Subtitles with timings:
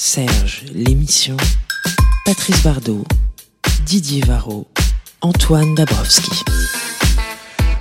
[0.00, 1.36] Serge, l'émission.
[2.24, 3.02] Patrice Bardot,
[3.84, 4.68] Didier Varro,
[5.22, 6.44] Antoine Dabrowski.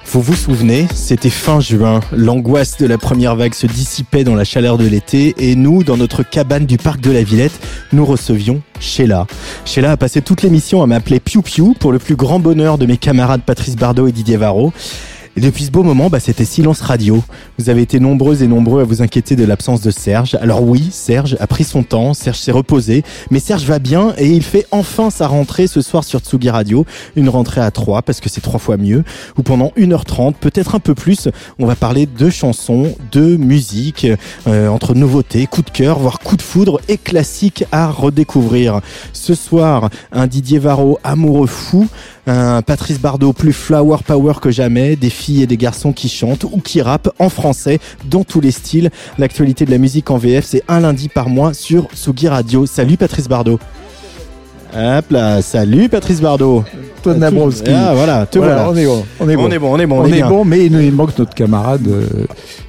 [0.07, 4.45] Vous vous souvenez, c'était fin juin, l'angoisse de la première vague se dissipait dans la
[4.45, 7.59] chaleur de l'été et nous, dans notre cabane du parc de la Villette,
[7.93, 9.27] nous recevions Sheila.
[9.65, 12.88] Sheila a passé toute l'émission à m'appeler Piu Piu pour le plus grand bonheur de
[12.88, 14.73] mes camarades Patrice Bardot et Didier Varro.
[15.38, 17.23] Et depuis ce beau moment, bah, c'était silence radio.
[17.59, 20.34] Vous avez été nombreux et nombreux à vous inquiéter de l'absence de Serge.
[20.41, 24.32] Alors oui, Serge a pris son temps, Serge s'est reposé, mais Serge va bien et
[24.32, 26.88] il fait enfin sa rentrée ce soir sur Tsugi Radio.
[27.16, 29.04] Une rentrée à 3 parce que c'est trois fois mieux.
[29.38, 31.29] Où pendant 1h30, peut-être un peu plus,
[31.60, 34.07] on va parler de chansons, de musique,
[34.48, 38.82] euh, entre nouveautés, coups de cœur, voire coups de foudre et classiques à redécouvrir.
[39.13, 41.88] Ce soir, un Didier Varro amoureux fou,
[42.27, 46.43] un Patrice Bardot plus flower power que jamais, des filles et des garçons qui chantent
[46.43, 48.89] ou qui rappent en français dans tous les styles.
[49.17, 52.65] L'actualité de la musique en VF, c'est un lundi par mois sur Sugi Radio.
[52.65, 53.59] Salut Patrice Bardot.
[54.75, 56.63] Hop là, salut Patrice Bardot.
[56.99, 57.71] Antoine Dabrowski.
[57.73, 58.70] Ah voilà, te Voilà, voilà.
[58.71, 59.05] on est bon.
[59.21, 59.43] On est bon.
[59.45, 60.29] On est bon, on est bon, on On est est bien.
[60.29, 62.05] bon, mais il nous il manque notre camarade euh,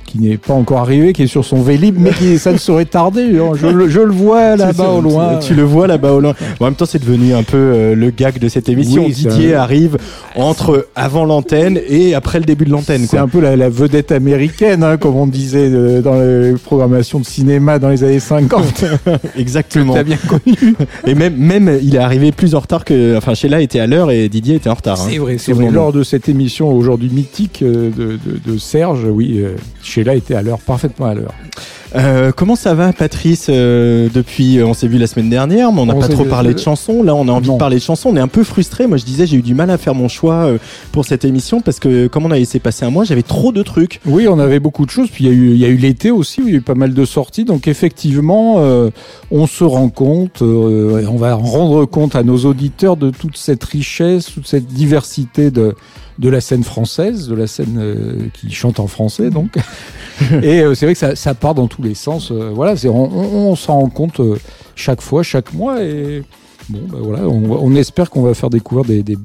[0.08, 2.84] qui n'est pas encore arrivé, qui est sur son vélib, mais qui, ça ne saurait
[2.86, 3.38] tarder.
[3.38, 3.52] hein.
[3.54, 5.38] Je, le- je le vois là-bas au loin.
[5.38, 6.34] Tu le vois là-bas au loin.
[6.58, 9.04] Bon, en même temps, c'est devenu un peu euh, le gag de cette émission.
[9.04, 9.98] Oui, Didier un- arrive
[10.34, 13.06] entre avant l'antenne et après le début de l'antenne.
[13.08, 17.20] C'est un peu la, la vedette américaine, hein, comme on disait euh, dans les programmations
[17.20, 18.84] de cinéma dans les années 50.
[19.36, 19.94] Exactement.
[19.94, 20.74] T'as bien connu.
[21.06, 23.16] Et même, même, il est arrivé plus en retard que.
[23.16, 25.00] Enfin, Sheila était à l'heure et Didier était en retard.
[25.00, 25.06] hein.
[25.10, 25.70] C'est vrai, c'est vrai.
[25.70, 28.12] Lors de cette émission aujourd'hui mythique euh, de,
[28.46, 29.42] de- de Serge, oui,
[29.98, 31.34] Sheila était à l'heure, parfaitement à l'heure.
[31.96, 35.80] Euh, comment ça va, Patrice euh, Depuis, euh, on s'est vu la semaine dernière, mais
[35.80, 37.02] on n'a pas trop parlé de chansons.
[37.02, 37.54] Là, on a envie Non.
[37.54, 38.10] de parler de chansons.
[38.10, 38.86] On est un peu frustré.
[38.86, 40.52] Moi, je disais, j'ai eu du mal à faire mon choix
[40.92, 43.62] pour cette émission parce que, comme on a laissé passer un mois, j'avais trop de
[43.64, 44.00] trucs.
[44.06, 45.08] Oui, on avait beaucoup de choses.
[45.10, 46.58] Puis il y a eu, il y a eu l'été aussi, où il y a
[46.58, 47.44] eu pas mal de sorties.
[47.44, 48.62] Donc effectivement,
[49.32, 54.26] on se rend compte, on va rendre compte à nos auditeurs de toute cette richesse,
[54.32, 55.74] toute cette diversité de
[56.18, 59.56] de la scène française, de la scène euh, qui chante en français donc.
[60.42, 62.30] et euh, c'est vrai que ça, ça part dans tous les sens.
[62.32, 64.36] euh, voilà, c'est on, on, on s'en rend compte euh,
[64.74, 66.22] chaque fois, chaque mois et
[66.70, 69.16] Bon, bah voilà, on, on espère qu'on va faire découvrir des, des,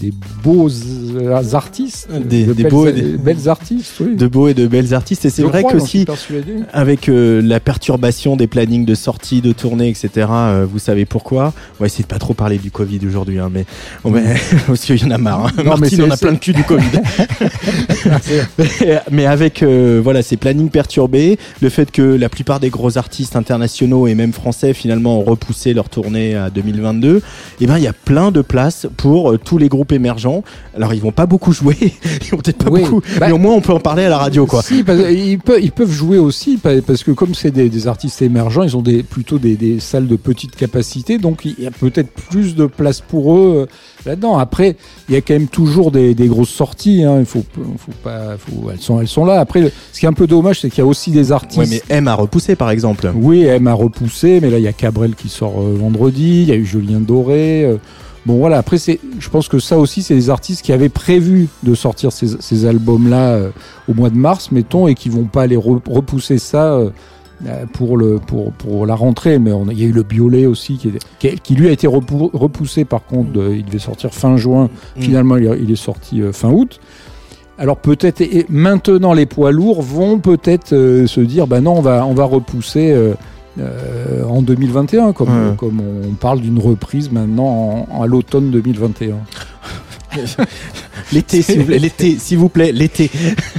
[0.00, 0.12] des
[0.42, 0.68] beaux
[1.16, 4.16] euh, artistes, Des- de des belles, beaux et des- belles artistes, oui.
[4.16, 5.24] De beaux et de belles artistes.
[5.26, 6.54] Et c'est vrai qu'aussi, persuadé.
[6.72, 11.52] avec euh, la perturbation des plannings de sortie, de tournée, etc., euh, vous savez pourquoi?
[11.78, 13.66] On va essayer de pas trop parler du Covid aujourd'hui, hein, mais,
[14.04, 14.20] on va-
[14.66, 15.46] parce qu'il y en a marre.
[15.46, 15.52] hein.
[15.64, 16.82] Non, Martine en a plein le cul du Covid.
[18.58, 22.96] mais, mais avec euh, voilà ces plannings perturbés, le fait que la plupart des gros
[22.98, 26.50] artistes internationaux et même français finalement ont repoussé leur tournée à
[26.92, 27.22] 2022,
[27.60, 30.42] et ben il y a plein de places pour euh, tous les groupes émergents.
[30.76, 31.76] Alors ils vont pas beaucoup jouer,
[32.22, 32.82] ils vont peut-être pas Oui.
[32.82, 34.62] beaucoup, Bah, mais au moins on peut en parler à la radio quoi.
[34.62, 37.86] Si, parce- ils, peuvent, ils peuvent jouer aussi pa- parce que comme c'est des, des
[37.88, 41.66] artistes émergents, ils ont des, plutôt des, des salles de petite capacité, donc il y
[41.66, 43.72] a peut-être plus de place pour eux euh,
[44.06, 44.38] là-dedans.
[44.38, 44.76] Après,
[45.08, 47.04] il y a quand même toujours des, des grosses sorties.
[47.04, 47.16] hein.
[47.20, 49.40] Il faut, faut pas, faut- elles sont, elles sont là.
[49.40, 51.58] Après, ce qui est un peu dommage, c'est qu'il y a aussi des artistes.
[51.58, 53.10] Ouais, mais M a repoussé par exemple.
[53.14, 56.48] Oui, elle m'a repoussé, mais là il y a Cabrel qui sort euh, vendredi, il
[56.48, 57.64] y a eu Julien Doré.
[57.64, 57.76] euh,
[58.24, 61.48] bon voilà, après c'est, je pense que ça aussi c'est des artistes qui avaient prévu
[61.62, 63.50] de sortir ces, ces albums-là euh,
[63.88, 66.78] au mois de mars, mettons, et qui vont pas aller re- repousser ça.
[67.46, 70.46] Euh, pour le pour pour la rentrée mais on il y a eu le Biolay
[70.46, 74.14] aussi qui, qui, qui lui a été repou- repoussé par contre de- il devait sortir
[74.14, 75.00] fin juin Mm.
[75.02, 76.80] finalement il, est- il est sorti euh, fin août
[77.58, 82.06] alors peut-être maintenant les poids lourds vont peut-être euh, se dire bah non on va
[82.06, 83.14] on va repousser euh,
[83.58, 85.56] euh, en 2021 comme Ouais.
[85.56, 89.16] comme on parle d'une reprise maintenant en- à l'automne 2021.
[91.12, 93.10] L'été, s'il vous plaît, l'été, s'il vous plaît, l'été.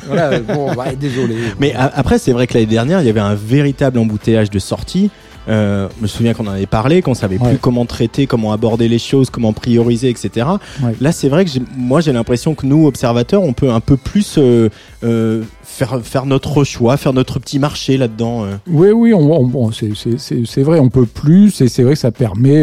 [0.07, 1.35] Voilà bon bah, désolé.
[1.59, 5.09] Mais après, c'est vrai que l'année dernière, il y avait un véritable embouteillage de sorties.
[5.49, 7.51] Euh, je me souviens qu'on en avait parlé, qu'on savait Ouais.
[7.51, 10.45] plus comment traiter, comment aborder les choses, comment prioriser, etc.
[10.83, 10.93] Ouais.
[10.99, 14.35] Là, c'est vrai que moi, j'ai l'impression que nous, observateurs, on peut un peu plus
[14.37, 14.67] euh,
[15.05, 18.45] euh, faire, faire notre choix, faire notre petit marché là-dedans.
[18.69, 22.11] Oui, oui, on, on- bon, c'est- vrai, on peut plus, et c'est vrai que ça
[22.11, 22.61] permet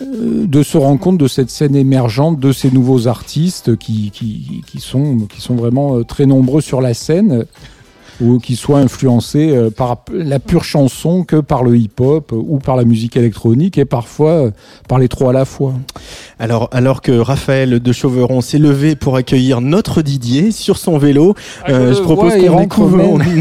[0.00, 5.18] de se rendre compte de cette scène émergente, de ces nouveaux artistes qui, qui, sont,
[5.28, 7.44] qui sont vraiment euh, très nombreux sur la scène
[8.20, 12.76] ou qui soient influencés euh, par la pure chanson que par le hip-hop ou par
[12.76, 14.50] la musique électronique et parfois euh,
[14.88, 15.74] par les trois à la fois.
[16.38, 21.34] Alors, alors que Raphaël de Chauveron s'est levé pour accueillir notre Didier sur son vélo,
[21.64, 22.60] Ah, euh, je propose qu'on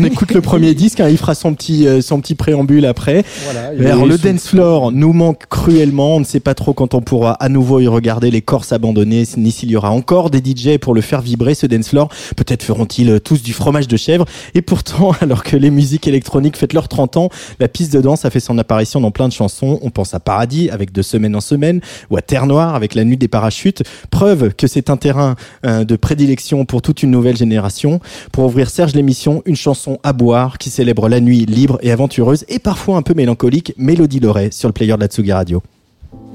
[0.04, 1.00] écoute, le premier disque.
[1.00, 3.24] hein, il fera son petit, euh, son petit préambule après.
[3.46, 6.18] Voilà, alors, le dance floor nous manque cruellement.
[6.18, 9.24] On ne sait pas trop quand on pourra à nouveau y regarder les corses abandonnées,
[9.38, 12.10] ni s'il y aura encore des DJ pour le faire vibrer ce dance floor.
[12.36, 14.26] Peut-être feront-ils tous du fromage de chèvre.
[14.56, 17.30] Et pourtant, alors que les musiques électroniques fêtent leurs 30 ans,
[17.60, 19.80] la piste de danse a fait son apparition dans plein de chansons.
[19.82, 21.82] On pense à Paradis avec De semaine en semaine
[22.12, 23.82] ou à Terre Noire avec La nuit des parachutes.
[24.12, 25.36] Preuve que c'est un terrain
[25.66, 28.00] euh, de prédilection pour toute une nouvelle génération.
[28.32, 32.46] Pour ouvrir Serge l'émission, une chanson à boire qui célèbre la nuit libre et aventureuse
[32.48, 35.64] et parfois un peu mélancolique, Mélodie Loret sur le player de la Tsugi Radio.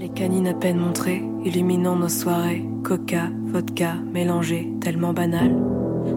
[0.00, 2.64] Les canines à peine montrées, illuminant nos soirées.
[2.82, 5.54] Coca, vodka, mélangé, tellement banal,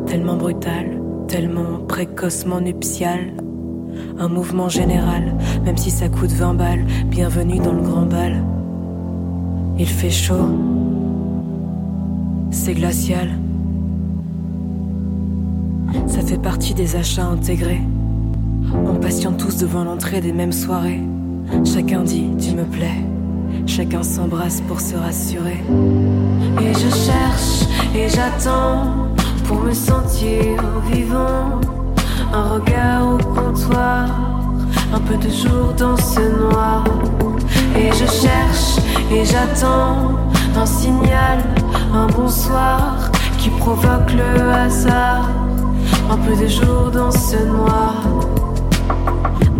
[0.07, 3.33] tellement brutal, tellement précocement nuptial.
[4.17, 5.35] Un mouvement général,
[5.65, 6.85] même si ça coûte 20 balles.
[7.07, 8.43] Bienvenue dans le grand bal.
[9.77, 10.49] Il fait chaud,
[12.49, 13.29] c'est glacial.
[16.07, 17.81] Ça fait partie des achats intégrés.
[18.85, 21.01] On patiente tous devant l'entrée des mêmes soirées.
[21.65, 23.03] Chacun dit tu me plais.
[23.65, 25.61] Chacun s'embrasse pour se rassurer.
[26.61, 27.65] Et je cherche
[27.95, 29.07] et j'attends
[29.47, 30.61] pour me sentir
[30.91, 31.61] vivant.
[32.33, 34.07] Un regard au comptoir,
[34.93, 36.83] un peu de jour dans ce noir.
[37.75, 38.77] Et je cherche
[39.11, 40.11] et j'attends
[40.55, 41.39] un signal,
[41.93, 45.29] un bonsoir qui provoque le hasard.
[46.11, 48.03] Un peu de jour dans ce noir.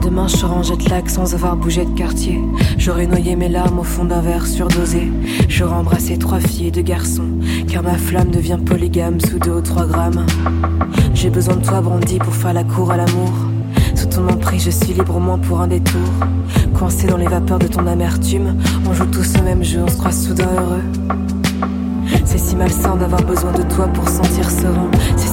[0.02, 2.42] Demain je en jet lag sans avoir bougé de quartier.
[2.78, 5.12] J'aurais noyé mes larmes au fond d'un verre surdosé.
[5.50, 7.28] J'aurais embrassé trois filles et deux garçons.
[7.68, 10.26] Car ma flamme devient polygame sous deux ou trois grammes.
[11.14, 13.34] J'ai besoin de toi, Brandy, pour faire la cour à l'amour.
[13.96, 16.08] Sous ton emprise, je suis libre au moins pour un détour.
[16.74, 18.56] Coincé dans les vapeurs de ton amertume,
[18.88, 20.84] on joue tous au même jeu, on se croit soudain heureux.
[22.24, 24.90] C'est si malsain d'avoir besoin de toi pour sentir serein.
[25.16, 25.28] C'est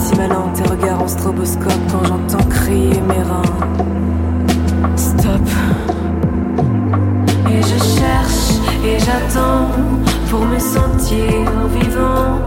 [0.55, 3.43] tes regards en stroboscope quand j'entends crier mes reins.
[4.97, 5.47] Stop.
[7.51, 9.69] Et je cherche et j'attends
[10.31, 11.43] pour me sentir
[11.79, 12.41] vivant.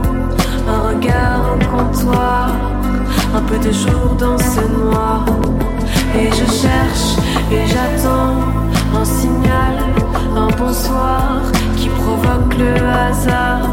[0.68, 2.52] Un regard au comptoir,
[3.36, 5.26] un peu de jour dans ce noir.
[6.20, 7.18] Et je cherche
[7.52, 8.36] et j'attends
[9.00, 9.76] un signal,
[10.36, 11.42] un bonsoir
[11.76, 13.70] qui provoque le hasard.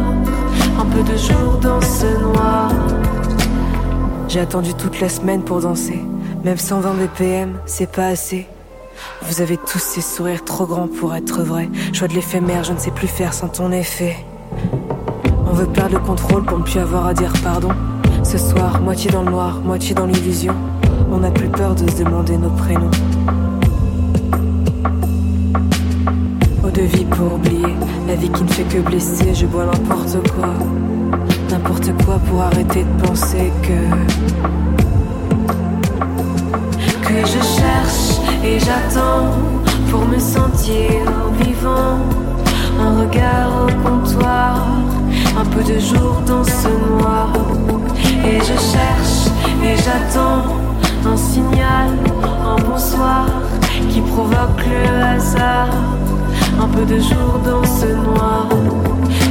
[0.81, 2.71] Un peu de jour dans ce noir.
[4.35, 6.01] J'ai attendu toute la semaine pour danser.
[6.43, 8.49] Même 120 BPM, c'est pas assez.
[9.23, 11.69] Vous avez tous ces sourires trop grands pour être vrais.
[11.93, 14.17] Choix de l'éphémère, je ne sais plus faire sans ton effet.
[15.47, 17.69] On veut perdre le contrôle pour ne plus avoir à dire pardon.
[18.25, 20.57] Ce soir, moitié dans le noir, moitié dans l'illusion.
[21.13, 22.91] On n'a plus peur de se demander nos prénoms.
[26.65, 27.77] Eau de vie pour oublier,
[28.09, 29.33] la vie qui ne fait que blesser.
[29.33, 30.49] Je bois n'importe quoi,
[31.55, 33.79] n'importe quoi pour arrêter de penser que
[37.07, 38.07] que je cherche
[38.45, 39.27] et j'attends
[39.89, 41.01] pour me sentir
[41.41, 41.99] vivant.
[42.81, 44.67] Un regard au comptoir,
[45.41, 47.29] un peu de jour dans ce noir.
[48.31, 49.19] Et je cherche
[49.63, 50.43] et j'attends
[51.07, 51.91] un signal,
[52.53, 53.27] un bonsoir
[53.91, 55.69] qui provoque le hasard.
[56.61, 58.49] Un peu de jour dans ce noir.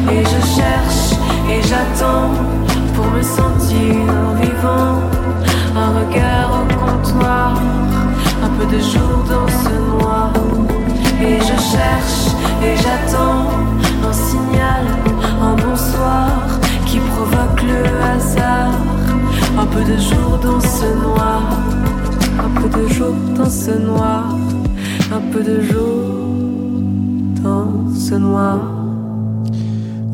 [0.09, 1.02] Et je cherche
[1.49, 2.31] et j'attends
[2.93, 3.95] pour me sentir
[4.41, 5.01] vivant.
[5.75, 7.53] Un regard au comptoir,
[8.43, 10.31] un peu de jour dans ce noir.
[11.21, 13.47] Et je cherche et j'attends
[14.07, 14.85] un signal,
[15.41, 16.29] un bonsoir
[16.85, 17.81] qui provoque le
[18.11, 18.73] hasard.
[19.57, 21.41] Un peu de jour dans ce noir,
[22.39, 24.35] un peu de jour dans ce noir,
[25.11, 26.33] un peu de jour
[27.43, 28.72] dans ce noir.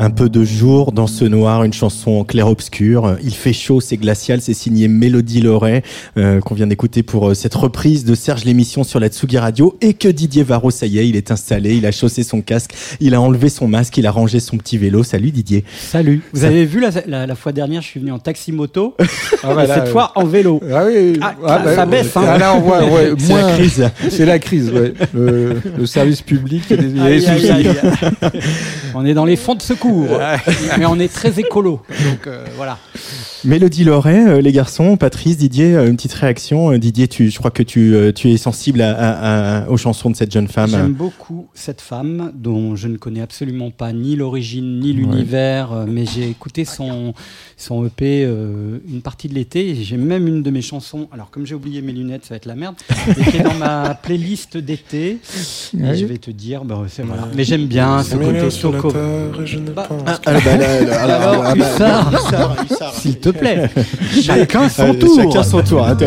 [0.01, 3.17] Un peu de jour dans ce noir, une chanson en clair-obscur.
[3.21, 5.83] Il fait chaud, c'est glacial, c'est signé Mélodie Loret,
[6.15, 9.75] euh, qu'on vient d'écouter pour euh, cette reprise de Serge l'émission sur la Tsugi Radio.
[9.81, 12.71] Et que Didier Varro, ça y est, il est installé, il a chaussé son casque,
[13.01, 15.03] il a enlevé son masque, il a rangé son petit vélo.
[15.03, 15.65] Salut Didier.
[15.77, 16.21] Salut.
[16.31, 18.95] Vous Ça- avez vu la, la, la fois dernière, je suis venu en taxi moto,
[19.43, 20.61] Ah, bah cette euh, fois en vélo.
[20.73, 22.37] Ah oui, Ah, ah, ça baisse, hein.
[22.37, 23.89] Là, on voit, ouais, C'est la crise.
[24.09, 24.93] C'est la crise, ouais.
[25.13, 27.51] Le, le service public, il y a des, il y a des Aïe, aïe, soucis.
[27.51, 28.41] aïe.
[28.95, 29.88] on est dans les fonds de secours,
[30.77, 31.81] mais on est très écolo.
[31.89, 32.77] Donc euh, voilà.
[33.45, 36.71] Mélodie Loret, euh, les garçons, Patrice, Didier, euh, une petite réaction.
[36.73, 40.09] Euh, Didier, tu, je crois que tu, tu es sensible à, à- à- aux chansons
[40.09, 40.69] de cette jeune femme.
[40.69, 46.05] J'aime beaucoup cette femme dont je ne connais absolument pas ni l'origine ni l'univers, mais
[46.05, 47.13] j'ai écouté son,
[47.55, 51.07] son EP euh, une partie de l'été et j'ai même une de mes chansons.
[51.13, 52.75] Alors, comme j'ai oublié mes lunettes, ça va être la merde,
[53.29, 55.19] qui est dans ma playlist d'été.
[55.73, 57.27] Et je vais te dire, bah, c'est voilà.
[57.35, 58.91] Mais j'aime bien ce côté Soko.
[59.75, 62.13] Bah, Ah, ah, bah, là, là, alors, Alors, ah, Hussard.
[62.13, 62.93] Hussard, Hussard.
[63.31, 63.69] Te plaît,
[64.21, 65.15] chacun son tour.
[65.15, 65.85] Chacun son tour.
[65.87, 65.97] hein,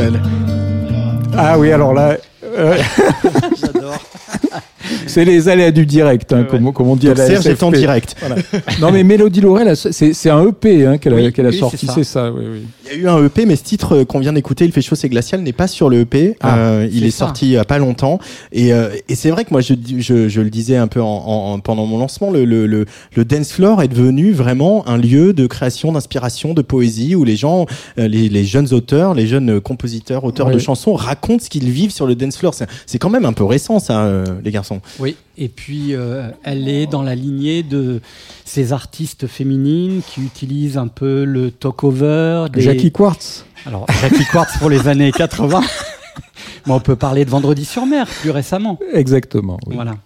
[1.36, 2.16] Ah oui, alors là.
[2.44, 2.76] euh,
[5.06, 7.62] c'est les aléas du direct, hein, comme, comme on dit Donc, à la Serge est
[7.62, 8.16] en direct.
[8.80, 11.58] Non, mais Mélodie Laurel, c'est c'est un EP hein, qu'elle a, Oui, qu'elle a oui,
[11.58, 12.24] sorti, c'est ça.
[12.24, 12.32] ça.
[12.32, 12.60] oui, oui.
[12.94, 14.82] Il y a eu un EP, mais ce titre euh, qu'on vient d'écouter, Il fait
[14.82, 16.36] chaud, c'est glacial, n'est pas sur le EP.
[16.40, 17.26] Ah, Euh, il est ça.
[17.26, 18.18] sorti il y a pas longtemps.
[18.52, 21.06] Et, euh, et c'est vrai que moi, je, je, je le disais un peu en,
[21.54, 22.86] en- pendant mon lancement, le, le, le,
[23.16, 27.36] le dance floor est devenu vraiment un lieu de création, d'inspiration, de poésie, où les
[27.36, 27.66] gens,
[27.98, 30.54] euh, les, les jeunes auteurs, les jeunes compositeurs, auteurs Oui.
[30.54, 32.54] de chansons racontent ce qu'ils vivent sur le dance floor.
[32.54, 34.71] C'est- C'est quand même un peu récent, ça, euh, les garçons.
[34.98, 38.00] Oui, et puis euh, elle est dans la lignée de
[38.44, 42.46] ces artistes féminines qui utilisent un peu le talk-over.
[42.52, 42.60] Des...
[42.60, 43.44] Jackie Quartz.
[43.66, 45.62] Alors, Jackie Quartz pour les années 80.
[46.66, 48.78] Mais on peut parler de Vendredi sur mer plus récemment.
[48.92, 49.58] Exactement.
[49.66, 49.74] oui.
[49.74, 49.96] Voilà.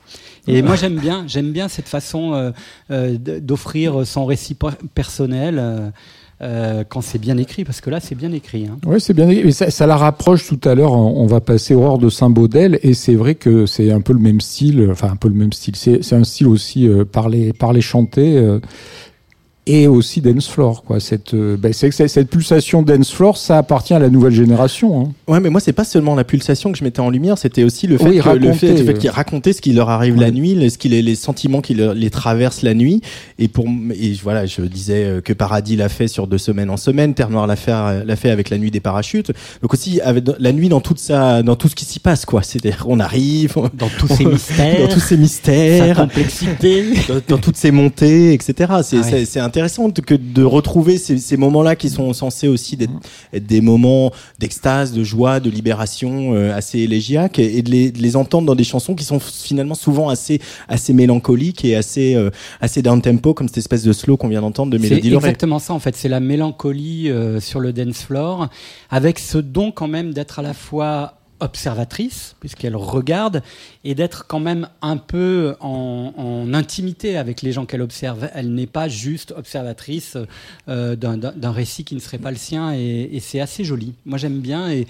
[0.48, 2.52] Et moi j'aime bien, j'aime bien cette façon euh,
[2.92, 5.92] euh, d'offrir son récit per- personnel
[6.42, 8.66] euh, quand c'est bien écrit, parce que là c'est bien écrit.
[8.66, 8.76] hein.
[8.86, 9.26] Oui, c'est bien.
[9.26, 10.92] Mais ça, ça la rapproche tout à l'heure.
[10.92, 14.40] On va passer Aurore de Saint-Baudel, et c'est vrai que c'est un peu le même
[14.40, 14.88] style.
[14.90, 15.76] Enfin, un peu le même style.
[15.76, 18.36] C'est un style aussi euh, parler, parler, chanter.
[18.36, 18.60] euh,
[19.68, 21.00] et aussi dance floor, quoi.
[21.00, 24.32] Cette, euh, ben, c'est que c'est- cette pulsation dance floor, ça appartient à la nouvelle
[24.32, 25.00] génération.
[25.00, 25.12] Hein.
[25.26, 27.88] Ouais, mais moi, c'est pas seulement la pulsation que je mettais en lumière, c'était aussi
[27.88, 28.92] le fait, Oui, que, le fait, raconter, le fait euh.
[28.92, 31.94] qu'ils racontaient ce qui leur arrive la nuit, ce qui les, les sentiments qui leur-
[31.94, 33.00] les traversent la nuit.
[33.40, 33.66] Et pour,
[33.98, 37.30] et voilà, je disais euh, que Paradis l'a fait sur deux semaines en semaine, Terre
[37.30, 39.32] Noire l'a fait, euh, l'a fait avec la nuit des parachutes.
[39.62, 42.42] Donc aussi, avec la nuit dans toute sa, dans tout ce qui s'y passe, quoi.
[42.44, 46.84] C'est-à-dire, on arrive, on- Dans tous ces mystères, dans tous ces sa mystères, complexité.
[47.08, 48.54] dans, dans toutes ces montées, etc.
[48.82, 49.10] C'est Ah ouais.
[49.10, 52.92] c'est- c'est intéressant de, que de retrouver ces, ces moments-là qui sont censés aussi d'être
[53.32, 57.90] être des moments d'extase, de joie, de libération euh, assez élégiaques et, et de, les,
[57.90, 62.14] de les entendre dans des chansons qui sont finalement souvent assez assez mélancoliques et assez
[62.14, 65.08] euh, assez down tempo comme cette espèce de slow qu'on vient d'entendre de C'est Mélodie
[65.10, 65.30] Laurel.
[65.30, 68.48] exactement ça en fait, c'est la mélancolie euh, sur le dance floor,
[68.90, 73.42] avec ce don quand même d'être à la fois observatrice, puisqu'elle regarde,
[73.84, 78.28] et d'être quand même un peu en, en intimité avec les gens qu'elle observe.
[78.34, 80.16] Elle n'est pas juste observatrice
[80.68, 81.16] euh, d'un-
[81.50, 83.94] récit qui ne serait pas le sien, et, et c'est assez joli.
[84.04, 84.80] Moi j'aime bien, et,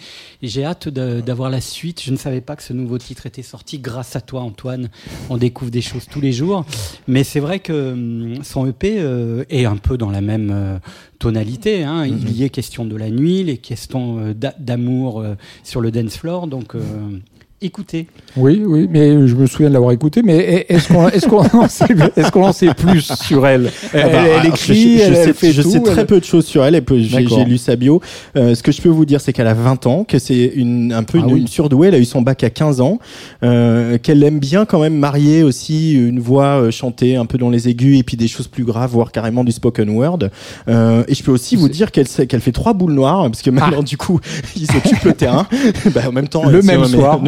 [0.42, 2.02] et j'ai hâte d'avoir la suite.
[2.02, 4.88] Je ne savais pas que ce nouveau titre était sorti grâce à toi Antoine.
[5.30, 6.64] On découvre des choses tous les jours,
[7.06, 10.78] mais c'est vrai que hum, son EP euh, est un peu dans la même euh,
[11.18, 11.84] tonalité.
[11.84, 12.04] Hein.
[12.06, 15.24] Il y est question de la nuit, les questions d'a- d'amour
[15.64, 16.35] sur le dance floor.
[16.46, 16.74] Donc,
[17.66, 18.06] écoutez.
[18.36, 20.22] Oui, oui, mais je me souviens de l'avoir écouté.
[20.24, 23.70] Mais est-ce qu'on est-ce qu'on en sait est-ce qu'on en sait plus sur elle?
[23.92, 25.70] Elle, Ah bah, elle écrit, je, je elle, elle sais, fait je tout.
[25.70, 26.82] sais très elle- peu de choses sur elle.
[26.96, 28.00] J'ai lu sa bio.
[28.36, 30.92] Euh, ce que je peux vous dire, c'est qu'elle a 20 ans, que c'est une,
[30.92, 31.40] un peu Ah une, oui.
[31.40, 31.88] une surdouée.
[31.88, 32.98] Elle a eu son bac à 15 ans,
[33.42, 37.50] euh, qu'elle aime bien quand même marier aussi une voix euh, chantée un peu dans
[37.50, 40.18] les aigus et puis des choses plus graves, voire carrément du spoken word.
[40.68, 43.82] Euh, et je peux aussi vous dire qu'elle fait trois boules noires parce que maintenant
[43.82, 44.20] du coup
[44.56, 45.46] ils occupent le terrain.
[45.94, 46.50] bah, en même temps, Ah.
[46.50, 47.20] le même soir.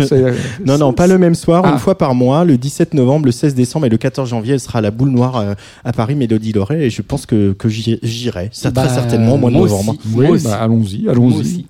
[0.64, 1.72] Non, non, pas le même soir, Ah.
[1.72, 4.60] une fois par mois, le 17 novembre, le 16 décembre et le 14 janvier, elle
[4.60, 5.54] sera à la boule noire euh,
[5.84, 8.48] à Paris, Mélodie Laurel, et je pense que, que j'y- j'irai.
[8.52, 9.94] Ça, Bah, très certainement au mois de moi novembre.
[9.98, 10.14] aussi.
[10.14, 11.66] Oui, bah, allons-y, allons-y.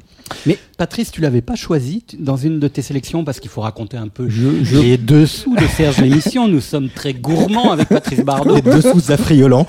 [0.47, 3.97] Mais Patrice, tu l'avais pas choisi dans une de tes sélections parce qu'il faut raconter
[3.97, 6.47] un peu Je, je- les dessous de Serge l'émission.
[6.49, 8.55] Nous sommes très gourmands avec Patrice Bardot.
[8.57, 9.67] Les deux sous affriolants.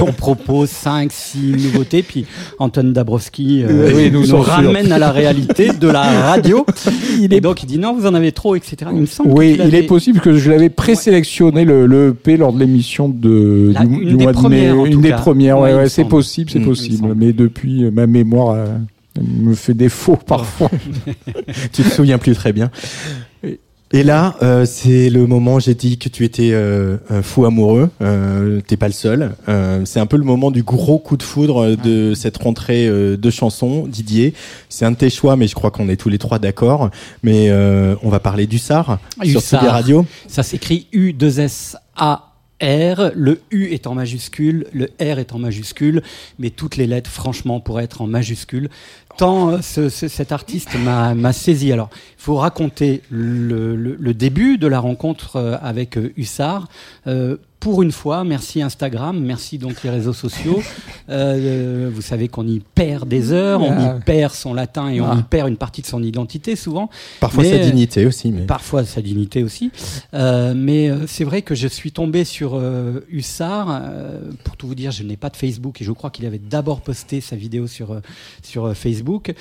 [0.00, 2.26] on propose 5, 6 nouveautés, puis
[2.58, 6.64] Antoine Dabrowski euh, Oui, nous ramène à la réalité de la radio.
[7.30, 8.76] Et donc il dit non, vous en avez trop, etc.
[8.92, 12.52] Il me semble Oui, il est possible que je l'avais présélectionné le, le EP lors
[12.52, 14.70] de l'émission de La- du, mois de mai.
[14.90, 15.16] Une des cas.
[15.18, 17.14] premières, Ouais, ouais, il ouais, c'est possible, c'est Mm, il possible.
[17.16, 18.66] Mais depuis, euh, ma mémoire euh,
[19.20, 20.70] me fait défaut parfois.
[21.72, 22.70] tu te souviens plus très bien.
[23.92, 27.90] Et là, euh, c'est le moment, j'ai dit que tu étais euh, un fou amoureux,
[28.02, 29.36] euh, t'es pas le seul.
[29.48, 33.16] Euh, c'est un peu le moment du gros coup de foudre de cette rentrée euh,
[33.16, 34.34] de chansons, Didier.
[34.68, 36.90] C'est un de tes choix, mais je crois qu'on est tous les trois d'accord.
[37.22, 39.40] Mais euh, on va parler du SAR sur.
[39.40, 40.04] Tsugi Radio.
[40.26, 42.22] Ça s'écrit U2SAR.
[42.60, 46.02] Le U est en majuscule, le R est en majuscule,
[46.38, 48.70] mais toutes les lettres, franchement, pourraient être en majuscule.
[49.16, 51.72] Tant euh, ce- ce- cet artiste m'a saisi.
[51.72, 56.68] Alors, il faut raconter le, début de la rencontre euh, avec euh, Hussard.
[57.64, 60.62] Pour une fois, merci Instagram, merci donc les réseaux sociaux.
[61.10, 65.10] Euh, vous savez qu'on y perd des heures, on y perd son latin et on
[65.10, 65.18] Ah.
[65.20, 66.88] y perd une partie de son identité souvent.
[67.20, 68.32] Parfois Mais, sa euh, dignité aussi.
[68.32, 68.46] Mais...
[68.46, 69.70] Parfois sa dignité aussi.
[70.14, 73.68] Euh, mais euh, c'est vrai que je suis tombé sur euh, Hussard.
[73.82, 76.38] euh, pour tout vous dire, je n'ai pas de Facebook et je crois qu'il avait
[76.38, 78.00] d'abord posté sa vidéo sur, euh,
[78.42, 79.34] sur euh, Facebook.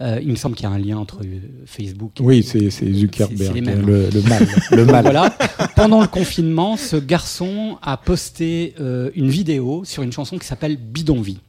[0.00, 2.70] Euh, il me semble qu'il y a un lien entre euh, Facebook et Oui, c'est
[2.70, 3.86] Zuckerberg, les mêmes.
[3.86, 4.48] le, le mal.
[4.72, 5.02] Le mal.
[5.04, 5.30] voilà,
[5.76, 10.76] pendant le confinement, ce garçon a posté euh, une vidéo sur une chanson qui s'appelle
[10.76, 11.40] Bidonvie.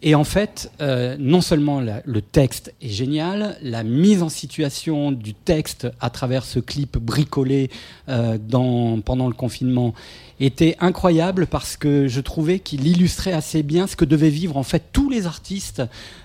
[0.00, 5.34] Et en fait, euh, non seulement le texte est génial, la mise en situation du
[5.34, 7.68] texte à travers ce clip bricolé
[8.08, 8.38] euh,
[9.04, 9.94] pendant le confinement
[10.40, 14.62] était incroyable parce que je trouvais qu'il illustrait assez bien ce que devaient vivre en
[14.62, 15.82] fait tous les artistes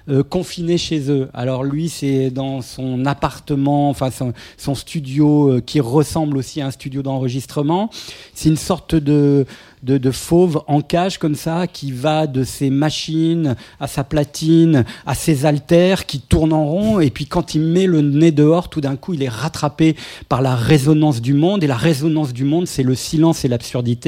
[0.09, 1.29] euh, confinés chez eux.
[1.33, 4.09] Alors lui, c'est dans son appartement, enfin
[4.57, 7.89] son, studio euh, qui ressemble aussi à un studio d'enregistrement.
[8.33, 9.45] C'est une sorte de,
[9.81, 14.85] de, de fauve en cage comme ça qui va de ses machines à sa platine,
[15.05, 18.69] à ses haltères qui tournent en rond et puis quand il met le nez dehors,
[18.69, 19.95] tout d'un coup, il est rattrapé
[20.29, 24.02] par la résonance du monde et la résonance du monde, c'est le silence et l'absurdité.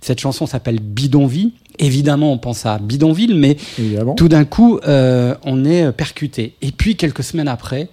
[0.00, 1.52] Cette chanson s'appelle Bidonville.
[1.78, 4.14] Évidemment, on pense à Bidonville, mais Évidemment.
[4.14, 6.54] tout d'un coup, euh, on est percuté.
[6.60, 7.88] Et puis, quelques semaines après,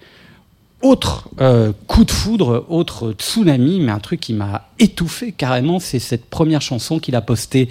[0.82, 6.00] autre euh, coup de foudre, autre tsunami, mais un truc qui m'a étouffé carrément, c'est
[6.00, 7.68] cette première chanson qu'il a postée,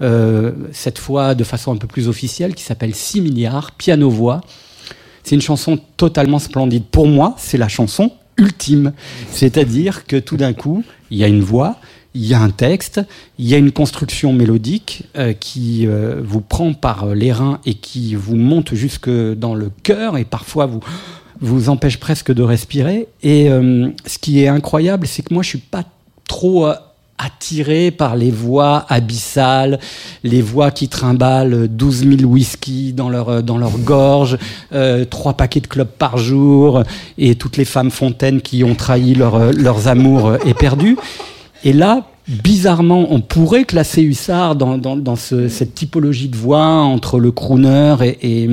[0.00, 4.42] euh, cette fois de façon un peu plus officielle, qui s'appelle 6 milliards, piano-voix.
[5.24, 6.84] C'est une chanson totalement splendide.
[6.84, 8.92] Pour moi, c'est la chanson ultime.
[9.30, 11.76] C'est-à-dire que tout d'un coup, il y a une voix,
[12.14, 13.00] il y a un texte,
[13.38, 17.60] il y a une construction mélodique euh, qui euh, vous prend par euh, les reins
[17.64, 20.80] et qui vous monte jusque dans le cœur et parfois vous
[21.42, 23.08] vous empêche presque de respirer.
[23.22, 25.84] Et euh, ce qui est incroyable, c'est que moi, je suis pas
[26.26, 26.74] trop euh,
[27.18, 29.78] attiré par les voix abyssales,
[30.22, 34.38] les voix qui trimballent 12 000 whisky dans leur, euh, dans leur gorge,
[34.72, 36.84] euh, trois paquets de clopes par jour,
[37.18, 40.96] et toutes les femmes fontaines qui ont trahi leur, leurs amours éperdus.
[41.64, 46.64] Et là, bizarrement, on pourrait classer Hussard dans, dans, dans ce- cette typologie de voix
[46.66, 48.44] entre le crooner et,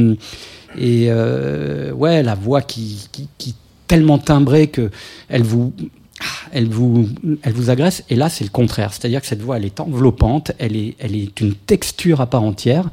[0.78, 3.56] et, euh, ouais, la voix qui, qui, qui
[3.88, 4.92] tellement timbrée que
[5.30, 5.74] elle vous,
[6.52, 7.10] elle vous,
[7.42, 8.04] elle vous agresse.
[8.10, 8.94] Et là, c'est le contraire.
[8.94, 12.44] C'est-à-dire que cette voix, elle est enveloppante, elle est, elle est une texture à part
[12.44, 12.90] entière.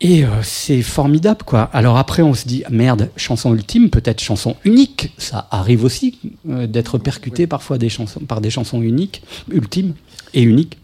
[0.00, 1.62] Et euh, c'est formidable, quoi.
[1.72, 5.12] Alors après, on se dit, merde, chanson ultime, peut-être chanson unique.
[5.18, 9.94] Ça arrive aussi euh, d'être percuté parfois des chansons, par des chansons uniques, ultimes
[10.34, 10.78] et uniques.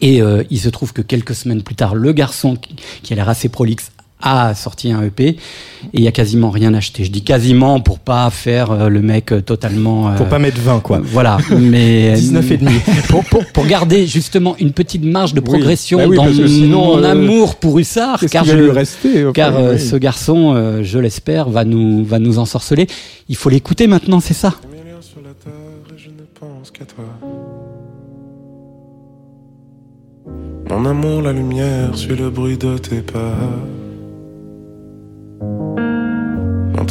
[0.00, 3.16] Et euh, il se trouve que quelques semaines plus tard, le garçon qui, qui a
[3.16, 3.92] l'air assez prolixe
[4.26, 5.36] a sorti un EP et
[5.92, 7.04] il y a quasiment rien acheté.
[7.04, 10.08] Je dis quasiment pour pas faire euh, le mec euh, totalement.
[10.08, 11.00] euh, Pour pas mettre 20, quoi.
[11.04, 12.72] Voilà, mais 19 et demi.
[13.10, 15.44] pour, pour, pour garder justement une petite marge de Oui.
[15.44, 18.70] progression Bah oui, dans parce que sinon, mon euh, amour pour Hussard, car je, lui
[18.70, 22.86] rester car euh, ce garçon, euh, je l'espère, va nous va nous ensorceler.
[23.28, 24.54] Il faut l'écouter maintenant, c'est ça?
[24.62, 25.52] Des millions sur la terre
[25.94, 27.04] et je ne pense qu'à toi.
[30.70, 33.36] Mon amour, la lumière, suit le bruit de tes pas.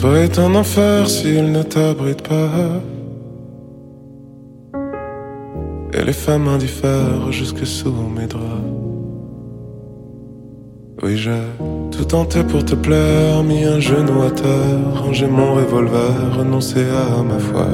[0.03, 2.49] Toit est un enfer s'il ne t'abrite pas.
[5.93, 8.67] Et les femmes indiffèrent jusque sous mes draps.
[11.01, 11.43] Oui, j'ai
[11.91, 17.23] tout tenté pour te plaire, mis un genou à terre, rangé mon revolver, renoncé à
[17.23, 17.67] ma foi.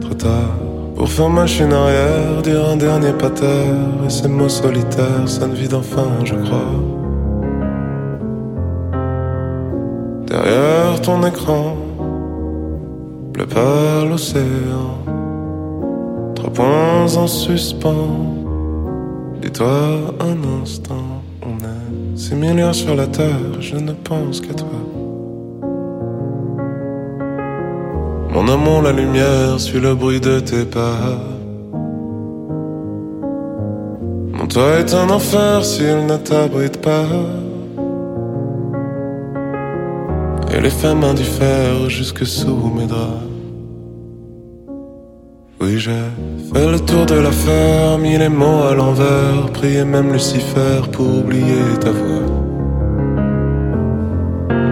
[0.00, 0.54] Trop tard
[0.96, 3.66] pour faire machine arrière, dire un dernier pater,
[4.06, 6.91] et ces mots solitaires sonnent vide enfin, je crois.
[10.32, 11.76] Derrière ton écran,
[13.34, 14.96] bleu pâle l'océan,
[16.34, 18.16] trois points en suspens.
[19.42, 19.68] Dis-toi
[20.20, 24.78] un instant, on est six milliards sur la terre, je ne pense qu'à toi.
[28.32, 31.18] Mon amour, la lumière, suit le bruit de tes pas.
[34.32, 37.04] Mon toit est un enfer s'il ne t'abrite pas.
[40.54, 43.32] Et les femmes indiffèrent jusque sous mes draps.
[45.62, 45.92] Oui, j'ai
[46.52, 51.78] fait le tour de l'affaire, mis les mots à l'envers, prié même Lucifer pour oublier
[51.80, 52.26] ta voix.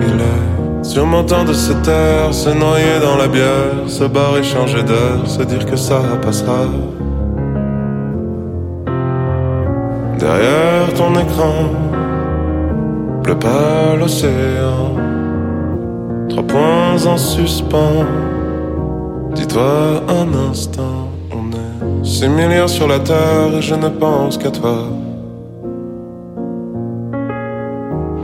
[0.03, 4.83] Il est sûrement temps de se taire, se noyer dans la bière, se barrer, changer
[4.83, 6.67] d'heure, se dire que ça passera.
[10.19, 11.55] Derrière ton écran,
[13.23, 15.00] bleu pâle l'océan,
[16.31, 18.07] trois points en suspens.
[19.35, 24.51] Dis-toi un instant, On est six milliards sur la terre et je ne pense qu'à
[24.51, 24.79] toi.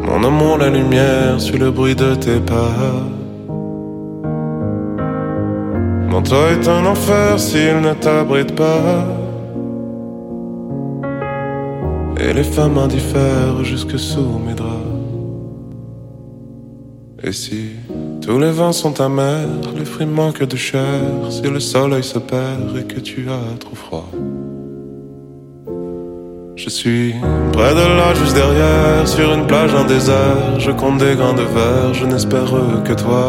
[0.07, 2.95] Mon amour, la lumière suit le bruit de tes pas.
[6.11, 9.05] Mon toit est un enfer s'il ne t'abrite pas.
[12.19, 14.97] Et les femmes indiffèrent jusque sous mes draps.
[17.23, 17.73] Et si
[18.27, 19.47] tous les vins sont amers,
[19.79, 23.77] les fruits manquent de chair, si le soleil se perd et que tu as trop
[23.77, 24.09] froid.
[26.57, 27.15] Je suis
[27.53, 30.59] près de là, juste derrière, sur une plage en désert.
[30.59, 32.51] Je compte des grains de verre, je n'espère
[32.83, 33.27] que toi.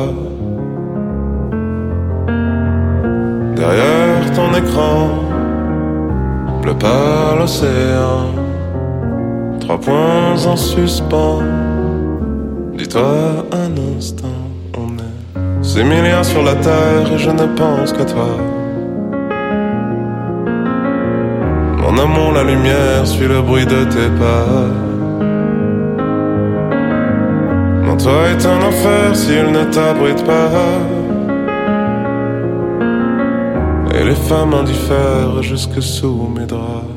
[3.55, 5.09] Derrière ton écran,
[6.63, 8.31] bleu par l'océan,
[9.59, 11.43] trois points en suspens.
[12.77, 14.46] Dis-toi un instant,
[15.67, 18.29] six milliards sur la terre et je ne pense qu'à toi.
[21.81, 24.69] Mon amour, la lumière suit le bruit de tes pas.
[27.85, 30.51] Mon toit est un enfer s'il ne t'abrite pas.
[33.95, 36.96] Et les femmes indiffèrent jusque sous mes draps.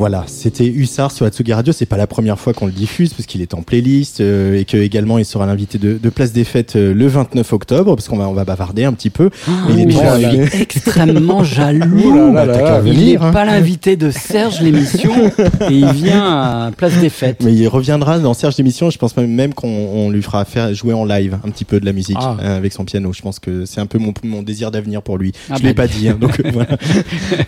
[0.00, 1.74] Voilà, c'était Hussard sur Atsugi Radio.
[1.74, 4.64] C'est pas la première fois qu'on le diffuse parce qu'il est en playlist euh, et
[4.64, 8.08] que également il sera l'invité de, de Place des Fêtes euh, le 29 octobre parce
[8.08, 9.28] qu'on va on va bavarder un petit peu.
[9.68, 12.00] Mais il est euh, extrêmement jaloux.
[12.30, 12.82] Oh là là t'as qu'à là.
[12.86, 13.30] Il n'est hein.
[13.30, 15.12] pas l'invité de Serge l'émission
[15.68, 17.42] et il vient à Place des Fêtes.
[17.44, 18.88] Mais il reviendra dans Serge d'émission.
[18.88, 21.78] Je pense même- même qu'on on lui fera faire jouer en live un petit peu
[21.78, 22.36] de la musique Ah.
[22.40, 23.12] avec son piano.
[23.12, 25.32] Je pense que c'est un peu mon, mon désir d'avenir pour lui.
[25.50, 26.08] Ah je l'ai bah, pas dit.
[26.08, 26.78] hein, donc voilà.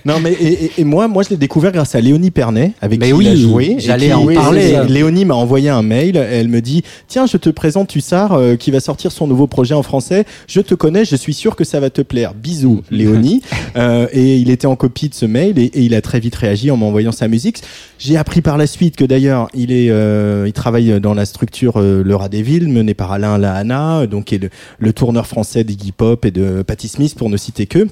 [0.05, 2.99] Non mais et, et- et moi, moi je l'ai découvert grâce à Léonie Pernet avec
[2.99, 3.65] Mais qui oui, il a joué.
[3.77, 4.77] et j'allais en oui, parler.
[4.89, 6.17] Léonie m'a envoyé un mail.
[6.17, 9.75] Elle me dit tiens, je te présente Hussard euh, qui va sortir son nouveau projet
[9.75, 10.25] en français.
[10.49, 12.35] Je te connais, je suis sûr que ça va te plaire.
[12.35, 13.43] Bisous, Léonie.
[13.77, 16.35] Euh, et il était en copie de ce mail et, et il a très vite
[16.35, 17.63] réagi en m'envoyant sa musique.
[18.01, 21.75] J'ai appris par la suite que d'ailleurs il est, euh, il travaille dans la structure
[21.77, 24.51] euh, Le Rat des Villes menée par Alain Lahana, donc qui est le,
[24.81, 27.87] le tourneur français d'Iggy Pop et de Patti Smith pour ne citer que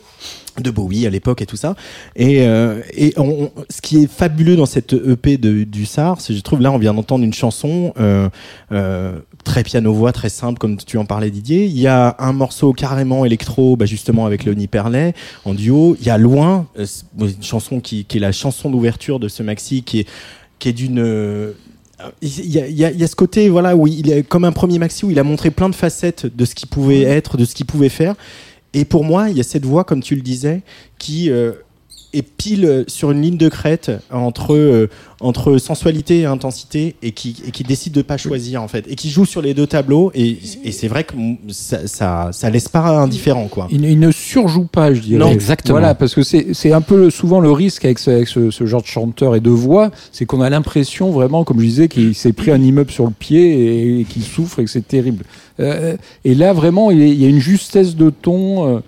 [0.59, 1.77] de Bowie à l'époque et tout ça.
[2.17, 6.21] Et, euh, et on- on- ce qui est fabuleux dans cette EP de, du SAR,
[6.21, 8.29] c'est je trouve là on vient d'entendre une chanson euh,
[8.73, 11.65] euh, très piano-voix, très simple comme tu en parlais Didier.
[11.67, 15.97] Il y a un morceau carrément électro, bah, justement avec Léonie Perlet en duo.
[16.01, 16.67] Il y a Loin,
[17.19, 20.07] une chanson qui, qui est la chanson d'ouverture de ce maxi, qui est
[20.59, 21.53] qui est d'une
[22.23, 24.23] il y, a, il y a- il y a ce côté voilà où il est
[24.23, 27.03] comme un premier maxi où il a montré plein de facettes de ce qu'il pouvait
[27.03, 28.15] être, de ce qu'il pouvait faire.
[28.73, 30.63] Et pour moi, il y a cette voix, comme tu le disais,
[30.99, 31.53] qui euh,
[32.12, 34.88] est pile sur une ligne de crête entre euh,
[35.20, 38.94] entre sensualité et intensité, et qui et qui décide de pas choisir en fait, et
[38.96, 40.11] qui joue sur les deux tableaux.
[40.14, 41.14] Et, et c'est vrai que
[41.49, 43.68] ça, ça ça laisse pas indifférent quoi.
[43.70, 45.18] Il, il ne surjoue pas, je dirais.
[45.18, 45.79] Non, exactement.
[45.79, 48.64] Voilà, parce que c'est c'est un peu souvent le risque avec ce, avec ce, ce
[48.66, 52.14] genre de chanteur et de voix, c'est qu'on a l'impression vraiment, comme je disais, qu'il
[52.14, 55.25] s'est pris un immeuble sur le pied et, et qu'il souffre et que c'est terrible.
[55.61, 58.77] Euh, et là, vraiment, il y a- il y a une justesse de ton.
[58.77, 58.81] euh,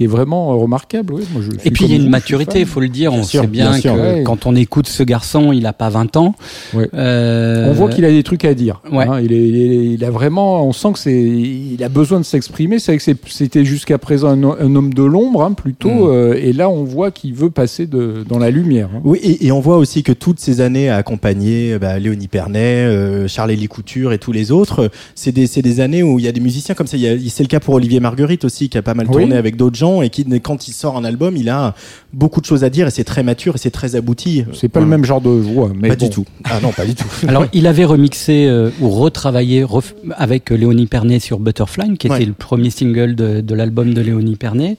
[0.00, 1.12] qui est vraiment euh, remarquable.
[1.12, 1.24] oui.
[1.30, 3.10] Moi, je suis Et puis il y a une maturité, il faut le dire.
[3.10, 4.22] Bien on sûr, sait bien, bien sûr, que ouais.
[4.24, 6.34] quand on écoute ce garçon, il a pas 20 ans.
[6.72, 6.88] Ouais.
[6.94, 7.68] Euh.
[7.68, 8.80] On voit qu'il a des trucs à dire.
[8.90, 9.04] Ouais.
[9.06, 9.20] hein.
[9.20, 12.24] il, est, il, est- il a vraiment, on sent que c'est, il a besoin de
[12.24, 12.78] s'exprimer.
[12.78, 15.90] C'est vrai que c'était jusqu'à présent un, un homme de l'ombre, hein, plutôt.
[15.90, 16.08] Mm.
[16.10, 18.88] euh, et là, on voit qu'il veut passer de, dans la lumière.
[18.96, 19.00] hein.
[19.04, 22.86] Oui, et, et on voit aussi que toutes ces années à accompagner bah, Léonie Pernet,
[22.86, 26.28] euh, Charles-Élie Couture et tous les autres, c'est des, c'est des années où il y
[26.28, 26.96] a des musiciens comme ça.
[27.28, 29.12] C'est le cas pour Olivier Marguerite aussi, qui a pas mal Oui.
[29.24, 31.74] tourné avec d'autres gens et qui, quand il sort un album, il a
[32.12, 34.44] beaucoup de choses à dire et c'est très mature et c'est très abouti.
[34.52, 36.06] C'est pas le même genre de voix, mais Pas bon.
[36.06, 36.24] du tout.
[36.44, 37.06] Ah non, pas du tout.
[37.28, 42.16] Alors, il avait remixé euh, ou retravaillé ref- avec Léonie Pernet sur Butterfly, qui était
[42.16, 42.24] Ouais.
[42.24, 44.76] le premier single de, de l'album de Léonie Pernet.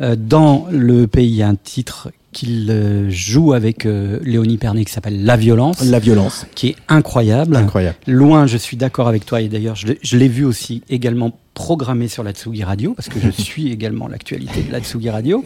[0.00, 4.58] Euh, dans le pays, il y a un titre qu'il euh, joue avec euh, Léonie
[4.58, 7.56] Pernet qui s'appelle La Violence, La violence, qui est incroyable.
[7.56, 7.96] incroyable.
[8.06, 9.40] Loin, je suis d'accord avec toi.
[9.40, 13.30] Et d'ailleurs je l'ai- vu aussi également programmé sur la Tsugi Radio parce que je
[13.42, 15.44] suis également l'actualité de la Tsugi Radio.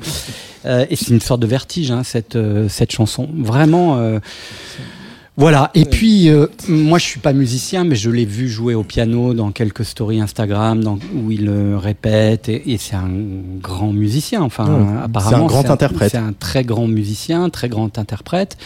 [0.66, 3.28] Euh, et c'est une sorte de vertige hein, cette euh, cette chanson.
[3.36, 4.18] Vraiment euh,
[5.38, 5.70] voilà.
[5.74, 9.32] Et puis euh, moi je suis pas musicien mais je l'ai vu jouer au piano
[9.34, 13.08] dans quelques stories Instagram dans, où il euh, répète et, et c'est un
[13.62, 14.42] grand musicien.
[14.42, 15.02] Enfin Ouais.
[15.04, 16.10] apparemment C'est un grand interprète.
[16.12, 18.58] c'est un très grand musicien très grand interprète.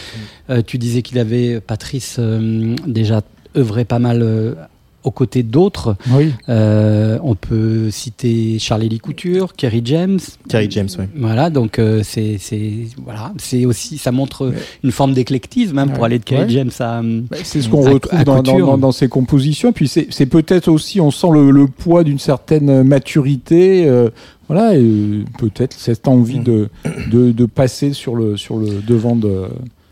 [0.49, 3.21] Euh, tu disais qu'il avait Patrice euh, déjà
[3.55, 4.55] œuvré pas mal euh,
[5.03, 5.95] aux côtés d'autres.
[6.11, 6.31] Oui.
[6.49, 10.19] Euh, on peut citer Charlie Couture, Kerry James.
[10.49, 11.05] Kerry James, oui.
[11.15, 12.71] Voilà, donc euh, c'est c'est
[13.03, 16.49] voilà, c'est aussi ça montre une forme d'éclectisme hein, pour aller de Kerry Ouais.
[16.49, 18.67] James à Bah, C'est ce qu'on retrouve à dans, dans, Couture.
[18.67, 19.73] dans, dans ses compositions.
[19.73, 23.85] Puis c'est c'est peut-être aussi, on sent le, le poids d'une certaine maturité.
[23.87, 24.09] euh,
[24.49, 26.69] voilà, et peut-être cette envie de,
[27.09, 29.45] de, de passer sur le, sur le devant de.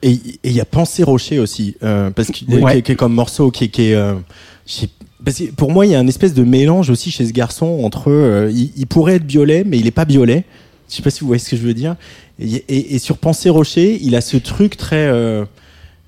[0.04, 2.72] Et il y a Pensée Rocher aussi, euh, parce qu'il Ouais.
[2.74, 3.96] qui, est- qui est comme morceau, qui, est- qui est.
[3.96, 4.16] euh,
[4.68, 4.90] je sais-
[5.24, 7.82] parce que pour moi, il y a un espèce de mélange aussi chez ce garçon
[7.84, 8.10] entre.
[8.12, 10.44] euh, il, il pourrait être violet, mais il est pas violet.
[10.90, 11.96] Je sais pas si vous voyez ce que je veux dire.
[12.40, 15.08] Et, et- et sur Pensée Rocher, il a ce truc très.
[15.08, 15.46] euh,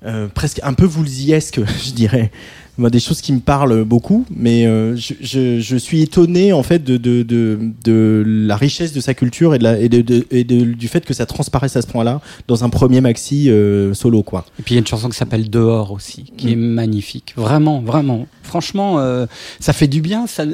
[0.04, 2.30] euh, presque un peu woolseyesque, je dirais.
[2.76, 6.82] Moi, des choses qui me parlent beaucoup, mais je, je, je suis étonné en fait
[6.82, 10.26] de, de, de, de la richesse de sa culture et, de la, et, de, de-
[10.32, 13.48] et de- du fait que ça transparaisse à ce point-là dans un premier maxi
[13.92, 14.44] solo, quoi.
[14.58, 17.32] Et puis il y a une chanson qui s'appelle Dehors aussi, qui est magnifique.
[17.36, 18.26] Vraiment, vraiment.
[18.58, 19.26] Franchement, euh,
[19.58, 20.28] ça fait du bien.
[20.28, 20.44] Ça,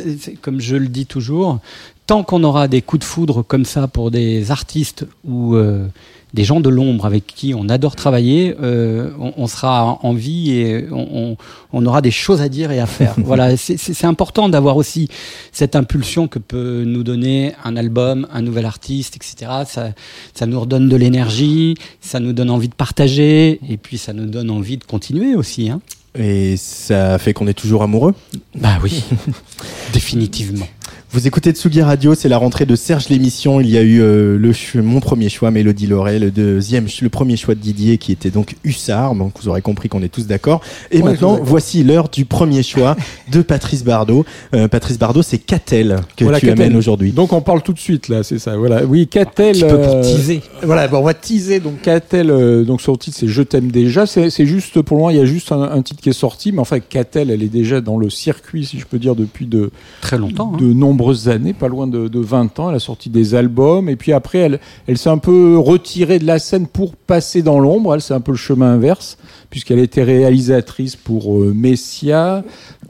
[0.40, 1.58] comme je le dis toujours,
[2.06, 5.86] tant qu'on aura des coups de foudre comme ça pour des artistes ou euh,
[6.32, 10.52] des gens de l'ombre avec qui on adore travailler, euh, on, on sera en vie
[10.52, 11.36] et on, on-
[11.74, 13.14] on aura des choses à dire et à faire.
[13.18, 15.08] voilà, c'est important d'avoir aussi
[15.52, 19.52] cette impulsion que peut nous donner un album, un nouvel artiste, etc.
[19.66, 19.90] Ça,
[20.34, 24.24] ça nous redonne de l'énergie, ça nous donne envie de partager, et puis ça nous
[24.26, 25.68] donne envie de continuer aussi.
[25.68, 25.80] Hein.
[26.18, 28.14] Et ça fait qu'on est toujours amoureux?
[28.54, 29.04] Bah oui,
[29.92, 30.66] définitivement.
[31.12, 33.60] Vous écoutez Tsugi Radio, c'est la rentrée de Serge l'émission.
[33.60, 37.36] Il y a eu euh, le mon premier choix, Mélodie Loret, le deuxième, le premier
[37.36, 39.16] choix de Didier qui était donc Hussard.
[39.16, 40.60] Donc vous aurez compris qu'on est tous d'accord.
[40.92, 42.96] Et maintenant, voici l'heure du premier choix
[43.32, 44.24] de Patrice Bardot.
[44.54, 46.62] Euh, Patrice Bardot, c'est Catel que Voilà, tu Catel.
[46.62, 47.10] amènes aujourd'hui.
[47.10, 48.56] Donc on parle tout de suite là, c'est ça.
[48.56, 48.84] Voilà.
[48.84, 50.42] Oui, qu'a-t-elle Un petit peu pour euh, teaser.
[50.62, 51.58] Voilà, bon, on va teaser.
[51.58, 54.06] Donc qu'a-t-elle euh, Donc son titre c'est Je t'aime déjà.
[54.06, 56.52] C'est juste pour le moment, il y a juste un, un titre qui est sorti,
[56.52, 59.72] mais enfin qu'a-t-elle Elle est déjà dans le circuit, si je peux dire, depuis de
[60.02, 60.52] Très longtemps.
[60.54, 60.58] hein.
[60.60, 62.68] de nombreuses années, pas loin de, de 20 ans.
[62.68, 66.38] Elle a sorti des albums et puis après, elle, s'est un peu retirée de la
[66.38, 67.98] scène pour passer dans l'ombre.
[68.00, 69.16] C'est un peu le chemin inverse,
[69.48, 72.44] puisqu'elle était réalisatrice pour euh, Messia,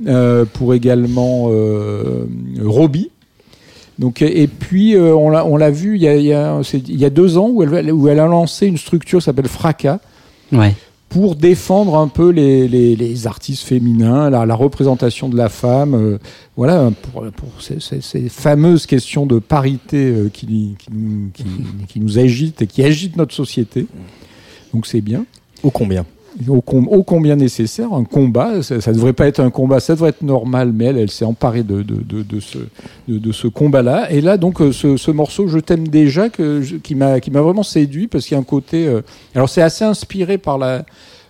[0.06, 2.26] euh, pour également euh,
[2.64, 3.10] Robbie.
[4.22, 8.78] Et puis, on l'a vu il y, a, deux ans où elle, a lancé une
[8.78, 9.98] structure qui s'appelle Fracas
[10.52, 10.74] Ouais.
[11.10, 16.18] Pour défendre un peu les, les, artistes féminins, la, représentation de la femme, euh,
[16.56, 21.44] voilà, pour, pour ces, fameuses questions de parité euh, qui, qui,
[21.88, 23.86] qui, nous agitent et qui agitent notre société.
[24.72, 25.26] Donc c'est bien.
[25.64, 26.06] Ô combien?
[26.48, 29.94] Ô, com- ô combien nécessaire, un combat, ça, ça devrait pas être un combat, ça
[29.94, 32.58] devrait être normal, mais elle, elle s'est emparée de, de, de, ce,
[33.08, 34.12] de, ce combat-là.
[34.12, 38.06] Et là, donc, euh, ce, ce morceau, Je t'aime déjà, que, qui m'a vraiment séduit,
[38.06, 38.86] parce qu'il y a un côté...
[38.86, 39.00] euh,
[39.34, 40.84] alors, c'est assez inspiré par la,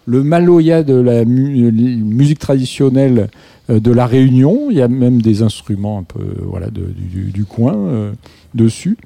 [0.05, 3.31] le maloya de la euh, musique traditionnelle
[3.69, 4.69] de la Réunion.
[4.71, 8.13] Il y a même des instruments un peu voilà, du, coin
[8.55, 8.99] dessus.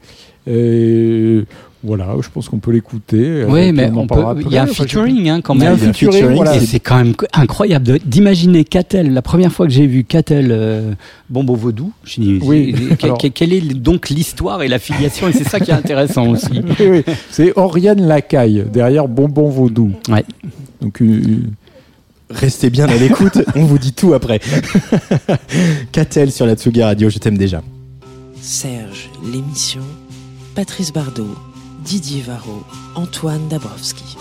[0.46, 1.44] Et
[1.84, 3.44] voilà, je pense qu'on peut l'écouter.
[3.46, 4.16] Oui, Et puis mais on peut-
[4.46, 5.88] il y a un featuring hein, quand Il y a même.
[5.90, 6.56] un featuring, voilà.
[6.56, 9.12] Et c'est quand même incroyable d'imaginer Catel.
[9.12, 10.94] La première fois que j'ai vu Catel euh,
[11.28, 15.60] Bombo Vaudou, je dis, Oui, alors- quelle est donc l'histoire et l'affiliation Et c'est ça
[15.60, 16.60] qui est intéressant aussi.
[16.80, 17.04] Oui, oui.
[17.30, 19.92] C'est Oriane Lacaille, derrière Bonbon Vaudou.
[20.08, 20.24] Ouais.
[20.80, 21.20] Donc, euh,
[22.30, 24.40] Restez bien à l'écoute, on vous dit tout après.
[25.92, 27.62] Catel sur la Tsugi Radio, je t'aime déjà.
[28.40, 29.80] Serge, l'émission.
[30.54, 31.26] Patrice Bardot,
[31.84, 34.16] Didier Varro, Antoine Dabrowski.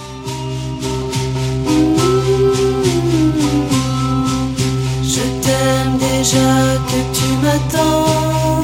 [5.02, 8.64] Je t'aime déjà que tu m'attends.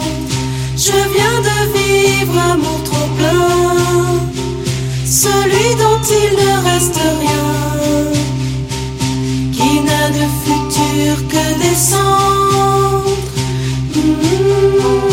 [0.75, 4.19] Je viens de vivre amour trop plein,
[5.05, 7.51] celui dont il ne reste rien,
[9.53, 13.17] qui n'a de futur que des cendres.
[13.95, 15.08] Mm.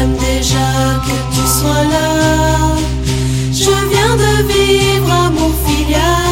[0.00, 0.68] T'aime déjà
[1.06, 2.74] que tu sois là.
[3.52, 6.29] Je viens de vivre amour filial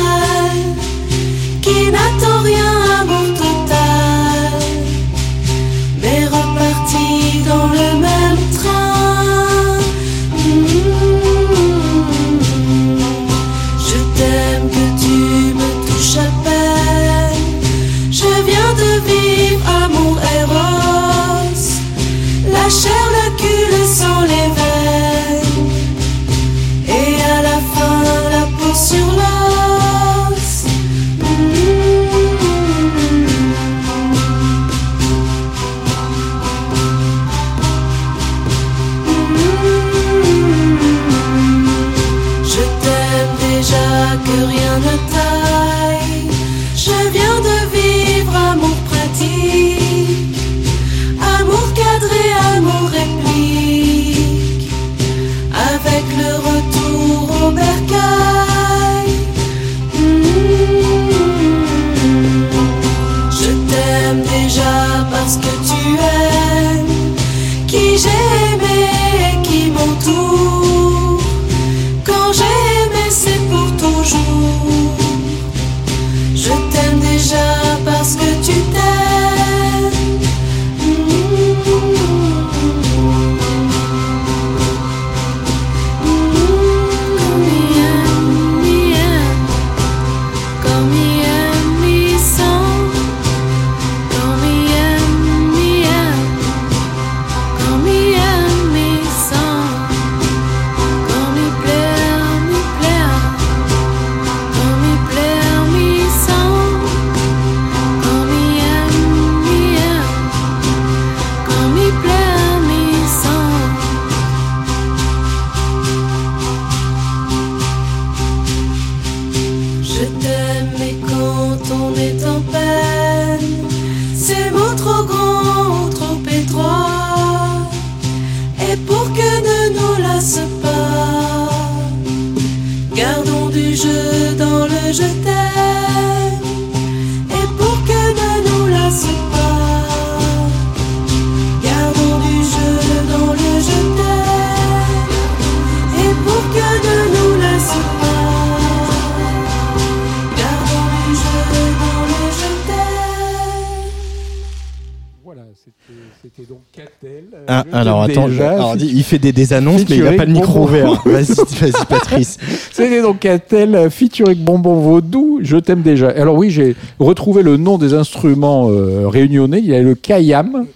[159.09, 160.65] fait des, des annonces, mais il n'a pas le micro Bonbon.
[160.65, 161.03] ouvert.
[161.05, 162.39] Vas-y, vas-y, Patrice.
[162.73, 166.11] C'était donc Catel euh, featuring Bonbon Vaudou, je t'aime déjà.
[166.11, 169.59] Alors oui, j'ai retrouvé le nom des instruments euh, réunionnais.
[169.59, 170.67] Il y a le kayam,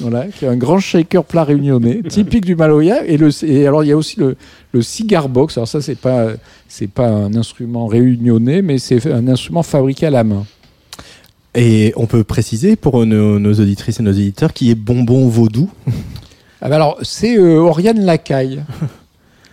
[0.00, 3.04] voilà, qui est un grand shaker plat réunionnais, typique du Maloya.
[3.06, 4.36] Et, le, et alors il y a aussi le,
[4.72, 5.58] le cigar box.
[5.58, 6.28] Alors ça, c'est pas
[6.68, 10.44] c'est pas un instrument réunionnais, mais c'est un instrument fabriqué à la main.
[11.54, 15.70] Et on peut préciser pour nos, nos auditrices et nos éditeurs qui est Bonbon Vaudou.
[16.62, 18.62] Ah bah alors, c'est euh, Oriane Lacaille.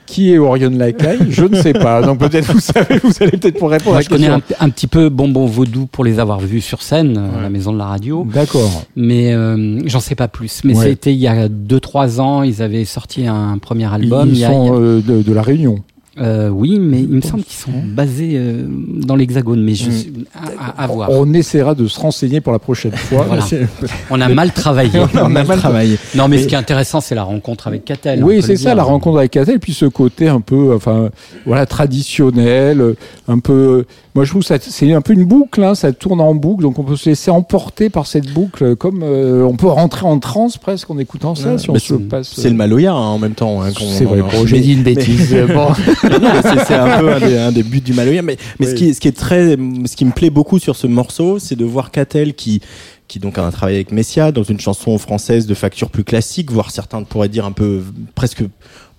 [0.05, 1.19] Qui est Oriane Lacaille?
[1.29, 2.01] Je ne sais pas.
[2.01, 4.69] Donc peut-être vous savez, vous allez peut-être pour répondre Moi, à je connais un, un
[4.69, 7.77] petit peu Bonbon Vaudou pour les avoir vus sur scène euh, à la maison de
[7.77, 8.83] la radio, D'accord.
[8.95, 10.61] mais euh, j'en sais pas plus.
[10.65, 10.83] Mais Ouais.
[10.89, 14.27] c'était il y a 2-3 ans, ils avaient sorti un premier album.
[14.29, 15.79] ils il y a- sont il y a- euh, de, de la Réunion.
[16.19, 19.91] Euh, oui, mais il me semble qu'ils sont basés euh, dans l'Hexagone, mais je Mm.
[19.91, 21.09] suis à, à- à voir.
[21.11, 23.25] On essaiera de se renseigner pour la prochaine fois.
[23.27, 23.43] Voilà.
[24.11, 24.91] On a mal travaillé.
[25.15, 25.97] On a mal travaillé.
[26.15, 28.23] Non, mais Mais- ce qui est intéressant, c'est la rencontre avec Catel.
[28.23, 28.75] on Oui, c'est ça, dire.
[28.75, 31.09] la rencontre avec Catel, puis ce côté un peu, enfin,
[31.45, 32.95] voilà, traditionnel, euh,
[33.27, 33.85] un peu.
[34.15, 36.61] Moi, je trouve que ça- c'est un peu une boucle, hein, ça tourne en boucle,
[36.61, 40.19] donc on peut se laisser emporter par cette boucle, comme euh, on peut rentrer en
[40.19, 42.31] transe presque en écoutant ça, Ouais, si on mais se c'est- passe.
[42.35, 43.63] C'est le Maloya hein, en même temps.
[43.63, 45.35] hein, C'est vrai, j'ai dit une bêtise.
[45.51, 45.69] bon.
[46.03, 48.21] C'est un peu un des, un des buts du Maloya.
[48.21, 50.87] Mais, mais ce, qui, ce qui est très, ce qui me plaît beaucoup sur ce
[50.87, 52.61] morceau, c'est de voir Catel qui,
[53.07, 56.71] qui donc a travaillé avec Messia dans une chanson française de facture plus classique, voire
[56.71, 57.81] certains pourraient dire un peu
[58.15, 58.43] presque.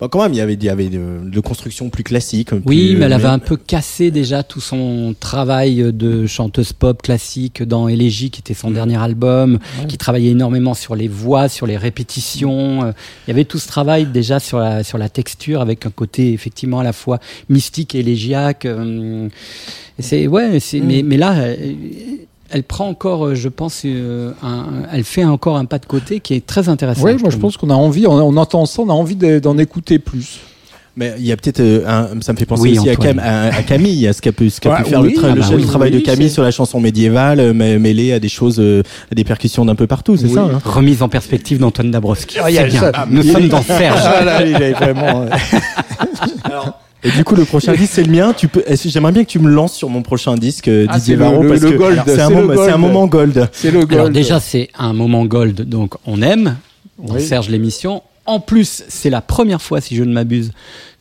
[0.01, 2.51] Bon, quand même, il y avait, il y avait de, de construction plus classique.
[2.67, 7.63] Oui, mais elle avait un peu cassé déjà tout son travail de chanteuse pop classique
[7.63, 11.77] dans Élégie, qui était son dernier album, qui travaillait énormément sur les voix, sur les
[11.77, 12.85] répétitions.
[12.85, 12.93] Euh,
[13.27, 16.33] Il y avait tout ce travail déjà sur la, sur la texture, avec un côté
[16.33, 18.65] effectivement à la fois mystique et élégiaque.
[18.67, 19.29] euh,
[20.01, 21.35] C'est ouais, c'est mais, mais là.
[22.55, 26.21] Elle, prend encore, euh, je pense, euh, un- elle fait encore un pas de côté
[26.21, 27.05] qui est très intéressant.
[27.05, 29.39] Oui, moi je pense qu'on a envie, on, on entend ça, on a envie de-
[29.41, 30.39] d'en écouter plus.
[30.97, 33.17] Mais il y a peut-être euh, un, ça me fait penser Oui, aussi à, Antoine.
[33.17, 35.21] Cam- à, à Camille, à ce qu'a pu, ce qu'a Ouais, pu faire oui, le,
[35.21, 38.13] tra- ah le, bah le oui, travail de Camille sur la chanson médiévale, mais- mêlé
[38.13, 40.35] à des choses, à des percussions d'un peu partout, c'est Oui.
[40.35, 42.37] ça hein Remise en perspective d'Antoine Dabrowski.
[42.49, 42.81] Il y a C'est bien.
[42.81, 43.07] ça.
[43.11, 43.99] Nous sommes dans Serge.
[44.05, 45.27] Ah là, il est vraiment.
[47.05, 48.33] Et du coup, le prochain disque, c'est le mien.
[48.37, 51.15] Tu peux, j'aimerais bien que tu me lances sur mon prochain disque, euh, Ah, Didier
[51.15, 52.81] c'est le- Varro, parce le que gold, c'est un, moment- c'est un gold.
[52.81, 53.49] moment gold.
[53.53, 53.93] C'est le gold.
[53.93, 56.57] Alors déjà, c'est un moment gold, donc on aime,
[56.99, 57.23] on Oui.
[57.23, 58.03] Serge l'émission.
[58.27, 60.53] En plus, c'est la première fois, si je ne m'abuse,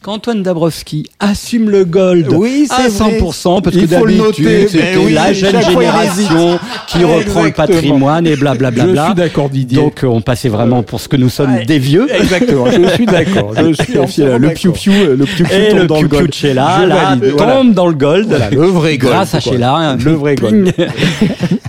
[0.04, 3.20] qu'Antoine Dabrowski assume le gold Oui, à c'est vrai.
[3.20, 8.86] 100%, parce que d'habitude, c'était oui, la jeune génération qui reprend le patrimoine et blablabla.
[8.96, 9.78] Je suis d'accord, Didier.
[9.78, 11.66] Donc, euh, on passait vraiment pour ce que nous sommes Ouais.
[11.66, 12.08] des vieux.
[12.14, 13.54] Exactement, je suis d'accord.
[13.56, 14.54] Je suis entièrement le d'accord.
[14.60, 16.30] piou piou, le piou piou Et tombe le dans le piou-piou gold.
[16.30, 18.28] de Sheila, Je là, valide, tombe dans le gold.
[18.28, 19.14] Voilà, le vrai gold.
[19.14, 19.40] Grâce à.
[19.40, 19.96] Sheila.
[20.04, 20.74] Le vrai gold.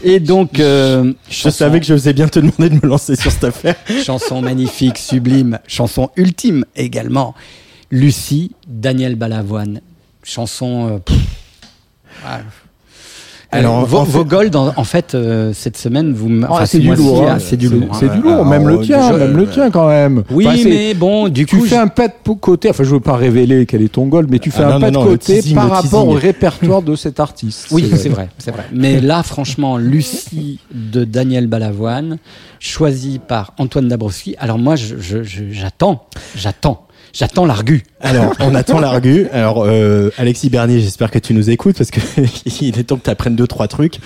[0.03, 3.31] Et donc, euh, Je savais que je faisais bien te demander de me lancer sur
[3.31, 3.77] cette affaire.
[4.05, 7.35] chanson magnifique, sublime, chanson ultime également.
[7.99, 9.81] Lucie, Daniel Balavoine,
[10.25, 10.89] chanson.
[10.95, 11.17] euh, pff,
[12.27, 12.41] ah,
[13.53, 16.27] Alors, vos, en fait- vos golds, en, en fait, euh, cette semaine, vous.
[16.27, 17.25] m- Ah, enfin, c'est ce du lourd.
[17.29, 17.39] ah, hein.
[17.39, 17.85] c'est du lourd.
[17.93, 17.97] hein.
[18.01, 20.25] C'est du lourd, même le tien, même le tien quand même.
[20.33, 21.65] Oui, Enfin, c'est- mais bon, du tu coup.
[21.67, 24.41] fais un pas de côté, enfin je veux pas révéler quel est ton goal, mais
[24.41, 26.83] tu fais Ah, un non, pas non, de non, côté teasing, par rapport au répertoire
[26.83, 27.69] de cet artiste.
[27.71, 28.65] Oui, c'est vrai, c'est vrai.
[28.73, 32.19] Mais là, franchement, Lucie de Daniel Balavoine,
[32.59, 34.35] choisie par Antoine Dabrowski.
[34.41, 36.09] Alors moi, je- je- je- j'attends,
[37.15, 37.85] j'attends, l'argu.
[38.01, 39.29] Alors, on attend l'argu.
[39.33, 42.01] Alors, euh, Alexis Bernier, j'espère que tu nous écoutes parce que
[42.61, 44.01] il est temps que tu apprennes deux, trois trucs.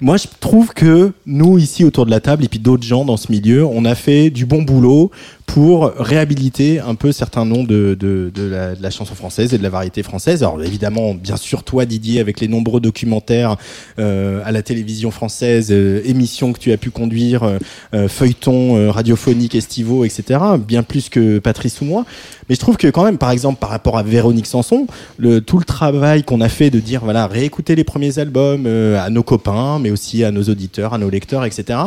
[0.00, 3.16] Moi, je trouve que nous, ici, autour de la table, et puis d'autres gens dans
[3.16, 5.10] ce milieu, on a fait du bon boulot
[5.46, 9.58] pour réhabiliter un peu certains noms de, de, de, la, de la chanson française et
[9.58, 10.42] de la variété française.
[10.42, 13.56] Alors, évidemment, bien sûr, toi, Didier, avec les nombreux documentaires
[13.98, 17.58] euh, à la télévision française, euh, émissions que tu as pu conduire, euh,
[17.94, 22.04] euh, feuilletons euh, radiophoniques, estivaux, etc., bien plus que Patrice ou moi.
[22.48, 24.86] Mais je trouve que quand même, par exemple, par rapport à Véronique Sanson,
[25.18, 29.00] le, tout le travail qu'on a fait de dire, voilà, réécouter les premiers albums euh,
[29.00, 31.78] à nos copains, mais aussi à nos auditeurs, à nos lecteurs, etc.,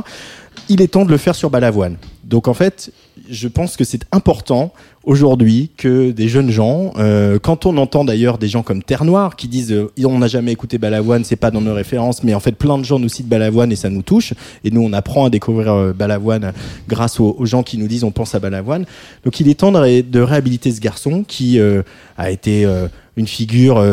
[0.70, 1.98] il est temps de le faire sur Balavoine.
[2.24, 2.92] Donc en fait,
[3.30, 4.74] je pense que c'est important
[5.08, 9.38] aujourd'hui que des jeunes gens, euh, quand on entend d'ailleurs des gens comme Terre Noire
[9.38, 12.42] qui disent euh, on n'a jamais écouté Balavoine, c'est pas dans nos références, mais en
[12.42, 14.34] fait plein de gens nous citent Balavoine et ça nous touche.
[14.66, 16.52] Et nous on apprend à découvrir euh, Balavoine
[16.90, 18.86] grâce aux, gens qui nous disent on pense à Balavoine.
[19.24, 21.84] Donc il est temps de, ré- de réhabiliter ce garçon qui euh,
[22.18, 22.68] a été
[23.16, 23.84] une figure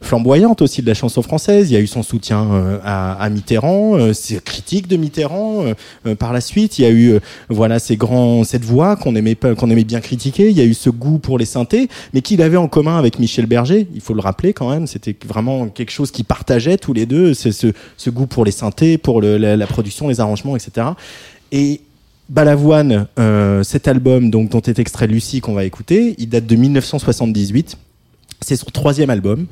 [0.00, 1.70] flamboyante aussi de la chanson française.
[1.70, 5.64] Il y a eu son soutien à, Mitterrand, ses critiques de Mitterrand.
[6.18, 7.18] par la suite, il y a eu
[7.50, 9.36] voilà ces grands, cette voix qu'on aimait
[9.70, 10.50] aimait bien critiquer.
[10.50, 13.18] Il y a eu ce goût pour les synthés, mais qu'il avait en commun avec
[13.18, 13.86] Michel Berger.
[13.94, 14.86] Il faut le rappeler quand même.
[14.86, 17.34] C'était vraiment quelque chose qu'ils partageaient tous les deux.
[17.34, 20.88] C'est ce, goût pour les synthés, pour la, production, les arrangements, etc.
[21.52, 21.80] Et
[22.28, 27.76] Balavoine, euh, cet album dont est extrait Lucie qu'on va écouter, il date de 1978.
[28.40, 29.46] C'est son troisième album.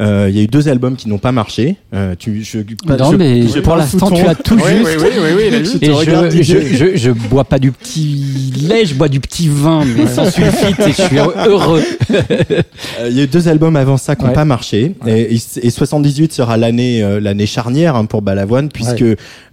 [0.00, 1.76] Euh, Il y a eu deux albums qui n'ont pas marché.
[1.94, 4.98] Euh, tu, je, pas- non, je- mais je pour l'instant, tu as tout Oui, juste.
[5.00, 5.42] oui, oui,
[5.82, 10.30] Et je, je, bois pas du petit lait, je bois du petit vin, mais sans
[10.30, 11.82] sulfite, et je suis heureux.
[12.10, 14.34] Euh, Il y a eu deux albums avant ça qui n'ont Ouais.
[14.34, 14.94] pas marché.
[15.06, 19.04] Et, et 78 sera l'année euh, l'année charnière hein, pour Balavoine, puisque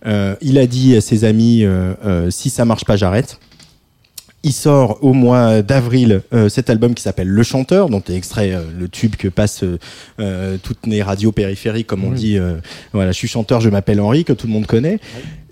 [0.06, 1.66] euh, il a dit à ses amis
[2.30, 3.38] si ça marche pas, j'arrête.
[4.44, 8.54] Il sort au mois d'avril euh, cet album qui s'appelle Le Chanteur, dont est extrait
[8.54, 9.78] euh, le tube que passent euh,
[10.20, 12.38] euh, toutes les radios périphériques, comme on dit.
[12.38, 12.56] euh,
[12.94, 15.00] voilà, je suis chanteur, je m'appelle Henri, que tout le monde connaît.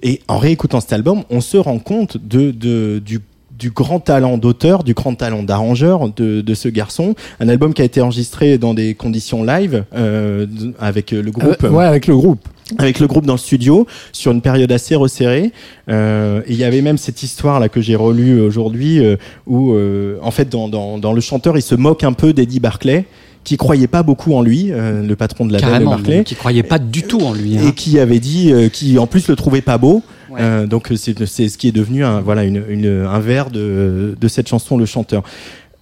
[0.04, 3.20] Et en réécoutant cet album, on se rend compte de, de du
[3.58, 7.16] du grand talent d'auteur, du grand talent d'arrangeur de, de ce garçon.
[7.40, 10.46] Un album qui a été enregistré dans des conditions live euh,
[10.78, 12.46] avec euh, le groupe Euh, ouais, avec le groupe.
[12.78, 15.52] Avec le groupe dans le studio sur une période assez resserrée.
[15.90, 19.74] Euh, et il y avait même cette histoire là que j'ai relue aujourd'hui euh, où
[19.74, 23.06] euh, en fait dans, dans, dans le chanteur il se moque un peu d'Eddie Barclay
[23.44, 26.34] qui croyait pas beaucoup en lui, euh, le patron de la Carrément, Barclay mais qui
[26.34, 27.54] croyait pas du tout en lui.
[27.54, 27.72] et hein.
[27.76, 30.02] qui avait dit, euh, qui en plus le trouvait pas beau.
[30.32, 30.40] Ouais.
[30.42, 34.18] Euh, donc c'est c'est ce qui est devenu un voilà une, une- un vers de,
[34.20, 35.22] de cette chanson le chanteur.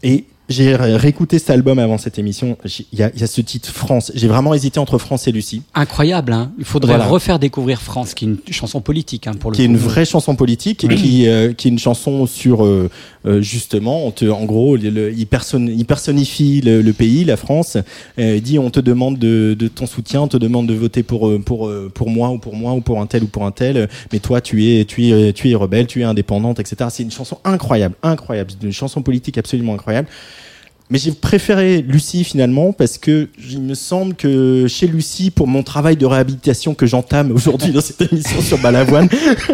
[0.03, 2.57] Et j'ai ré- réécouté cet album avant cette émission.
[2.91, 4.11] Il y y a ce titre France.
[4.13, 6.51] J'ai vraiment hésité entre France et Lucie, Incroyable, hein.
[6.59, 7.07] Il faudrait Voilà.
[7.07, 10.05] refaire découvrir France, qui est une chanson politique, hein, pour le qui est une vraie
[10.05, 12.89] chanson politique et qui, euh, qui est une chanson sur euh,
[13.25, 15.25] euh, justement, on te, en gros, le- le- il,
[15.85, 17.77] personnifie le, le pays, la France.
[18.19, 21.03] Euh, il dit on te demande de, de ton soutien, on te demande de voter
[21.03, 23.51] pour euh, pour pour moi ou pour moi ou pour un tel ou pour un
[23.51, 23.87] tel.
[24.11, 26.89] Mais toi, tu es tu es tu es rebelle, tu es indépendante, etc.
[26.89, 30.07] C'est une chanson incroyable, incroyable, C'est une chanson politique absolument incroyable.
[30.93, 35.63] Mais j'ai préféré Lucie finalement parce que il me semble que chez Lucie, pour mon
[35.63, 39.09] travail de réhabilitation que j'entame aujourd'hui dans cette émission sur Balavoine,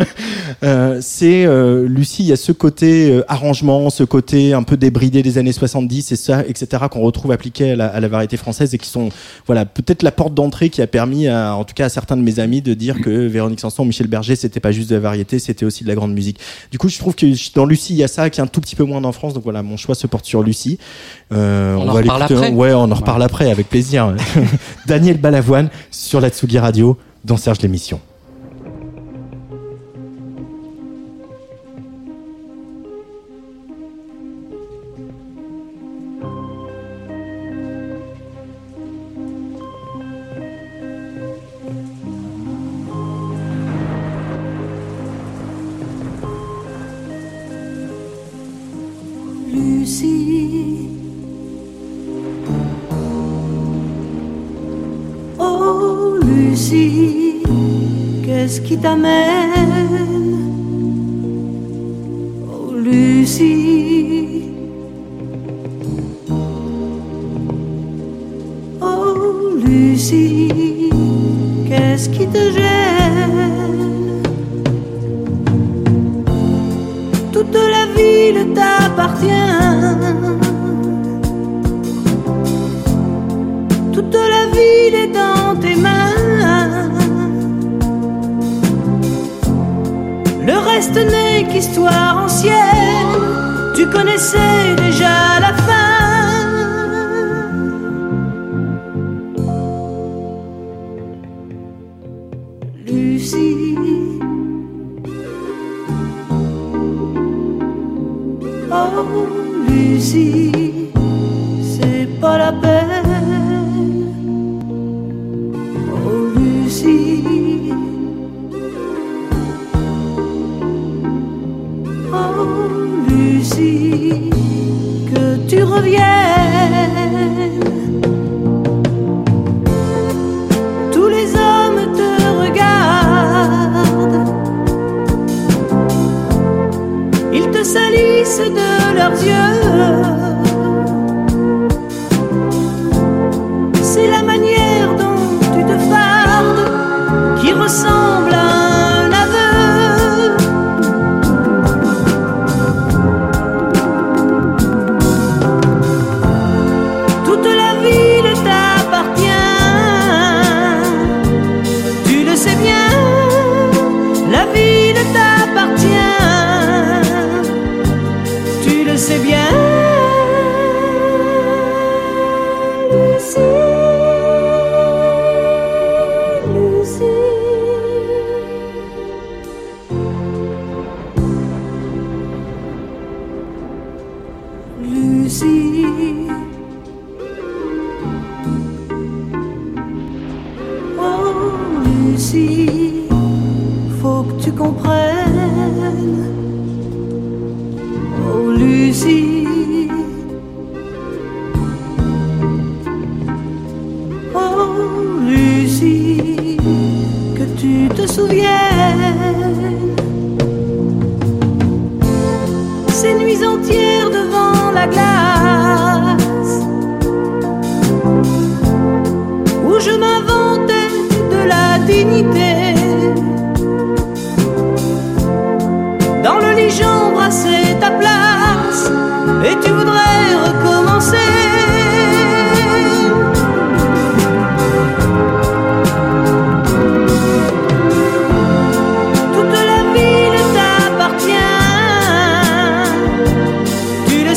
[0.63, 4.75] euh, c'est euh, Lucie, il y a ce côté euh, arrangement, ce côté un peu
[4.75, 6.83] débridé des années 70 et ça, etc.
[6.91, 9.07] qu'on retrouve appliqué à la, à la variété française et qui sont,
[9.47, 12.21] voilà, peut-être la porte d'entrée qui a permis, à, en tout cas à certains de
[12.21, 15.39] mes amis, de dire que Véronique Sanson, Michel Berger, c'était pas juste de la variété,
[15.39, 16.37] c'était aussi de la grande musique.
[16.69, 18.59] Du coup, je trouve que dans Lucie, il y a ça qui est un tout
[18.59, 19.33] petit peu moins en France.
[19.33, 20.79] Donc voilà, mon choix se porte sur Lucie.
[21.31, 22.39] Euh, On en va reparle l'écouter.
[22.39, 24.15] après Ouais, on en reparle après avec plaisir.
[24.87, 27.99] Daniel Balavoine sur la Tsugi Radio dans Serge l'émission.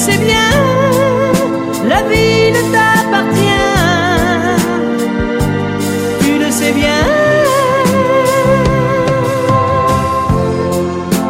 [0.02, 0.50] Sais bien,
[1.88, 3.70] la ville t'appartient.
[6.24, 7.04] Tu le sais bien.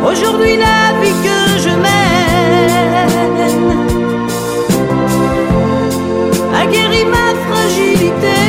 [0.08, 3.10] Aujourd'hui, la vie que je mène
[6.58, 8.40] a guéri ma fragilité.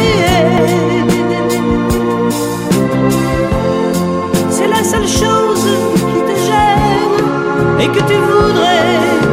[4.50, 5.68] C'est la seule chose
[6.10, 7.20] qui te gêne
[7.82, 9.33] et que tu voudrais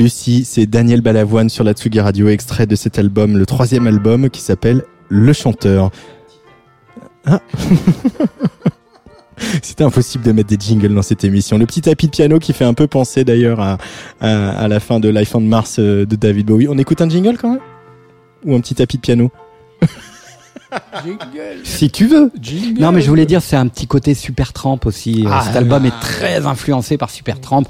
[0.00, 4.30] Lucie, c'est Daniel Balavoine sur la Tsugi Radio, extrait de cet album, le troisième album
[4.30, 5.90] qui s'appelle Le Chanteur.
[7.26, 7.42] Ah.
[9.62, 11.58] C'était impossible de mettre des jingles dans cette émission.
[11.58, 13.76] Le petit tapis de piano qui fait un peu penser d'ailleurs à,
[14.22, 16.68] la fin de Life on Mars euh, de David Bowie.
[16.68, 17.60] On écoute un jingle quand même?
[18.46, 19.30] Ou un petit tapis de piano?
[21.64, 22.30] Si tu veux.
[22.78, 25.24] Non, mais je voulais dire, c'est un petit côté Supertramp aussi.
[25.28, 27.64] Ah, Cet album est très influencé par Supertramp,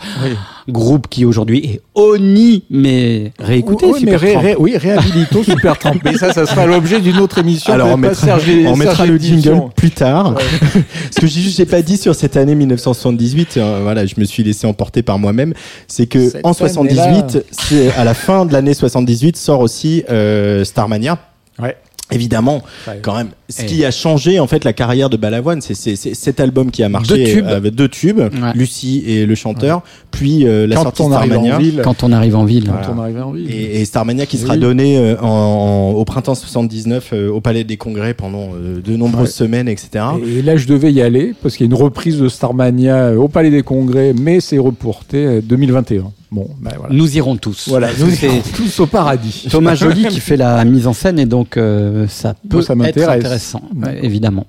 [0.69, 4.41] groupe qui aujourd'hui est honni, mais réécoutez oui, mais ré- Supertramp.
[4.43, 5.95] ré- oui, réhabilitons Supertramp.
[6.05, 7.73] Mais ça, ça sera l'objet d'une autre émission.
[7.73, 10.35] Alors on mettra, Serge- on mettra Serge le jingle plus tard.
[11.11, 14.67] Ce que j'ai pas dit sur cette année 1978, euh, voilà, je me suis laissé
[14.67, 15.55] emporter par moi-même,
[15.89, 17.05] c'est que Cette en année-là.
[17.25, 21.19] 78, c'est à la fin de l'année 78 sort aussi euh, Starmania.
[21.59, 21.77] Ouais.
[22.11, 22.63] Évidemment,
[23.03, 26.15] quand même, ce qui a changé en fait la carrière de Balavoine, c'est c'est- c'est
[26.15, 27.47] cet album qui a marché Deux tubes.
[27.47, 28.29] euh, avec deux tubes, Ouais.
[28.55, 31.57] Lucie et le chanteur, puis euh, la Quand sortie on Starmania.
[31.57, 31.81] en ville.
[31.85, 32.65] Quand on arrive en ville.
[32.87, 33.51] Quand on arrive en ville.
[33.51, 34.43] Et, et Starmania qui Oui.
[34.43, 38.81] sera donné euh, en, en- au printemps 79 euh, au Palais des Congrès pendant euh,
[38.81, 39.47] de nombreuses Ouais.
[39.47, 40.05] semaines, etc.
[40.27, 43.17] Et là, je devais y aller parce qu'il y a une reprise de Starmania euh,
[43.17, 46.13] au Palais des Congrès, mais c'est reporté euh, 2021.
[46.33, 46.95] Bon, ben voilà.
[46.95, 47.67] Nous irons tous.
[47.69, 49.49] Voilà, nous sommes tous au paradis.
[49.51, 52.73] Thomas Joly qui fait la mise en scène et donc euh, ça peut Moi, ça
[52.75, 53.25] être m'intéresse.
[53.41, 53.87] Intéressant, Ouais.
[54.01, 54.47] ouais, évidemment.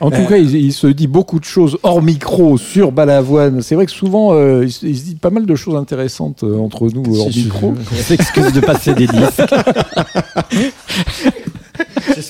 [0.00, 3.62] En tout cas, il, il se dit beaucoup de choses hors micro sur Balavoine.
[3.62, 6.42] C'est vrai que souvent, euh, il, se, il se dit pas mal de choses intéressantes
[6.44, 7.74] euh, entre nous hors micro.
[7.92, 9.42] On s'excuse de passer des disques.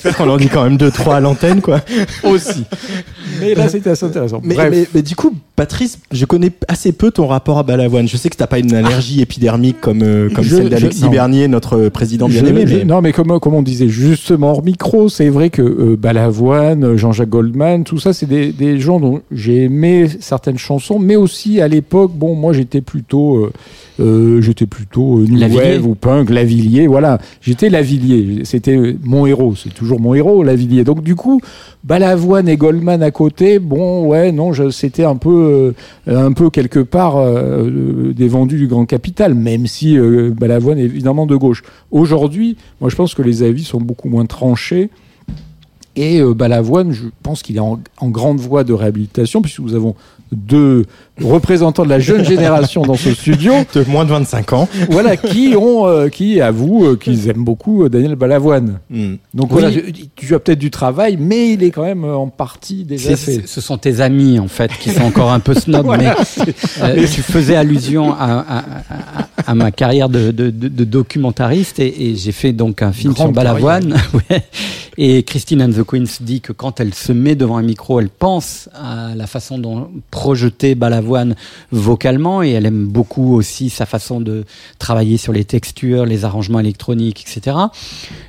[0.03, 1.79] J'espère qu'on en dit quand même deux, trois à l'antenne, quoi.
[2.23, 2.65] Aussi.
[3.39, 4.41] Mais là, c'était assez intéressant.
[4.43, 4.69] Mais, Bref.
[4.71, 8.07] mais- mais du coup, Patrice, je connais assez peu ton rapport à Balavoine.
[8.07, 11.07] Je sais que t'as pas une allergie épidermique comme, euh, comme Je- celle d'Alexis.
[11.09, 12.65] Bernier, notre président Je- bien-aimé.
[12.67, 16.83] mais- Non, mais comme, comme on disait justement hors micro, c'est vrai que euh, Balavoine,
[16.83, 21.15] euh, Jean-Jacques Goldman, tout ça, c'est des, des gens dont j'ai aimé certaines chansons, mais
[21.15, 23.51] aussi à l'époque, bon, moi j'étais plutôt, euh,
[23.99, 29.25] euh, j'étais plutôt euh, new wave ou punk, Lavillier, voilà, j'étais Lavillier, c'était euh, mon
[29.27, 30.83] héros, c'est toujours mon héros, Lavillier.
[30.83, 31.41] Donc du coup,
[31.83, 35.73] Balavoine et Goldman à côté, bon, ouais, non, c'était un peu,
[36.07, 40.79] euh, un peu quelque part euh, euh, des vendus du grand capital, même si Balavoine
[40.79, 41.63] est évidemment de gauche.
[41.91, 44.89] Aujourd'hui, moi, je pense que les avis sont beaucoup moins tranchés.
[45.95, 49.95] Et Balavoine, je pense qu'il est en grande voie de réhabilitation, puisque nous avons
[50.33, 50.85] deux
[51.21, 54.67] représentants de la jeune génération dans ce studio, De moins de 25 ans.
[54.89, 58.79] voilà, qui ont, euh, qui avouent euh, qu'ils aiment beaucoup euh, Daniel Balavoine.
[58.89, 59.15] Hmm.
[59.33, 59.61] Donc Oui.
[59.61, 59.71] voilà,
[60.15, 63.43] tu as peut-être du travail, mais il est quand même euh, en partie déjà fait.
[63.45, 66.07] ce sont tes amis en fait qui sont encore un peu snob, mais
[66.81, 71.79] euh, tu faisais allusion à, à- à- à ma carrière de, de, de, de documentariste
[71.79, 73.95] et, et j'ai fait donc un film Grande sur Balavoine.
[74.29, 74.43] Ouais.
[74.97, 78.09] Et Christine and the Queens dit que quand elle se met devant un micro, elle
[78.09, 79.89] pense à la façon dont
[80.23, 81.35] projeter Balavoine
[81.73, 84.45] vocalement et elle aime beaucoup aussi sa façon de
[84.79, 87.57] travailler sur les textures, les arrangements électroniques, etc.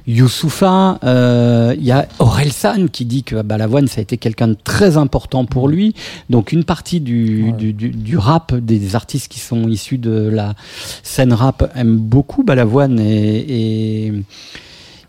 [0.09, 4.49] Youssoufa, euh, il y a Aurel San qui dit que Balavoine ça a été quelqu'un
[4.49, 5.95] de très important pour lui.
[6.31, 10.55] Donc une partie du, du, du, du rap des artistes qui sont issus de la
[11.05, 14.13] scène rap aiment beaucoup Balavoine et, et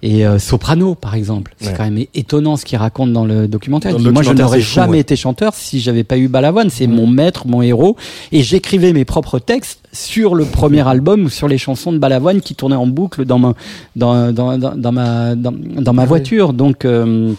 [0.02, 1.74] et euh, Soprano, par exemple, c'est Ouais.
[1.78, 3.94] quand même étonnant ce qu'il raconte dans le documentaire.
[3.94, 5.00] Dans le Moi, je n'aurais fou, jamais ouais.
[5.00, 6.70] été chanteur si j'avais pas eu Balavoine.
[6.70, 7.96] C'est mon maître, mon héros.
[8.32, 12.42] Et j'écrivais mes propres textes sur le premier album ou sur les chansons de Balavoine
[12.42, 13.54] qui tournaient en boucle dans ma,
[13.96, 16.54] dans, dans, dans, ma, dans, dans ma voiture.
[16.54, 17.34] Donc, euh,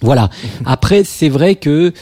[0.00, 0.30] voilà.
[0.64, 1.92] Après, c'est vrai que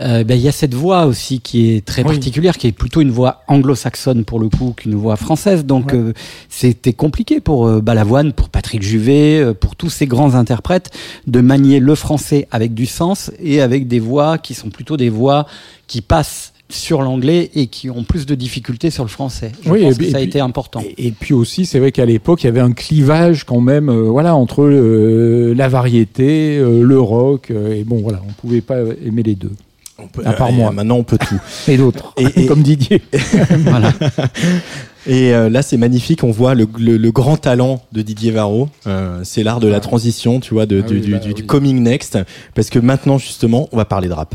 [0.00, 2.08] euh, ben, il y a cette voix aussi qui est très Oui.
[2.08, 5.64] particulière, qui est plutôt une voix anglo-saxonne pour le coup qu'une voix française.
[5.64, 6.12] Donc euh,
[6.48, 10.90] c'était compliqué pour euh, Balavoine, pour Patrick Juvet, euh, pour tous ces grands interprètes
[11.26, 15.10] de manier le français avec du sens et avec des voix qui sont plutôt des
[15.10, 15.46] voix
[15.86, 19.52] qui passent sur l'anglais et qui ont plus de difficultés sur le français.
[19.64, 20.80] Je Oui, pense et que ça a été important.
[20.80, 23.90] Et, et puis aussi, c'est vrai qu'à l'époque, il y avait un clivage quand même,
[23.90, 28.78] euh, voilà, entre euh, la variété, euh, le rock, et bon, voilà, on pouvait pas
[29.04, 29.52] aimer les deux.
[29.98, 30.70] On peut- À part euh, moi.
[30.72, 31.38] Maintenant, on peut tout.
[31.68, 33.02] Et d'autres, Et- et- comme Didier.
[33.60, 33.92] voilà.
[35.06, 36.24] Et euh, là, c'est magnifique.
[36.24, 38.68] On voit le, le- le grand talent de Didier Varro.
[38.86, 41.34] Euh, c'est l'art de la transition, tu vois, de, Ah du, oui, du- bah du-
[41.34, 41.46] du oui.
[41.46, 42.18] coming next.
[42.54, 44.34] Parce que maintenant, justement, on va parler de rap.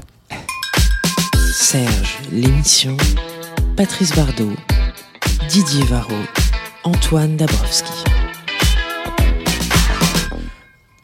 [1.53, 2.95] Serge, l'émission.
[3.75, 4.51] Patrice Bardot.
[5.49, 6.13] Didier Varro.
[6.83, 7.91] Antoine Dabrowski.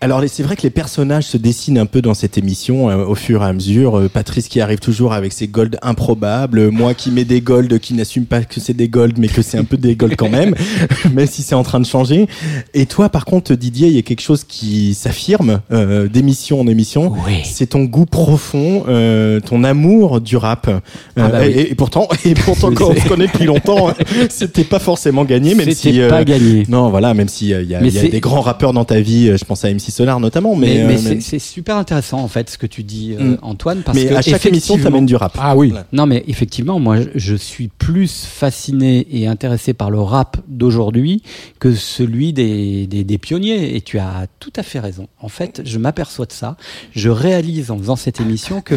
[0.06, 3.16] Alors, c'est vrai que les personnages se dessinent un peu dans cette émission euh, au
[3.16, 3.98] fur et à mesure.
[3.98, 6.60] Euh, Patrice qui arrive toujours avec ses golds improbables.
[6.60, 9.42] Euh, Moi qui mets des golds qui n'assume pas que c'est des golds, mais que
[9.42, 10.54] c'est un peu des golds quand même,
[11.12, 12.28] même si c'est en train de changer.
[12.76, 16.68] Et toi, par contre, Didier, il y a quelque chose qui s'affirme euh, d'émission en
[16.68, 17.12] émission.
[17.26, 17.40] Oui.
[17.44, 20.70] C'est ton goût profond, euh, ton amour du rap.
[21.18, 21.48] Ah bah oui.
[21.48, 23.88] et, et pourtant, et pourtant, quand on se connaît depuis longtemps,
[24.30, 26.00] c'était pas forcément gagné, même si.
[26.08, 26.64] pas gagné.
[26.70, 28.86] non, voilà, même s'il y a, il y a- y a des grands rappeurs dans
[28.86, 32.20] ta vie, je pense à MC Solar notamment, mais, Mais, euh, mais c'est- super intéressant
[32.20, 33.38] en fait ce que tu dis, euh, Mm.
[33.44, 35.38] Antoine, parce mais que à chaque émission, t'amènes du rap.
[35.40, 35.74] Ah oui.
[35.94, 41.24] Non, mais effectivement, moi, je- je suis plus fasciné et intéressé par le rap d'aujourd'hui
[41.60, 43.76] que celui des, des, des pionniers.
[43.78, 45.08] Et tu as tout à fait raison.
[45.22, 46.58] En fait, je m'aperçois de ça.
[46.92, 48.76] Je réalise en faisant cette émission que,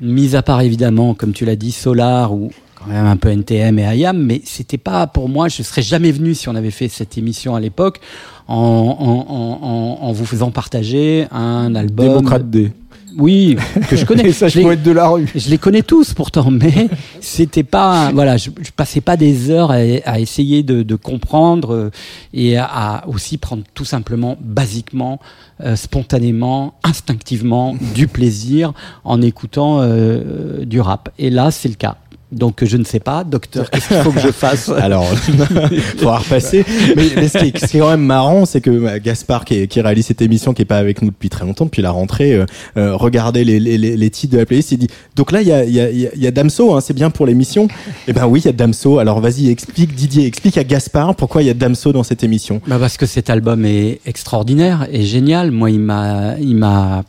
[0.00, 2.50] mis à part évidemment, comme tu l'as dit, Solar ou
[2.80, 6.12] quand même un peu NTM et IAM, mais c'était pas pour moi, je serais jamais
[6.12, 8.00] venu si on avait fait cette émission à l'époque
[8.48, 12.06] en, en, en, en, vous faisant partager un album.
[12.08, 12.72] Démocrate D.
[13.18, 13.56] Oui,
[13.88, 14.30] que je connais.
[14.40, 15.28] Ça, Je poète de la rue.
[15.34, 16.88] je les connais tous pourtant, mais
[17.20, 21.90] c'était pas voilà, je, je passais pas des heures à, à essayer de, de comprendre
[22.32, 25.18] et à, à aussi prendre tout simplement, basiquement,
[25.60, 28.72] euh, spontanément, instinctivement du plaisir
[29.04, 31.10] en écoutant euh, du rap.
[31.18, 31.96] Et là, c'est le cas.
[32.32, 35.04] Donc je ne sais pas, docteur, qu'est-ce qu'il faut que je fasse Alors,
[35.98, 36.64] faudra repasser.
[36.96, 39.44] Mais, mais ce, qui est, ce qui est quand même marrant, c'est que euh, Gaspard,
[39.44, 41.82] qui, est- qui réalise cette émission, qui est pas avec nous depuis très longtemps, depuis
[41.82, 44.86] la rentrée, euh, euh, regardait les, les, les, les titres de la playlist, il dit
[45.16, 46.94] donc là il y a, il y a, il y a- il Damso, hein, c'est
[46.94, 47.66] bien pour l'émission.
[48.06, 48.98] Eh ben oui, il y a Damso.
[49.00, 52.60] Alors vas-y, explique Didier, explique à Gaspard pourquoi il y a Damso dans cette émission.
[52.68, 55.50] Bah parce que cet album est extraordinaire et génial.
[55.50, 57.02] Moi, il m'a, il m'a,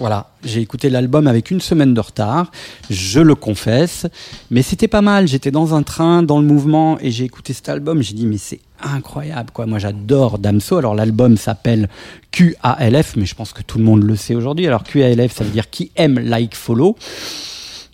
[0.00, 2.50] voilà, j'ai écouté l'album avec une semaine de retard,
[2.88, 4.06] je le confesse,
[4.50, 5.28] mais c'était pas mal.
[5.28, 8.02] J'étais dans un train, dans le mouvement, et j'ai écouté cet album.
[8.02, 9.66] J'ai dit mais c'est incroyable quoi.
[9.66, 10.78] Moi, j'adore Damso.
[10.78, 11.90] Alors l'album s'appelle
[12.32, 14.66] QALF, mais je pense que tout le monde le sait aujourd'hui.
[14.66, 16.96] Alors QALF, ça veut dire qui aime, like, follow.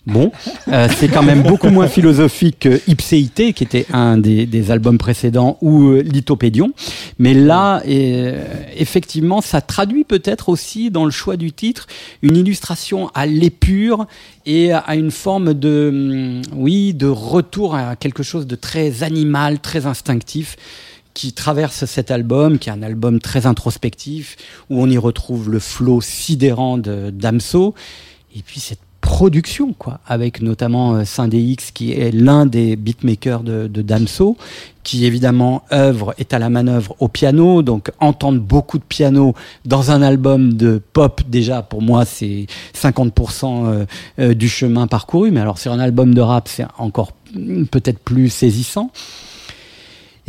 [0.07, 0.31] Bon,
[0.69, 4.97] euh, c'est quand même beaucoup moins philosophique que Ipséité, qui était un des, des albums
[4.97, 6.71] précédents, ou euh, Lithopédion.
[7.19, 8.41] Mais là, euh,
[8.77, 11.87] effectivement, ça traduit peut-être aussi dans le choix du titre
[12.21, 14.07] une illustration à l'épure
[14.45, 19.59] et à une forme de, hum, oui, de retour à quelque chose de très animal,
[19.59, 20.55] très instinctif
[21.13, 24.37] qui traverse cet album, qui est un album très introspectif,
[24.69, 27.73] où on y retrouve le flot sidérant de Damso,
[28.33, 33.67] et puis cette production, quoi, avec notamment euh, X qui est l'un des beatmakers de,
[33.67, 34.37] de Damso,
[34.83, 39.33] qui évidemment œuvre, est à la manœuvre au piano, donc entendre beaucoup de piano
[39.65, 43.85] dans un album de pop, déjà, pour moi, c'est 50% euh,
[44.19, 47.99] euh, du chemin parcouru, mais alors sur un album de rap, c'est encore mm, peut-être
[47.99, 48.91] plus saisissant.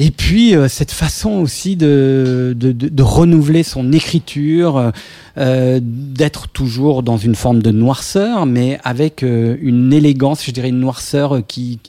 [0.01, 4.93] Et puis euh, cette façon aussi de, de, de, de renouveler son écriture,
[5.37, 10.69] euh, d'être toujours dans une forme de noirceur, mais avec euh, une élégance, je dirais
[10.69, 11.81] une noirceur qui,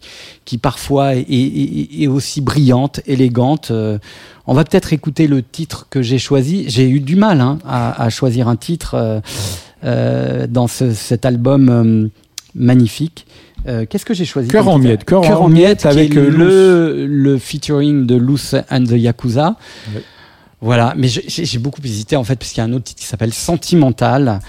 [0.45, 3.69] qui parfois est, est, est aussi brillante, élégante.
[3.69, 3.99] Euh,
[4.47, 6.65] on va peut-être écouter le titre que j'ai choisi.
[6.67, 9.21] J'ai eu du mal hein, à, à, choisir un titre
[9.83, 12.09] euh, dans ce, cet album
[12.55, 13.27] magnifique.
[13.67, 16.29] Euh, Qu'est-ce que j'ai choisi Cœur en miettes, Cœur Cœur en en miettes avec, euh,
[16.29, 19.55] le, le featuring de Loose and the Yakuza.
[20.61, 23.07] Voilà, mais j'ai beaucoup hésité en fait parce qu'il y a un autre titre qui
[23.07, 24.39] s'appelle Sentimental,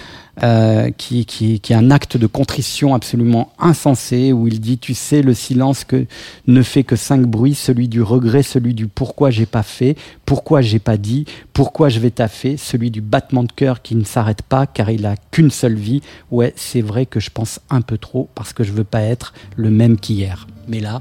[0.43, 4.95] euh, qui, qui, qui est un acte de contrition absolument insensé où il dit tu
[4.95, 6.07] sais le silence que
[6.47, 10.61] ne fait que cinq bruits, celui du regret, celui du pourquoi j'ai pas fait, pourquoi
[10.62, 14.43] j'ai pas dit, pourquoi je vais taffer, celui du battement de cœur qui ne s'arrête
[14.43, 16.01] pas car il a qu'une seule vie.
[16.30, 19.34] Ouais, c'est vrai que je pense un peu trop parce que je veux pas être
[19.57, 20.47] le même qu'hier.
[20.68, 20.99] Mais là,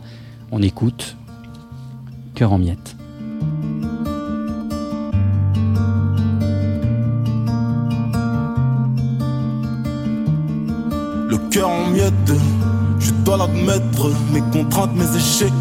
[0.52, 1.16] on écoute
[2.36, 2.96] cœur en miettes.
[11.30, 12.34] Le cœur en miettes,
[13.00, 14.10] je dois l'admettre.
[14.34, 15.54] Mes contraintes, mes échecs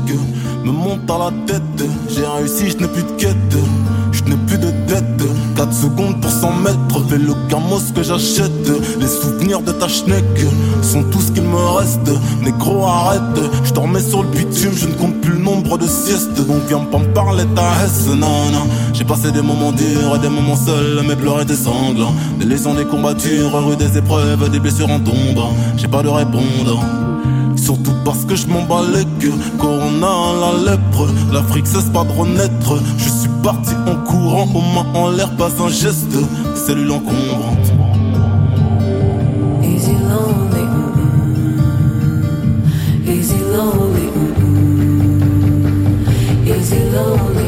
[0.64, 1.62] me montent à la tête.
[2.08, 3.36] J'ai réussi, je n'ai plus de quête,
[4.12, 5.04] je n'ai plus de dette.
[5.58, 8.70] 4 secondes pour 100 mètres, fais le camos que j'achète.
[9.00, 10.24] Les souvenirs de ta schneck
[10.82, 12.08] sont tout ce qu'il me reste.
[12.44, 13.20] Négro, arrête,
[13.64, 16.46] je dormais sur le bitume, je ne compte plus le nombre de siestes.
[16.46, 18.68] Donc viens pas me parler ta hesse, non, non.
[18.92, 22.14] J'ai passé des moments durs et des moments seuls, mes pleurs étaient sanglants.
[22.38, 25.42] Des lésions, des combattures, rue des épreuves, des blessures en tombe.
[25.76, 26.84] J'ai pas de répondant.
[27.58, 32.12] Surtout parce que je m'en bats les queues Corona, la lèpre L'Afrique cesse pas de
[32.12, 32.78] renaître.
[32.96, 36.16] Je suis parti en courant Aux mains en l'air, pas un geste.
[36.54, 37.72] Cellule encombrante
[39.62, 41.48] Easy lonely, mm-mm.
[43.06, 44.48] easy lonely, mm-mm.
[46.46, 47.47] easy lonely,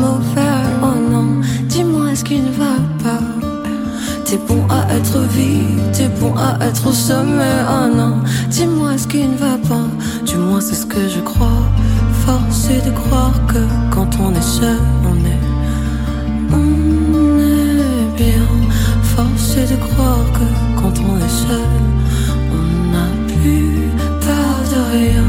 [0.00, 3.20] Oh non, dis-moi ce qui ne va pas?
[4.24, 7.58] T'es bon à être vide, t'es bon à être au sommet.
[7.68, 8.16] Oh non,
[8.50, 9.88] dis-moi ce qui ne va pas?
[10.24, 11.62] Du moins, c'est ce que je crois.
[12.24, 15.44] Force est de croire que quand on est seul, on est.
[16.52, 18.48] On est bien.
[19.02, 21.70] Force est de croire que quand on est seul,
[22.52, 23.90] on n'a plus
[24.20, 24.78] peur de.
[24.90, 25.27] Rien,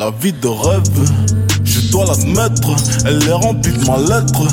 [0.00, 0.82] La vie de rêve,
[1.62, 2.74] je dois l'admettre,
[3.04, 4.48] elle est remplie de ma lettre.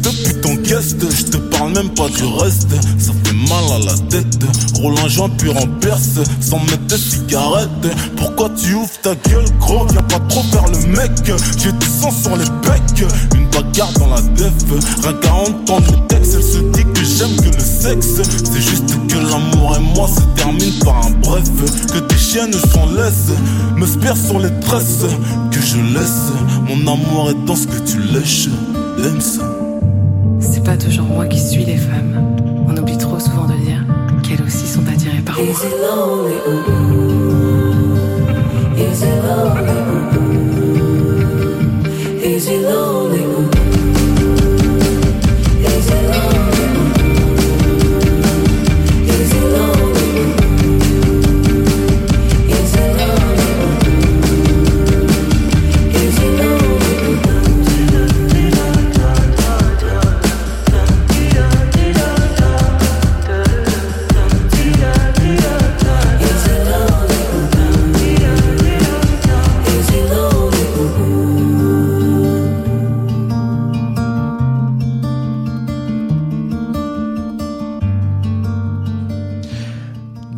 [0.00, 2.68] Fils de pute en guest, je te parle même pas du reste.
[2.98, 4.38] Ça fait mal à la tête,
[4.74, 7.68] roule un joint puis perce, sans mettre de cigarette.
[8.16, 9.86] Pourquoi tu ouvres ta gueule, gros?
[9.86, 11.10] Viens pas trop faire le mec.
[11.58, 14.52] J'ai du sang sur les becs, une bagarre dans la def.
[15.02, 18.20] Rien qu'à entendre le texte, elle se dit que j'aime que le sexe.
[18.44, 21.44] C'est juste que l'amour et moi se termine par un bref.
[21.92, 23.32] Que tes chiennes s'en laissent,
[23.76, 25.04] me spire sur les tresses.
[25.50, 26.32] Que je laisse,
[26.68, 28.48] mon amour est dans ce que tu lèches.
[29.18, 29.69] Ça.
[30.40, 32.36] C'est pas toujours moi qui suis les femmes.
[32.66, 33.84] On oublie trop souvent de dire
[34.22, 35.46] qu'elles aussi sont attirées par moi.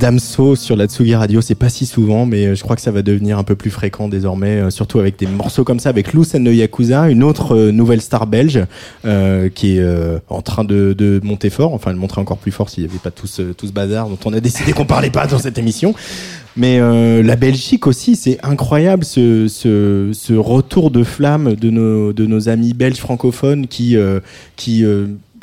[0.03, 2.91] Damso sur la Tsugi Radio, c'est pas si souvent, mais euh, je crois que ça
[2.91, 6.13] va devenir un peu plus fréquent désormais, euh, surtout avec des morceaux comme ça, avec
[6.13, 8.65] and the Yakuza, une autre euh, nouvelle star belge
[9.05, 12.51] euh, qui est euh, en train de, de monter fort, enfin de montrer encore plus
[12.51, 14.87] fort s'il n'y avait pas tout ce, tout ce bazar dont on a décidé qu'on
[14.87, 15.95] parlait pas dans cette émission.
[16.57, 22.13] Mais euh, la Belgique aussi, c'est incroyable ce, ce, ce retour de flamme de nos,
[22.13, 23.97] de nos amis belges francophones qui,
[24.57, 24.85] qui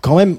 [0.01, 0.35] quand même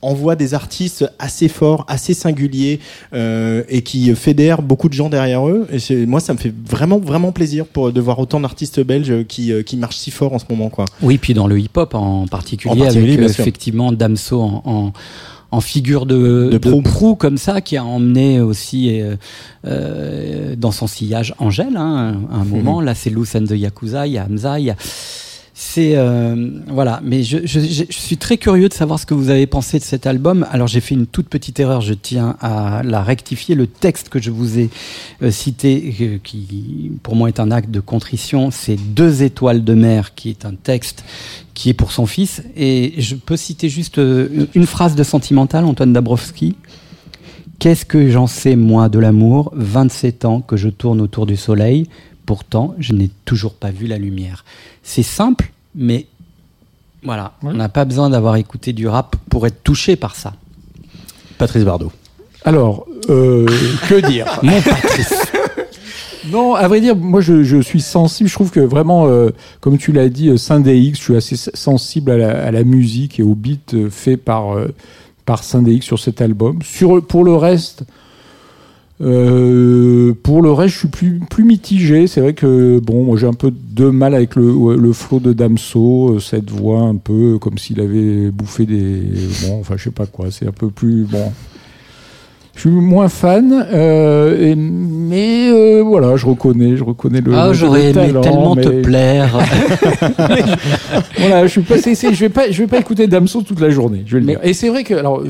[0.00, 2.78] envoie des artistes assez forts, assez singuliers
[3.12, 5.66] euh, et qui fédèrent beaucoup de gens derrière eux.
[5.72, 9.52] Et moi, ça me fait vraiment, vraiment plaisir pour, de voir autant d'artistes belges qui,
[9.52, 10.68] euh, qui marchent si fort en ce moment.
[10.68, 10.84] Quoi.
[11.02, 14.92] Oui, puis dans le hip-hop en particulier, En particulier, avec euh, effectivement Damso en, en,
[15.50, 16.82] en figure de, De proue.
[16.82, 19.16] proue comme ça, qui a emmené aussi euh,
[19.66, 22.80] euh, dans son sillage Angèle, hein, à un moment.
[22.80, 24.76] Là, c'est Loose and the Yakuza, il y a Hamza, il y a.
[25.70, 29.28] C'est euh, voilà, mais je, je, je- suis très curieux de savoir ce que vous
[29.28, 30.46] avez pensé de cet album.
[30.50, 33.54] Alors j'ai fait une toute petite erreur, je tiens à la rectifier.
[33.54, 34.70] Le texte que je vous ai
[35.22, 39.74] euh, cité, euh, qui pour moi est un acte de contrition, c'est Deux étoiles de
[39.74, 41.04] mer, qui est un texte
[41.52, 42.42] qui est pour son fils.
[42.56, 46.56] Et je peux citer juste euh, une phrase de Sentimental, Antoine Dabrowski.
[47.58, 49.52] Qu'est-ce que j'en sais, moi, de l'amour?
[49.54, 51.88] 27 ans que je tourne autour du soleil.
[52.24, 54.46] Pourtant, je n'ai toujours pas vu la lumière.
[54.82, 56.06] C'est simple, mais
[57.02, 60.34] voilà, on n'a pas besoin d'avoir écouté du rap pour être touché par ça.
[61.38, 61.92] Patrice Bardot.
[62.44, 63.46] Alors, euh,
[63.88, 64.26] que dire?
[64.42, 65.14] Mon Patrice.
[66.30, 68.28] Non, à vrai dire, moi je, je suis sensible.
[68.28, 72.10] Je trouve que vraiment, euh, comme tu l'as dit, euh, X, je suis assez sensible
[72.10, 74.74] à la, à la musique et au beat fait par, euh,
[75.24, 76.58] par X sur cet album.
[76.62, 77.84] Sur, pour le reste,
[79.00, 82.06] euh, pour le reste, je suis plus, plus mitigé.
[82.06, 86.14] C'est vrai que bon, j'ai un peu de mal avec le, le flow de Damso,
[86.14, 89.02] euh, cette voix un peu comme s'il avait bouffé des.
[89.46, 90.30] Bon, enfin, je sais pas quoi.
[90.30, 91.32] C'est un peu plus bon.
[92.58, 97.32] Je suis moins fan, euh, et- mais euh, voilà, je reconnais, je reconnais le.
[97.32, 99.38] Ah, j'aurais aimé tellement te plaire.
[101.18, 104.02] voilà, je suis pas, je vais pas, je vais pas écouter Damso toute la journée.
[104.06, 104.40] Je vais le Mais- dire.
[104.42, 105.22] Et c'est vrai que alors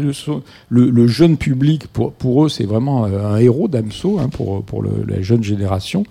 [0.71, 4.83] le, jeune public pour pour eux c'est vraiment euh, un héros Damso hein, pour pour
[4.83, 6.05] le- la jeune génération.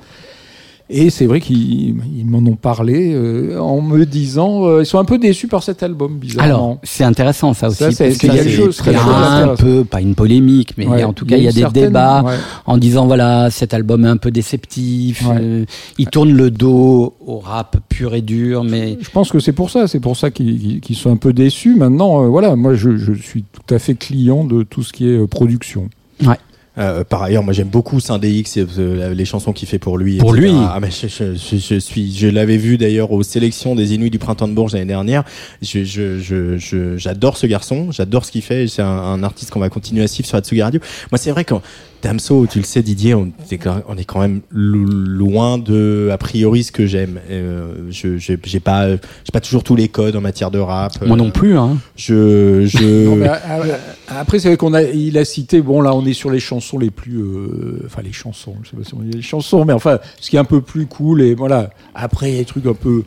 [0.90, 5.00] Et c'est vrai qu'ils ils m'en ont parlé euh, en me disant euh, ils sont
[5.00, 6.46] un peu déçus par cet album bizarrement.
[6.46, 7.78] Alors, c'est intéressant ça aussi.
[7.80, 11.04] Ça, parce qu'il y a il y a un peu, pas une polémique, mais Ouais,
[11.04, 12.36] en tout cas, il y a des certaine- débats ouais.
[12.66, 15.28] en disant voilà, cet album est un peu déceptif.
[15.28, 15.36] Ouais.
[15.42, 15.66] euh,
[15.98, 19.70] il tourne le dos au rap pur et dur, mais Je pense que c'est pour
[19.70, 21.76] ça, c'est pour ça qu'ils sont un peu déçus.
[21.76, 25.10] Maintenant, euh, voilà, moi je, je suis tout à fait client de tout ce qui
[25.10, 25.90] est production.
[26.78, 30.18] Euh, par ailleurs, moi j'aime beaucoup Saint-Dx et euh, les chansons qu'il fait pour lui.
[30.18, 30.52] Pour etc.
[30.52, 30.58] lui.
[30.60, 34.12] Ah, mais je, je- je- je suis, je l'avais vu d'ailleurs aux sélections des Inuits
[34.12, 35.24] du printemps de Bourges l'année dernière.
[35.62, 38.68] Je, je, je, je- j'adore ce garçon, j'adore ce qu'il fait.
[38.68, 40.80] C'est un, un artiste qu'on va continuer à suivre sur Atsugi Radio.
[41.12, 41.56] Moi, c'est vrai que
[42.04, 46.10] Damso, tu le sais, Didier, on est quand on est quand même lo- loin de
[46.12, 47.20] a priori ce que j'aime.
[47.30, 50.94] Euh, je, je- j'ai pas, j'ai pas toujours tous les codes en matière de rap.
[51.06, 51.58] moi Euh, non plus.
[51.58, 51.78] Hein.
[51.96, 52.78] Je, je.
[53.08, 53.78] Non, mais, euh, euh,
[54.10, 56.78] après, c'est vrai qu'on a, il a cité, bon là, on est sur les chansons
[56.80, 59.74] les plus, euh, enfin les chansons, je sais pas si on dit les chansons, mais
[59.74, 61.70] enfin, ce qui est un peu plus cool et voilà.
[61.96, 63.04] Après, il y a des trucs un peu,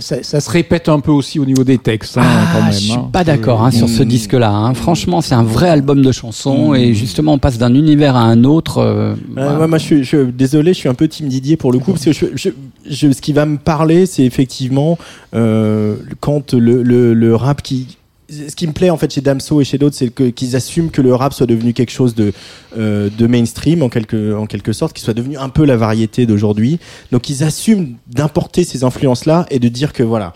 [0.00, 2.72] ça, ça se répète un peu aussi au niveau des textes, hein, quand Ah, même.
[2.72, 3.08] je suis hein.
[3.12, 4.06] pas d'accord hein, sur ce Mm.
[4.06, 4.50] disque-là.
[4.50, 4.72] hein.
[4.74, 6.76] Franchement, c'est un vrai album de chansons Mm.
[6.76, 8.78] et justement, on passe d'un univers à un autre.
[8.78, 9.58] euh, Euh, voilà.
[9.60, 11.92] ouais, moi, je suis, je, désolé, je suis un peu team Didier pour le coup,
[11.92, 12.48] parce que je, je,
[12.88, 14.96] je- ce qui va me parler, c'est effectivement
[15.34, 17.98] euh, quand le, le, le rap qui
[18.28, 21.02] ce qui me plaît en fait chez Damso et chez d'autres, c'est qu'ils assument que
[21.02, 22.32] le rap soit devenu quelque chose de,
[22.76, 26.26] euh, de mainstream en quelque, en quelque sorte, qu'il soit devenu un peu la variété
[26.26, 26.78] d'aujourd'hui.
[27.12, 30.32] Donc ils assument d'importer ces influences-là et de dire que voilà,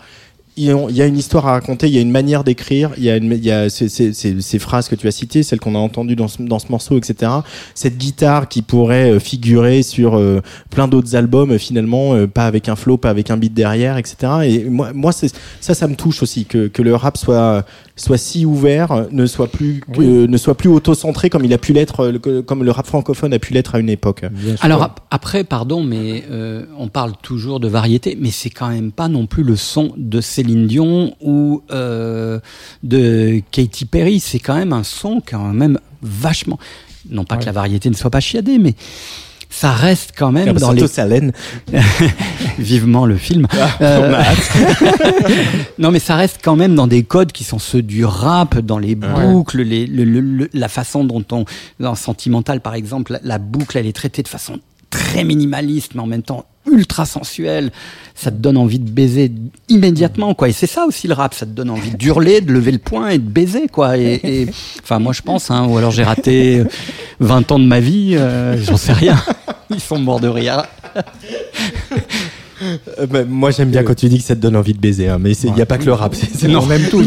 [0.59, 3.09] il y a- une histoire à raconter, il y a une manière d'écrire, il y
[3.09, 6.27] a, il y a ces, phrases que tu as citées, celles qu'on a entendues dans
[6.27, 7.31] ce, dans ce morceau, etc.
[7.73, 12.67] Cette guitare qui pourrait euh, figurer sur euh, plein d'autres albums, euh, finalement, pas avec
[12.67, 14.15] un flow, pas avec un beat derrière, etc.
[14.43, 15.27] Et moi, moi ça,
[15.73, 17.65] ça me touche aussi, que, que le rap soit
[17.99, 21.53] soit si ouvert, euh, ne soit plus que- euh, ne soit plus auto-centré comme il
[21.53, 24.23] a pu l'être, euh, le- comme le rap francophone a pu l'être à une époque.
[24.61, 28.91] Alors ap- après, pardon, mais euh, on parle toujours de variété, mais c'est quand même
[28.91, 32.39] pas non plus le son de Céline Dion ou euh,
[32.83, 34.19] de Katy Perry.
[34.19, 36.57] C'est quand même un son quand même vachement.
[37.09, 38.75] Non pas que la variété ne soit pas chiadée, mais
[39.49, 41.31] ça reste quand même dans les Salène.
[42.59, 43.47] vivement le film.
[43.81, 44.21] Euh,
[45.79, 48.77] non, mais ça reste quand même dans des codes qui sont ceux du rap, dans
[48.77, 51.45] les boucles, les, le- le- le- la façon dont on,
[51.79, 56.01] dans Sentimental par exemple, la, la boucle elle est traitée de façon très minimaliste, mais
[56.01, 57.71] en même temps ultra sensuelle.
[58.15, 59.31] Ça te donne envie de baiser
[59.69, 60.49] immédiatement, quoi.
[60.49, 63.09] Et c'est ça aussi le rap, ça te donne envie d'hurler, de lever le poing
[63.09, 63.97] et de baiser, quoi.
[63.97, 64.47] Et,
[64.83, 66.63] enfin, moi je pense, hein, ou alors j'ai raté
[67.19, 69.17] 20 ans de ma vie, euh, j'en sais rien.
[69.69, 70.63] Ils sont morts de rire.
[72.61, 75.07] Euh, bah, moi j'aime bien quand tu dis que ça te donne envie de baiser,
[75.07, 76.13] hein, mais il n'y a pas que le rap.
[76.13, 77.05] c'est- c'est- on aime tous.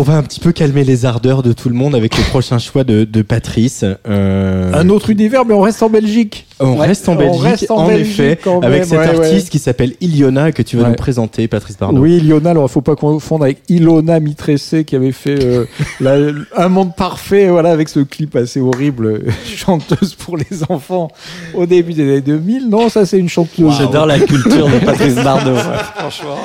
[0.00, 2.58] On va un petit peu calmer les ardeurs de tout le monde avec le prochain
[2.58, 3.84] choix de, de Patrice.
[4.08, 6.46] Euh, Un autre univers, mais on reste en Belgique.
[6.58, 8.98] On Ouais, reste en on Belgique, reste en en, Belgique effet, quand avec même, cet
[8.98, 9.50] ouais, artiste ouais.
[9.50, 10.88] qui s'appelle Iliona que tu vas Ouais.
[10.90, 12.00] nous présenter, Patrice Bardot.
[12.00, 15.64] Oui, Liona, alors il faut pas confondre avec Ilona Mitressé qui avait fait euh,
[16.00, 21.08] la- Un monde parfait, voilà, avec ce clip assez horrible, euh, chanteuse pour les enfants
[21.54, 22.68] au début des années 2000.
[22.70, 23.74] Non, ça c'est une chanteuse.
[23.78, 25.56] J'adore la culture de Patrice Bardot.
[25.96, 26.36] Franchement.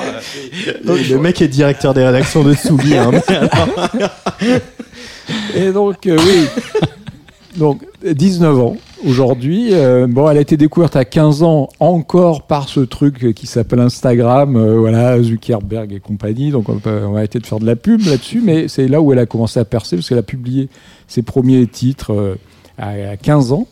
[0.84, 2.96] Donc, le mec est directeur des rédactions de Tsugi.
[2.96, 3.10] hein,
[5.54, 6.46] Et donc, euh, oui.
[7.56, 8.76] Donc, 19 ans
[9.06, 9.70] aujourd'hui.
[9.72, 13.80] Euh, bon, elle a été découverte à 15 ans encore par ce truc qui s'appelle
[13.80, 16.50] Instagram, euh, voilà, Zuckerberg et compagnie.
[16.50, 19.00] Donc, on va, on va arrêter de faire de la pub là-dessus, mais c'est là
[19.00, 20.68] où elle a commencé à percer parce qu'elle a publié
[21.08, 22.36] ses premiers titres
[22.78, 23.66] à, à 15 ans.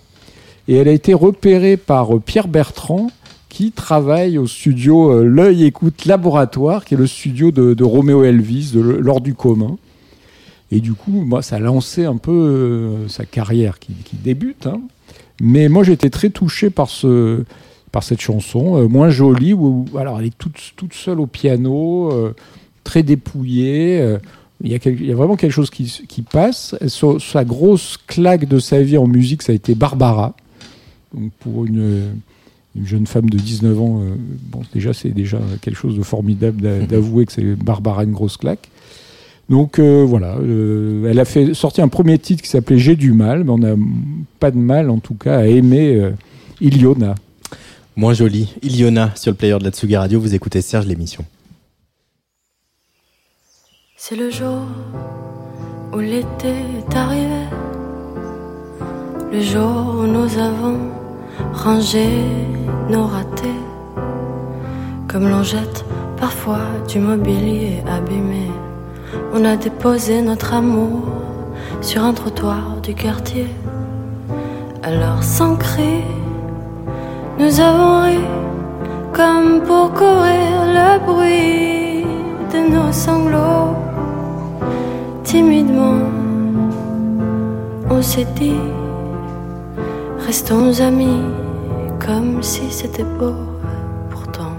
[0.67, 3.09] Et elle a été repérée par Pierre Bertrand
[3.55, 8.25] qui travaille au studio euh, L'œil écoute laboratoire, qui est le studio de, de Roméo
[8.25, 9.77] Elvis, de l'Or du commun.
[10.73, 14.67] Et du coup, moi, ça a lancé un peu euh, sa carrière qui, débute.
[14.67, 14.81] hein.
[15.41, 17.45] Mais moi, j'étais très touché par, ce,
[17.93, 22.11] par cette chanson, euh, moins jolie, où, alors, elle est toute, toute seule au piano,
[22.83, 24.17] très dépouillée.
[24.65, 26.75] il y, a il y a vraiment quelque chose qui, passe.
[26.89, 30.35] Sa, sa grosse claque de sa vie en musique, ça a été Barbara.
[31.15, 32.17] Donc, pour une,
[32.77, 34.15] une jeune femme de 19 ans, euh,
[34.51, 38.37] bon, déjà, c'est déjà quelque chose de formidable d'a- d'avouer que c'est Barbara une grosse
[38.37, 38.69] claque.
[39.51, 43.13] Donc euh, voilà, euh, elle a fait sorti un premier titre qui s'appelait J'ai du
[43.13, 43.75] mal, mais on n'a
[44.41, 46.11] pas de mal en tout cas à aimer euh,
[46.63, 47.15] Iliona.
[47.97, 48.55] Moins joli.
[48.63, 50.19] Iliona sur le player de la Tsugi Radio.
[50.19, 51.25] Vous écoutez Serge l'émission.
[53.97, 54.63] C'est le jour
[55.93, 57.45] où l'été est arrivé,
[59.33, 60.79] le jour où nous avons
[61.53, 62.09] rangé
[62.89, 63.61] nos ratés,
[65.09, 65.85] comme l'on jette
[66.17, 68.51] parfois du mobilier abîmé.
[69.33, 71.03] On a déposé notre amour
[71.81, 73.49] sur un trottoir du quartier.
[74.83, 76.03] Alors sans cri,
[77.39, 78.19] nous avons ri
[79.13, 82.05] comme pour couvrir le bruit
[82.53, 83.77] de nos sanglots.
[85.23, 86.01] Timidement,
[87.91, 88.61] on s'est dit,
[90.27, 91.23] restons amis
[92.05, 93.35] comme si c'était beau.
[94.11, 94.55] Pourtant,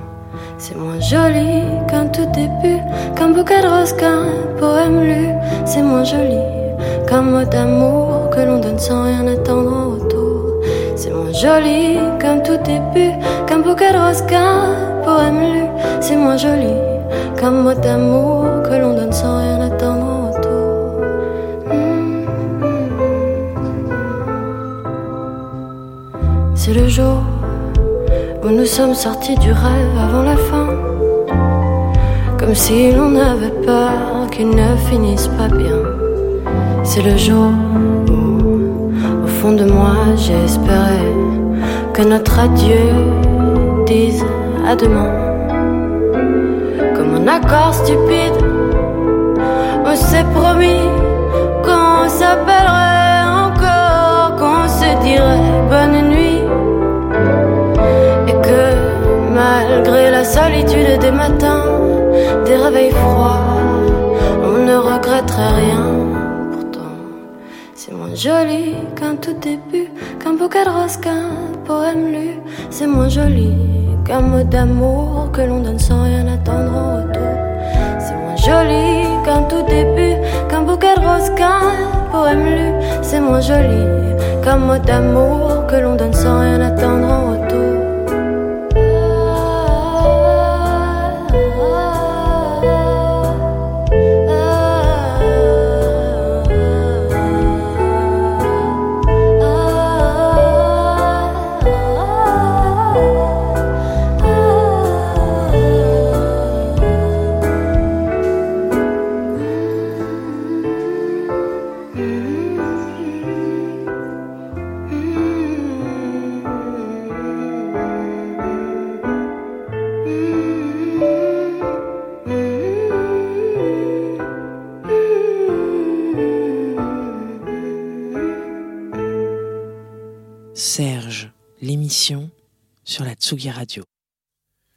[0.58, 2.80] c'est moins joli qu'un tout début,
[3.16, 4.26] qu'un bouquet de roses, qu'un
[4.60, 5.30] poème lu.
[5.66, 6.40] C'est moins joli
[7.08, 10.62] qu'un mot d'amour que l'on donne sans rien attendre en retour.
[10.96, 13.14] C'est moins joli qu'un tout début,
[13.48, 15.66] qu'un bouquet de roses, qu'un poème lu.
[16.00, 16.74] C'est moins joli
[17.38, 18.95] qu'un mot d'amour que l'on
[26.66, 27.22] C'est le jour
[28.44, 30.70] où nous sommes sortis du rêve avant la fin.
[32.40, 35.78] Comme si l'on avait peur qu'il ne finisse pas bien.
[36.84, 37.52] C'est le jour
[38.10, 38.82] où,
[39.26, 41.14] au fond de moi, j'espérais
[41.94, 42.90] que notre adieu
[43.86, 44.26] dise
[44.68, 45.12] à demain.
[46.96, 48.40] Comme un accord stupide,
[49.86, 50.90] on s'est promis
[51.64, 56.25] qu'on s'appellerait encore, qu'on se dirait bonne nuit.
[59.46, 61.66] Malgré la solitude des matins,
[62.46, 63.42] des réveils froids,
[64.50, 65.86] on ne regretterait rien.
[66.54, 66.96] Pourtant,
[67.80, 68.66] c'est moins joli
[68.98, 69.90] qu'un tout début,
[70.20, 71.28] qu'un bouquet de roses, qu'un
[71.68, 72.30] poème lu.
[72.76, 73.54] C'est moins joli
[74.06, 77.36] qu'un mot d'amour que l'on donne sans rien attendre en retour.
[78.04, 78.88] C'est moins joli
[79.26, 80.16] qu'un tout début,
[80.50, 81.62] qu'un bouquet de roses, qu'un
[82.12, 82.68] poème lu.
[83.08, 83.84] C'est moins joli
[84.44, 87.75] qu'un mot d'amour que l'on donne sans rien attendre en retour.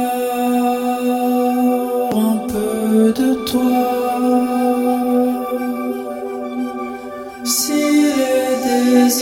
[2.18, 3.94] un peu de toi.
[7.44, 9.22] S'il est des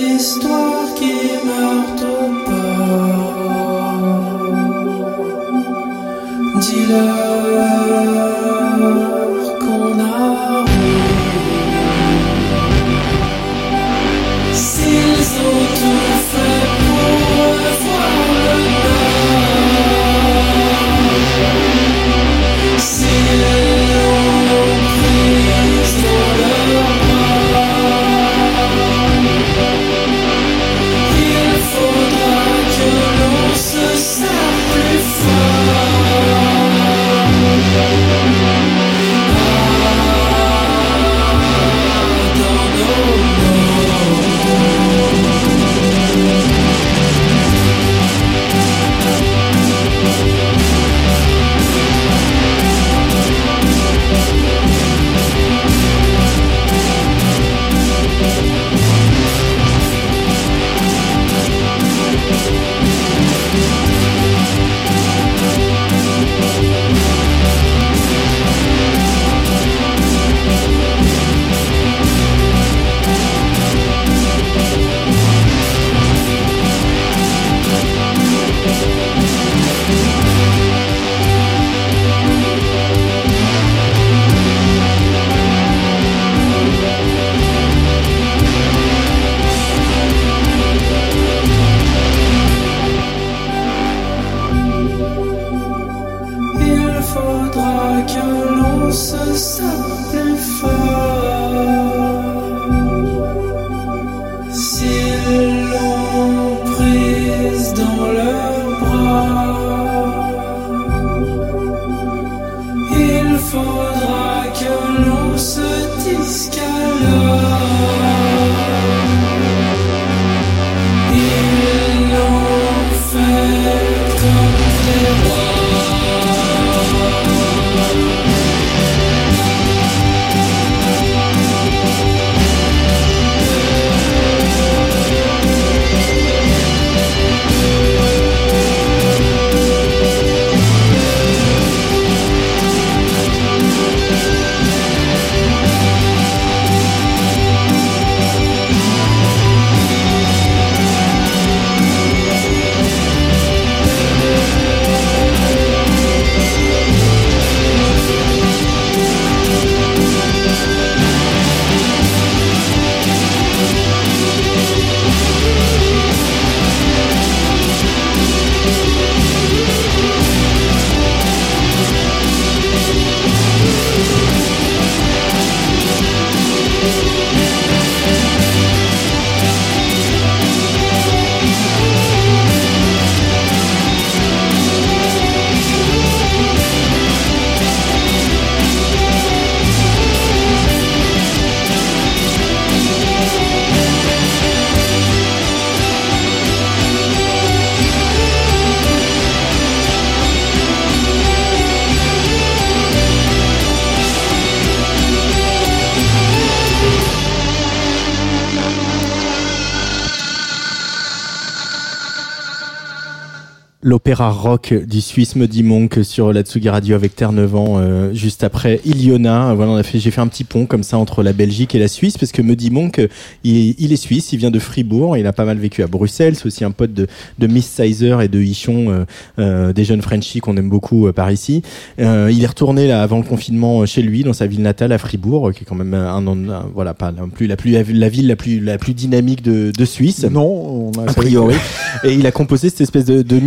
[214.11, 218.43] L'opéra rock du Suisse Muddy Monk sur la Tsugi Radio avec Terre Neuvant, euh, juste
[218.43, 219.53] après Iliona.
[219.53, 221.79] Voilà, on a fait, j'ai fait un petit pont comme ça entre la Belgique et
[221.79, 223.07] la Suisse parce que Muddy Monk, euh,
[223.45, 226.35] il, il est suisse, il vient de Fribourg, il a pas mal vécu à Bruxelles,
[226.35, 227.07] c'est aussi un pote de,
[227.39, 229.05] de Miss Sizer et de Hichon, euh,
[229.39, 231.61] euh, des jeunes Frenchies qu'on aime beaucoup euh, par ici.
[232.01, 234.91] Euh, il est retourné là avant le confinement euh, chez lui, dans sa ville natale
[234.91, 237.55] à Fribourg, euh, qui est quand même un, un- un- voilà pas non plus la
[237.55, 240.25] plus la ville la plus la plus dynamique de, de Suisse.
[240.29, 241.55] Non, on a a priori.
[242.03, 243.39] Et il a composé cette espèce de, de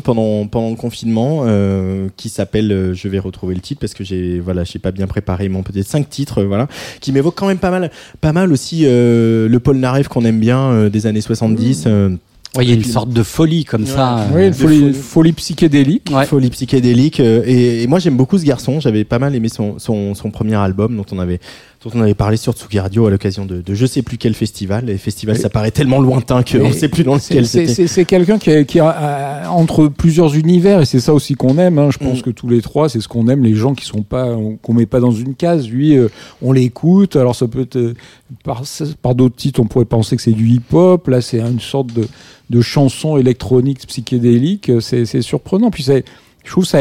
[0.00, 4.04] pendant, pendant le confinement euh, qui s'appelle, euh, je vais retrouver le titre parce que
[4.04, 6.68] j'ai voilà, j'ai pas bien préparé, m'ont peut-être cinq titres, euh, voilà,
[7.00, 10.40] qui m'évoquent quand même pas mal, pas mal aussi euh, le Paul Naref qu'on aime
[10.40, 11.84] bien euh, des années 70.
[11.86, 12.10] euh,
[12.56, 14.26] Ouais, il y a une sorte de folie comme ça.
[14.34, 14.94] Oui, une folie, folie.
[14.94, 16.08] folie psychédélique.
[16.10, 16.24] Ouais.
[16.24, 17.20] folie psychédélique.
[17.20, 18.80] et, et moi j'aime beaucoup ce garçon.
[18.80, 21.40] J'avais pas mal aimé son, son, son premier album dont on avait
[21.84, 24.34] dont on avait parlé sur Tsugi Radio à l'occasion de, de je sais plus quel
[24.34, 24.86] festival.
[24.86, 25.42] Les festivals, Oui.
[25.42, 27.86] ça paraît tellement lointain qu'on Et ne sait plus dans lequel C'est c'était.
[27.86, 31.78] c'est- quelqu'un qui, est- qui euh, entre plusieurs univers et c'est ça aussi qu'on aime.
[31.78, 31.90] hein.
[31.92, 32.22] Je pense Mm.
[32.22, 33.44] que tous les trois, c'est ce qu'on aime.
[33.44, 35.68] Les gens qui sont pas, qu'on met pas dans une case.
[35.68, 36.08] Lui, euh,
[36.42, 37.14] on l'écoute.
[37.14, 37.94] Alors ça peut être euh,
[38.42, 38.64] par,
[39.00, 41.06] par d'autres titres, on pourrait penser que c'est du hip-hop.
[41.06, 42.08] Là, c'est une sorte de,
[42.50, 44.72] de chanson électronique psychédélique.
[44.80, 45.70] C'est c'est surprenant.
[45.70, 46.04] Puis c'est-
[46.44, 46.80] je trouve ça.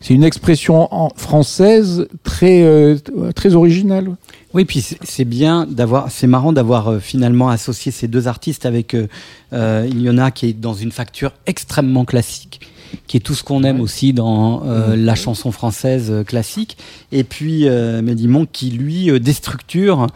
[0.00, 2.96] C'est une expression en- française très euh,
[3.34, 4.14] très originale.
[4.54, 8.94] Oui, puis c'est- bien d'avoir, c'est marrant d'avoir euh, finalement associé ces deux artistes avec
[8.94, 9.06] euh,
[9.52, 9.86] euh,
[10.34, 12.60] qui est dans une facture extrêmement classique,
[13.06, 16.76] qui est tout ce qu'on aime aussi dans euh, la chanson française classique,
[17.12, 20.06] et puis euh, Mehdi Monk qui lui euh, déstructure,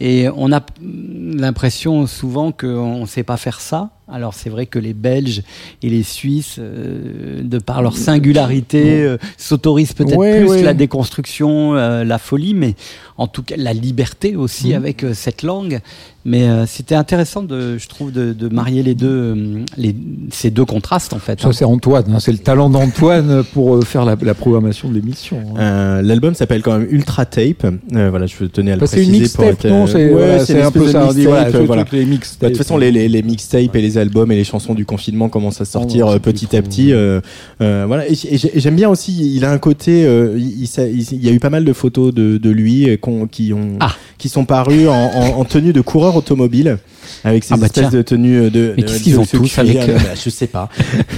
[0.00, 3.90] et on a l'impression souvent qu'on ne sait pas faire ça.
[4.10, 5.42] Alors c'est vrai que les Belges
[5.82, 10.62] et les Suisses, euh, de par leur singularité, euh, s'autorisent peut-être Ouais, plus ouais.
[10.62, 12.74] la déconstruction, euh, la folie, mais
[13.16, 14.74] en tout cas la liberté aussi Mhm.
[14.74, 15.80] avec euh, cette langue.
[16.24, 19.94] Mais euh, c'était intéressant, de, je trouve, de, de marier les deux, euh, les,
[20.30, 21.40] ces deux contrastes en fait.
[21.40, 21.52] Ça hein.
[21.52, 22.04] c'est Antoine.
[22.12, 22.20] hein.
[22.20, 25.38] C'est le talent d'Antoine pour euh, faire la, la programmation de l'émission.
[25.56, 25.60] hein.
[25.60, 27.64] Euh, L'album s'appelle quand même Ultra Tape.
[27.94, 29.16] Euh, voilà, je tenais à le Bah, c'est préciser.
[29.16, 31.00] une mixtape, pour être, non C'est ouais, voilà, un peu de ça.
[31.06, 31.84] voilà, mixtape, voilà.
[31.84, 32.40] truc, les mixtapes.
[32.42, 34.84] Bah, de toute façon, les, les, les mixtapes et les albums et les chansons du
[34.86, 36.92] confinement commencent à sortir Oh, euh, c'est plus petit à petit.
[36.92, 37.20] euh,
[37.60, 38.08] euh, voilà.
[38.08, 41.32] Et, et j'ai- et j'aime bien aussi, il a un côté, euh, il, y a
[41.32, 42.96] eu pas mal de photos de, de lui euh,
[43.30, 43.92] qui ont, Ah.
[44.18, 46.78] qui sont parues en, en, en tenue de coureur automobile.
[47.24, 47.98] Avec ces Ah bah espèces tiens.
[47.98, 48.74] de tenues de.
[48.76, 50.68] Mais qu'est-ce qu'ils ont tous avec eux bah, Je sais pas.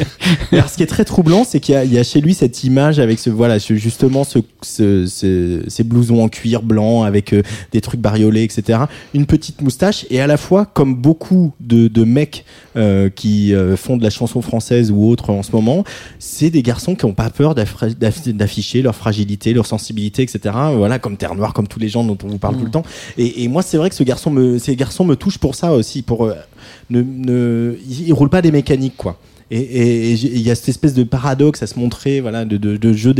[0.52, 2.98] Alors, ce qui est très troublant, c'est qu'il y, y a chez lui cette image
[2.98, 7.42] avec ce voilà, ce- justement ce, ce- ce- ces blousons en cuir blanc avec euh,
[7.72, 8.80] des trucs bariolés, etc.
[9.14, 12.44] Une petite moustache et à la fois, comme beaucoup de, de mecs
[12.76, 15.84] euh, qui euh, font de la chanson française ou autre en ce moment,
[16.18, 20.54] c'est des garçons qui n'ont pas peur d'afficher leur fragilité, leur sensibilité, etc.
[20.76, 22.84] Voilà, comme Terre Noire, comme tous les gens dont on vous parle tout le temps.
[23.18, 25.72] Et, et moi, c'est vrai que ce garçon me, ces garçons me touchent pour ça
[25.80, 26.34] aussi, pour euh,
[26.90, 29.18] ne, ne, ils, pas des mécaniques, quoi.
[29.52, 32.92] Et- il y a cette espèce de paradoxe à se montrer, voilà, de, de, de
[32.92, 33.12] jeu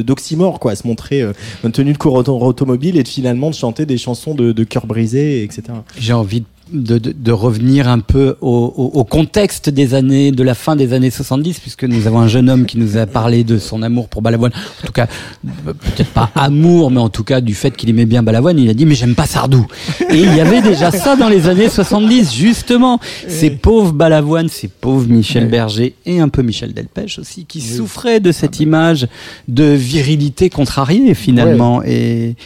[0.00, 1.32] d'oxymore, quoi, à se montrer euh,
[1.70, 5.42] tenue de cours auto- automobile et finalement de chanter des chansons de, de cœur brisé,
[5.42, 5.62] etc.
[5.98, 10.32] J'ai envie de de, de, de, revenir un peu au, au, au, contexte des années,
[10.32, 13.06] de la fin des années 70, puisque nous avons un jeune homme qui nous a
[13.06, 14.52] parlé de son amour pour Balavoine.
[14.82, 15.06] En tout cas,
[15.44, 18.58] peut-être pas amour, mais en tout cas du fait qu'il aimait bien Balavoine.
[18.58, 19.66] Il a dit mais j'aime pas Sardou.
[20.10, 22.98] Et il y avait déjà ça dans les années 70, justement.
[23.28, 28.20] Ces pauvres Balavoine, ces pauvres Michel Berger et un peu Michel Delpech aussi, qui souffraient
[28.20, 29.06] de cette image
[29.48, 31.82] de virilité contrariée finalement.
[31.82, 32.36] Et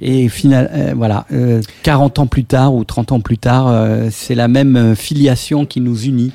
[0.00, 4.08] et final, euh, voilà, euh, 40 ans plus tard ou 30 ans plus tard, euh,
[4.10, 6.32] c'est la même euh, filiation qui nous unit.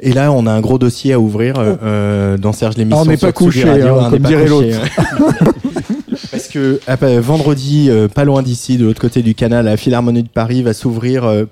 [0.00, 3.02] Et là, on a un gros dossier à ouvrir euh, dans Serge l'émission.
[3.02, 4.68] On n'est pas couché, Radio, hein, on comme dirait l'autre.
[4.98, 5.26] hein.
[6.30, 10.22] Parce que ah bah, vendredi, pas loin d'ici, de l'autre côté du canal, la Philharmonie
[10.24, 11.46] de Paris va s'ouvrir.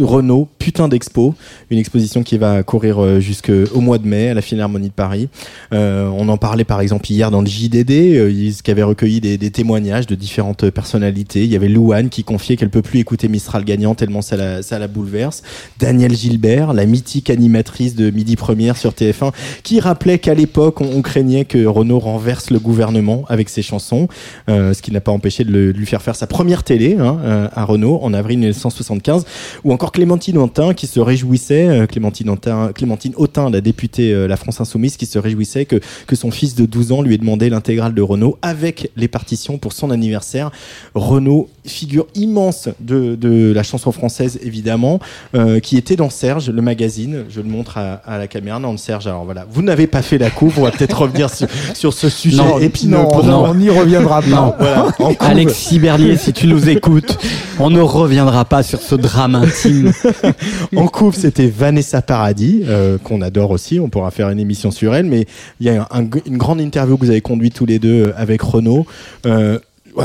[0.00, 1.34] Renault, putain d'expo,
[1.70, 5.28] une exposition qui va courir euh, jusqu'au mois de mai à la Philharmonie de Paris.
[5.72, 9.38] Euh, on en parlait par exemple hier dans le JDD, euh, qui avait recueilli des,
[9.38, 11.44] des témoignages de différentes personnalités.
[11.44, 14.62] Il y avait Louane qui confiait qu'elle peut plus écouter Mistral gagnant tellement ça la,
[14.62, 15.42] ça la bouleverse.
[15.78, 20.88] Daniel Gilbert, la mythique animatrice de Midi Première sur TF1, qui rappelait qu'à l'époque on,
[20.96, 24.08] on craignait que Renault renverse le gouvernement avec ses chansons,
[24.48, 26.96] euh, ce qui n'a pas empêché de, le- de lui faire faire sa première télé
[26.98, 29.24] hein, euh, à Renault en avril 1975,
[29.64, 34.26] ou encore Clémentine Autain qui se réjouissait, euh, Clémentine Autain, Clémentine Autain, la députée euh,
[34.28, 37.18] La France Insoumise, qui se réjouissait que, que son fils de 12 ans lui ait
[37.18, 40.50] demandé l'intégrale de Renault avec les partitions pour son anniversaire.
[40.94, 45.00] Renault, figure immense de, de la chanson française évidemment,
[45.34, 47.24] euh, qui était dans Serge, le magazine.
[47.28, 48.58] Je le montre à, à la caméra.
[48.58, 49.06] Non, Serge.
[49.06, 50.58] Alors voilà, vous n'avez pas fait la couve.
[50.58, 53.50] On va peut-être revenir sur, sur ce sujet Non, épineux non, pour non, moi.
[53.50, 54.56] on n'y reviendra pas.
[54.58, 54.86] Voilà.
[55.20, 57.18] Alexis Bernier, si tu nous écoutes,
[57.58, 59.77] on ne reviendra pas sur ce drame intime.
[60.76, 63.80] En couve, c'était Vanessa Paradis, euh, qu'on adore aussi.
[63.80, 65.06] On pourra faire une émission sur elle.
[65.06, 65.26] Mais
[65.60, 68.06] il y a un- un- une grande interview que vous avez conduite tous les deux
[68.08, 68.86] euh, avec Renaud.
[69.26, 69.58] Euh,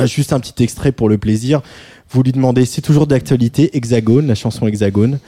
[0.05, 1.61] juste un petit extrait pour le plaisir.
[2.09, 5.19] Vous lui demandez, c'est toujours d'actualité, Hexagone, la chanson Hexagone.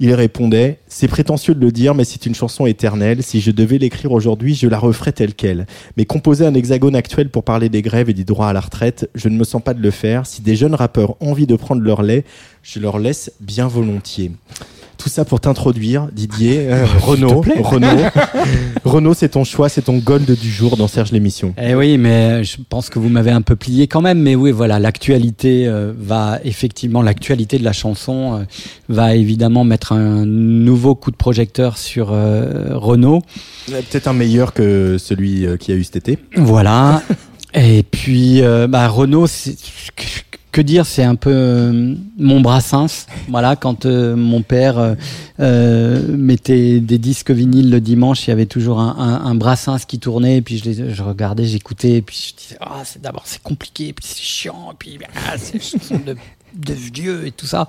[0.00, 3.22] Il répondait, c'est prétentieux de le dire, mais c'est une chanson éternelle.
[3.22, 5.66] Si je devais l'écrire aujourd'hui, je la referais telle quelle.
[5.96, 9.08] Mais composer un hexagone actuel pour parler des grèves et des droits à la retraite,
[9.14, 10.26] je ne me sens pas de le faire.
[10.26, 12.24] Si des jeunes rappeurs ont envie de prendre leur lait,
[12.64, 14.32] je leur laisse bien volontiers.
[15.04, 18.04] Tout ça pour t'introduire, Didier, euh, Renaud, Renaud,
[18.86, 21.52] Renaud, c'est ton choix, c'est ton gold du jour dans Serge l'émission.
[21.62, 24.18] Eh oui, mais je pense que vous m'avez un peu plié quand même.
[24.22, 28.44] Mais oui, voilà, l'actualité euh, va effectivement, l'actualité de la chanson euh,
[28.88, 33.20] va évidemment mettre un nouveau coup de projecteur sur euh, Renault.
[33.66, 36.18] Peut-être un meilleur que celui euh, qui a eu cet été.
[36.34, 37.02] Voilà.
[37.52, 39.58] Et puis, euh, bah, Renault, c'est-
[40.54, 43.06] que, dire, c'est un peu euh, mon brassens.
[43.28, 44.96] Voilà, quand euh, mon père
[45.40, 49.98] euh, mettait des disques vinyles le dimanche, il y avait toujours un, un, brassens qui
[49.98, 53.92] tournait, et puis je, regardais, j'écoutais, et puis je disais, ah, c'est d'abord c'est compliqué,
[53.92, 54.98] puis c'est chiant, et puis
[55.28, 56.16] ah, c'est de
[56.56, 57.68] de vieux et tout ça.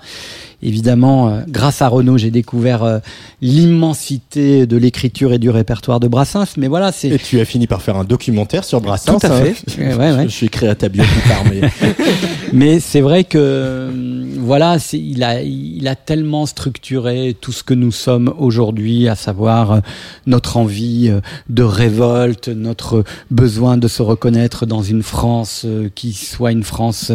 [0.62, 3.00] Évidemment, euh, grâce à Renault, j'ai découvert euh,
[3.42, 6.58] l'immensité de l'écriture et du répertoire de Brassens.
[6.58, 9.20] Mais voilà, c'est Et tu as fini par faire un documentaire sur Brassens.
[9.20, 9.44] Tout à hein.
[9.44, 9.78] fait.
[9.80, 10.24] Ouais, ouais.
[10.28, 11.62] Je suis créé à ta bio plus tard, mais
[12.54, 13.92] Mais c'est vrai que euh,
[14.40, 19.82] voilà, il a il a tellement structuré tout ce que nous sommes aujourd'hui, à savoir
[20.26, 21.12] notre envie
[21.50, 27.12] de révolte, notre besoin de se reconnaître dans une France qui soit une France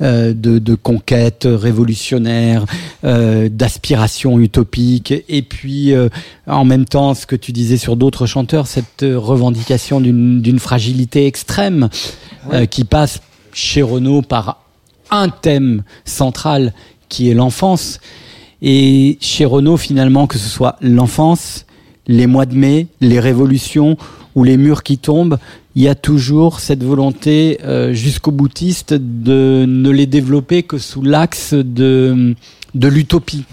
[0.00, 1.13] de, de conquête
[1.44, 2.64] révolutionnaire,
[3.04, 6.08] euh, d'aspiration utopique, et puis euh,
[6.46, 11.26] en même temps ce que tu disais sur d'autres chanteurs, cette euh, revendication d'une fragilité
[11.26, 11.88] extrême
[12.70, 13.22] qui passe
[13.54, 14.62] chez Renault par
[15.10, 16.74] un thème central
[17.08, 18.00] qui est l'enfance.
[18.60, 21.64] Et chez Renault, finalement, que ce soit l'enfance,
[22.06, 23.96] les mois de mai, les révolutions
[24.34, 25.38] ou les murs qui tombent,
[25.76, 31.02] il y a toujours cette volonté euh, jusqu'au boutiste de ne les développer que sous
[31.02, 32.34] l'axe de,
[32.74, 33.44] de l'utopie.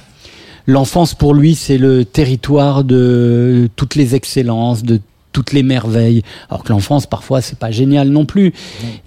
[0.68, 5.00] L'enfance, pour lui, c'est le territoire de toutes les excellences, de
[5.34, 6.22] toutes les merveilles.
[6.50, 8.54] Alors que l'enfance, parfois, c'est pas génial non plus.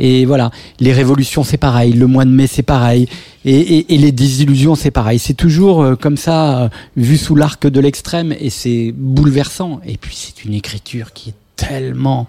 [0.01, 0.51] Et voilà,
[0.81, 1.93] les révolutions, c'est pareil.
[1.93, 3.07] Le mois de mai, c'est pareil.
[3.45, 5.19] Et, et- et les désillusions, c'est pareil.
[5.21, 9.81] C'est toujours euh, comme ça, euh, vu sous l'arc de l'extrême, et c'est bouleversant.
[9.87, 12.27] Et puis, c'est une écriture qui est tellement,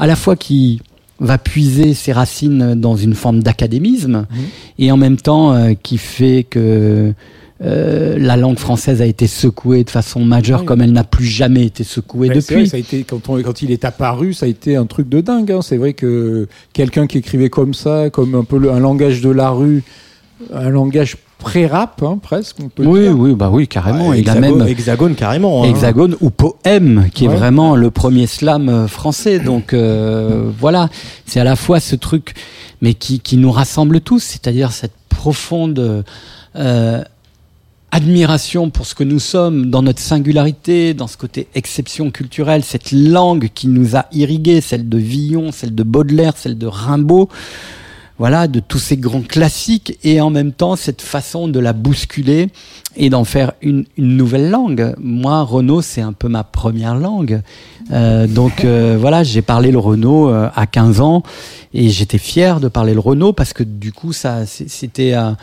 [0.00, 0.80] à la fois qui
[1.20, 4.26] va puiser ses racines dans une forme d'académisme,
[4.78, 7.12] et en même temps euh, qui fait que
[7.62, 10.66] euh, la langue française a été secouée de façon majeure Oui.
[10.66, 12.66] comme elle n'a plus jamais été secouée vrai, depuis.
[12.66, 15.20] ça a été, quand, on- quand il est apparu, ça a été un truc de
[15.20, 15.52] dingue.
[15.52, 15.60] hein.
[15.60, 19.28] C'est vrai que quelqu'un qui écrivait comme ça, comme un peu le- un langage de
[19.28, 19.82] la rue,
[20.54, 23.18] un langage pré-rap, hein, presque, on peut Oui, dire.
[23.18, 24.08] oui, bah oui, carrément.
[24.10, 25.64] Ouais, il a hexagone, même hexagone carrément.
[25.64, 25.68] hein.
[25.68, 27.34] Hexagone ou Poème, qui Ouais.
[27.34, 29.40] est vraiment le premier slam euh, français.
[29.40, 30.88] Donc euh, voilà,
[31.26, 32.34] c'est à la fois ce truc,
[32.80, 36.04] mais qui, qui nous rassemble tous, c'est-à-dire cette profonde
[36.56, 37.02] euh,
[37.92, 42.92] admiration pour ce que nous sommes, dans notre singularité, dans ce côté exception culturelle, cette
[42.92, 47.28] langue qui nous a irrigués, celle de Villon, celle de Baudelaire, celle de Rimbaud,
[48.20, 52.48] voilà, de tous ces grands classiques, et en même temps cette façon de la bousculer
[52.94, 54.94] et d'en faire une, une, nouvelle langue.
[54.98, 57.40] Moi, Renault, c'est un peu ma première langue.
[57.92, 61.22] Euh, donc euh, voilà, j'ai parlé le Renault euh, à 15 ans
[61.72, 65.38] et j'étais fier de parler le Renault parce que du coup, ça, c'était un,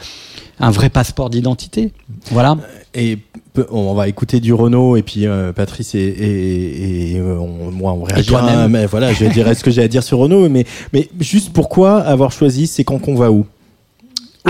[0.59, 1.91] un, vrai passeport d'identité.
[2.29, 2.57] Voilà.
[2.93, 3.17] Et
[3.71, 5.25] on va écouter du Renault et puis
[5.55, 8.67] Patrice et, et, et on, moi on réagira.
[8.67, 10.49] Mais voilà, je dirai ce que j'ai à dire sur Renault.
[10.49, 13.45] Mais, mais juste pourquoi avoir choisi C'est quand qu'on va où?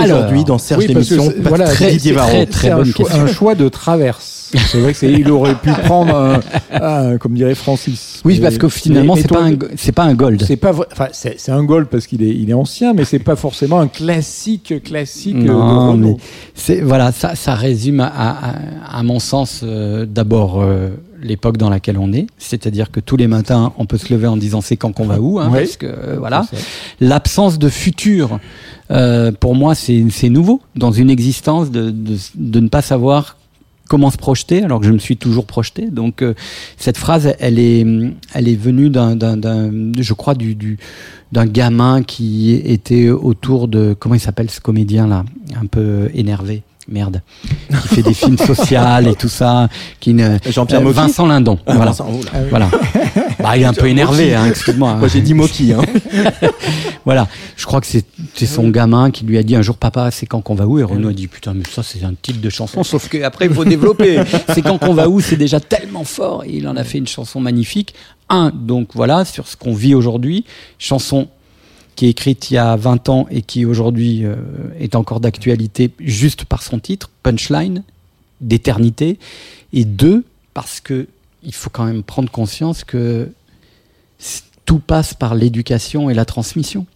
[0.02, 2.44] Aujourd'hui dans Serge oui, l'émission voilà, très, Didier Varro.
[2.46, 4.50] Très, un, choix, un, choix, de traverse.
[4.56, 8.22] C'est vrai que il aurait pu prendre, un, un, comme dirait Francis.
[8.24, 10.42] Oui, parce que finalement c'est pas un, c'est pas un gold.
[10.46, 13.18] C'est pas, enfin c'est, c'est un gold parce qu'il est, il est ancien, mais c'est
[13.18, 15.36] pas forcément un classique, classique.
[15.36, 16.16] Non, mais
[16.54, 20.62] c'est voilà, ça, ça résume à, à, à mon sens euh, d'abord.
[20.62, 20.90] Euh,
[21.22, 24.36] l'époque dans laquelle on est, c'est-à-dire que tous les matins on peut se lever en
[24.36, 26.46] disant c'est quand qu'on va où, hein, oui, parce que euh, voilà,
[27.00, 28.38] l'absence de futur,
[28.90, 33.36] euh, pour moi c'est nouveau dans une existence de, de, de, ne pas savoir
[33.88, 35.86] comment se projeter alors que je me suis toujours projeté.
[35.86, 36.34] Donc euh,
[36.76, 37.84] cette phrase, elle est,
[38.34, 39.16] elle est venue d'un,
[39.98, 40.78] je crois du, du
[41.32, 45.24] d'un gamin qui était autour de comment il s'appelle ce comédien là,
[45.60, 47.22] un peu énervé merde,
[47.82, 49.68] qui fait des films sociaux et tout ça,
[50.00, 52.10] qui ne Jean-Pierre euh, Vincent Lindon, ah, voilà, Vincent,
[52.50, 52.70] voilà.
[53.40, 54.94] Bah, il est un peu énervé, hein, excuse-moi.
[54.96, 55.72] Moi j'ai dit Moki.
[55.72, 55.82] Hein.
[57.04, 60.26] voilà, je crois que c'est son gamin qui lui a dit un jour papa, c'est
[60.26, 60.78] quand qu'on va où?
[60.78, 63.54] Et Renaud a dit putain mais ça c'est un titre de chanson, sauf qu'après il
[63.54, 64.20] faut développer.
[64.54, 65.20] c'est quand qu'on va où?
[65.20, 66.44] C'est déjà tellement fort.
[66.44, 67.94] Et il en a fait une chanson magnifique.
[68.28, 70.44] Un, donc voilà, sur ce qu'on vit aujourd'hui,
[70.78, 71.28] chanson
[71.98, 74.36] qui est écrite il y a 20 ans et qui aujourd'hui euh,
[74.78, 77.82] est encore d'actualité juste par son titre, Punchline,
[78.40, 79.18] d'éternité,
[79.72, 81.08] et deux, parce que
[81.42, 83.32] il faut quand même prendre conscience que
[84.64, 86.86] tout passe par l'éducation et la transmission.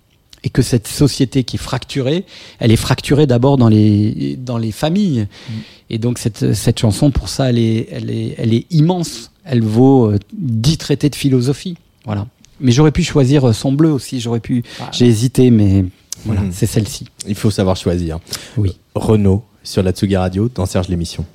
[0.44, 2.24] Et que cette société qui est fracturée,
[2.60, 5.26] elle est fracturée d'abord dans les, dans les familles.
[5.48, 5.52] Mm.
[5.90, 9.32] Et donc cette, cette chanson, pour ça, elle est, elle est, elle est immense.
[9.44, 11.76] Elle vaut euh, dix traités de philosophie.
[12.04, 12.28] Voilà.
[12.62, 14.20] Mais j'aurais pu choisir euh, son bleu aussi.
[14.20, 14.62] J'aurais pu.
[14.80, 14.88] Ah.
[14.92, 15.84] J'ai hésité, mais
[16.24, 16.52] voilà, mhm.
[16.52, 17.08] c'est celle-ci.
[17.26, 18.20] Il faut savoir choisir.
[18.56, 18.78] Oui.
[18.94, 21.26] Renault sur la Tsugi Radio dans Serge l'émission.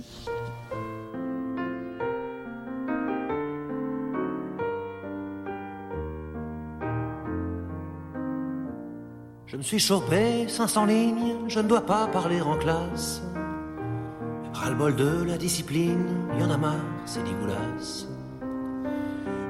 [9.47, 13.21] Je me suis chopé 500 lignes, je ne dois pas parler en classe.
[14.53, 16.05] Ras-le-bol de la discipline,
[16.39, 16.75] y en a marre,
[17.05, 18.07] c'est dégueulasse.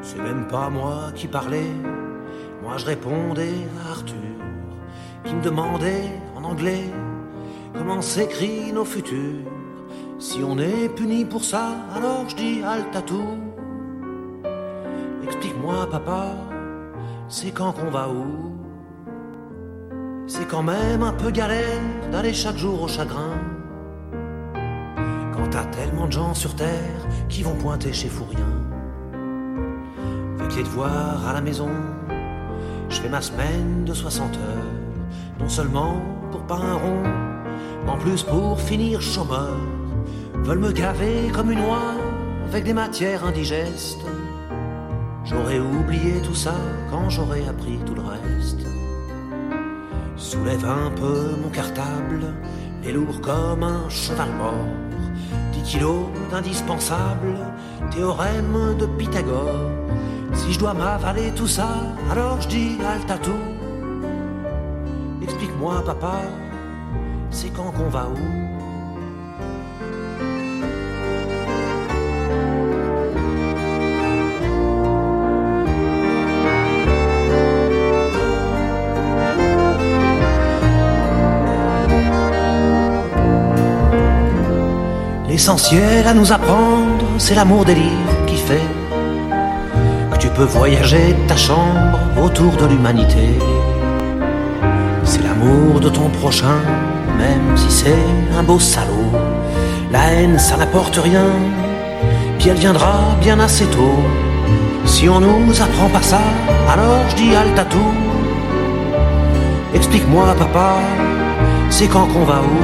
[0.08, 1.70] C'est même pas moi qui parlais,
[2.64, 4.16] moi je répondais à Arthur,
[5.26, 6.86] qui me demandait en anglais
[7.74, 9.44] comment s'écrit nos futurs.
[10.18, 12.62] Si on est puni pour ça, alors je dis
[13.06, 13.38] tout.
[15.26, 16.28] Explique-moi, papa,
[17.28, 18.56] c'est quand qu'on va où?
[20.26, 21.82] C'est quand même un peu galère
[22.14, 23.34] d'aller chaque jour au chagrin.
[25.34, 28.67] Quand t'as tellement de gens sur terre qui vont pointer chez Fourien
[30.64, 31.70] de voir à la maison.
[32.90, 36.02] Je fais ma semaine de 60 heures, non seulement
[36.32, 37.04] pour pas un rond,
[37.84, 39.58] mais en plus pour finir chômeur.
[40.44, 41.96] Veulent me gaver comme une oie
[42.48, 44.06] avec des matières indigestes.
[45.26, 46.56] J'aurais oublié tout ça
[46.90, 48.66] quand j'aurais appris tout le reste.
[50.16, 52.34] Soulève un peu mon cartable,
[52.84, 54.66] les lourd comme un cheval mort.
[55.54, 57.36] 10 kilos d'indispensable,
[57.92, 59.70] théorème de Pythagore.
[60.38, 61.68] Si je dois m'avaler tout ça,
[62.12, 62.78] alors je dis
[63.24, 63.32] tout
[65.22, 66.22] Explique-moi, papa,
[67.32, 68.48] c'est quand qu'on va où?
[85.28, 88.77] L'essentiel à nous apprendre, c'est l'amour des livres qui fait
[90.44, 93.40] voyager ta chambre autour de l'humanité.
[95.04, 96.60] C'est l'amour de ton prochain,
[97.18, 98.06] même si c'est
[98.38, 99.12] un beau salaud.
[99.92, 101.28] La haine, ça n'apporte rien,
[102.38, 104.00] puis elle viendra bien assez tôt.
[104.86, 106.22] Si on nous apprend pas ça,
[106.72, 107.32] alors je dis
[107.70, 107.94] tout.
[109.74, 110.76] Explique-moi, papa,
[111.70, 112.58] c'est quand qu'on va où?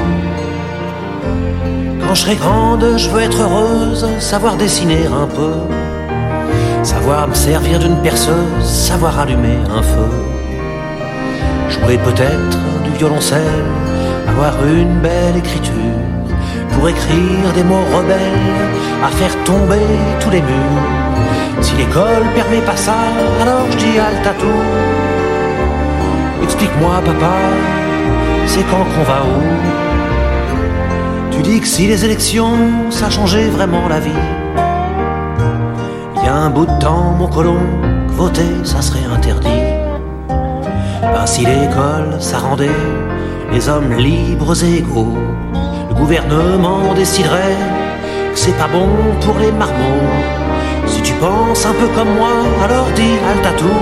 [2.02, 5.54] Quand je serai grande, je veux être heureuse, savoir dessiner un peu
[6.84, 10.10] Savoir me servir d'une perceuse, savoir allumer un feu.
[11.70, 13.66] Jouer peut-être du violoncelle,
[14.28, 15.74] avoir une belle écriture,
[16.74, 18.60] pour écrire des mots rebelles,
[19.02, 19.80] à faire tomber
[20.20, 20.84] tous les murs.
[21.62, 22.98] Si l'école permet pas ça,
[23.42, 24.64] alors je dis halte à tout.
[26.44, 27.34] Explique-moi, papa,
[28.46, 29.42] c'est quand qu'on va où?
[31.32, 32.58] Tu dis que si les élections,
[32.90, 34.33] ça changeait vraiment la vie.
[36.44, 37.62] Un bout de temps, mon colon,
[38.18, 39.64] voter, ça serait interdit.
[40.28, 42.82] Ben, si l'école, ça rendait
[43.54, 45.18] les hommes libres et égaux,
[45.88, 47.56] le gouvernement déciderait
[48.34, 48.90] que c'est pas bon
[49.22, 50.12] pour les marmots.
[50.86, 53.82] Si tu penses un peu comme moi, alors dis à tout.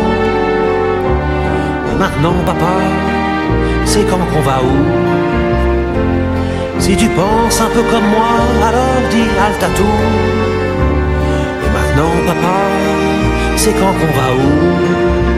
[1.98, 2.76] Maintenant, papa,
[3.86, 4.78] c'est quand qu'on va où?
[6.78, 8.34] Si tu penses un peu comme moi,
[8.68, 10.51] alors dis à tout.
[11.94, 12.58] Maintenant, papa,
[13.58, 15.31] c'est quand qu'on va où?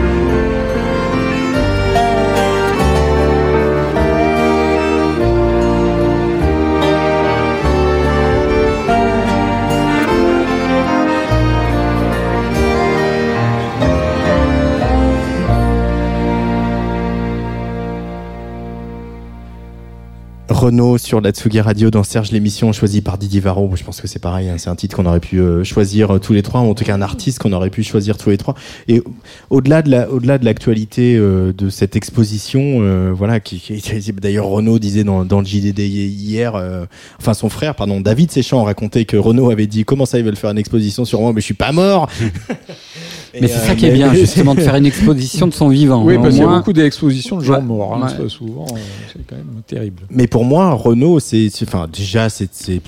[20.64, 23.70] Renault sur la Tsugi Radio dans Serge l'émission choisie par Didier Varro.
[23.74, 26.18] Je pense que c'est pareil, hein, c'est un titre qu'on aurait pu euh, choisir euh,
[26.18, 28.38] tous les trois, ou en tout cas un artiste qu'on aurait pu choisir tous les
[28.38, 28.54] trois.
[28.88, 29.02] Et
[29.50, 32.80] au-delà de la, au-delà de l'actualité euh, de cette exposition,
[33.12, 36.54] voilà, qui, qui d'ailleurs Renault disait dans, dans le JDD hier,
[37.20, 40.34] enfin son frère, pardon, David Séchant racontait que Renault avait dit comment ça ils veulent
[40.34, 42.08] faire une exposition sur moi, mais je suis pas mort.
[43.40, 46.04] Mais c'est ça qui est bien, justement, de faire une exposition de son vivant.
[46.04, 48.66] Oui, parce qu'il y a beaucoup d'expositions de gens morts, hein, souvent,
[49.12, 50.02] c'est quand même terrible.
[50.10, 52.80] Mais pour moi, Renault, c'est, enfin, déjà, c'est, c'est,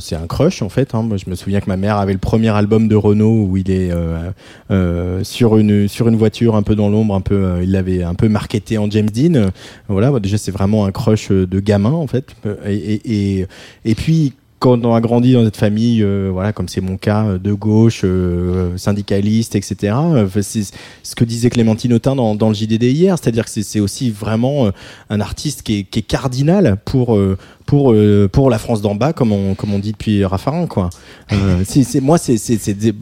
[0.00, 0.94] c'est un crush en fait.
[0.94, 1.02] Hein.
[1.02, 3.70] Moi, je me souviens que ma mère avait le premier album de Renault où il
[3.70, 4.30] est euh,
[4.70, 8.02] euh, sur une sur une voiture un peu dans l'ombre, un peu, euh, il l'avait
[8.02, 9.50] un peu marketé en James Dean.
[9.88, 12.34] Voilà, déjà, c'est vraiment un crush de gamin en fait.
[12.66, 13.46] Et, et,
[13.84, 17.24] et puis quand on a grandi dans cette famille, euh, voilà, comme c'est mon cas,
[17.24, 19.94] euh, de gauche, euh, syndicaliste, etc.
[20.40, 20.72] c'est
[21.02, 24.70] ce que disait Clémentine Autain dans, dans le JDD hier, c'est-à-dire que c'est aussi vraiment
[25.10, 27.18] un artiste qui est, qui est cardinal pour
[27.66, 27.94] pour
[28.32, 30.90] pour la France d'en bas, comme on comme on dit depuis Raffarin, quoi.
[31.64, 32.92] c'est moi, c'est c'est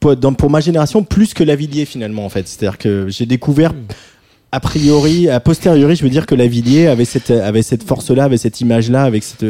[0.00, 2.46] pour, ma génération plus que Lavillier finalement en fait.
[2.46, 3.72] C'est-à-dire que j'ai découvert
[4.54, 8.36] a priori, a posteriori, je veux dire que Lavillier avait cette, avait cette force-là, avait
[8.36, 9.44] cette image-là, avec cette,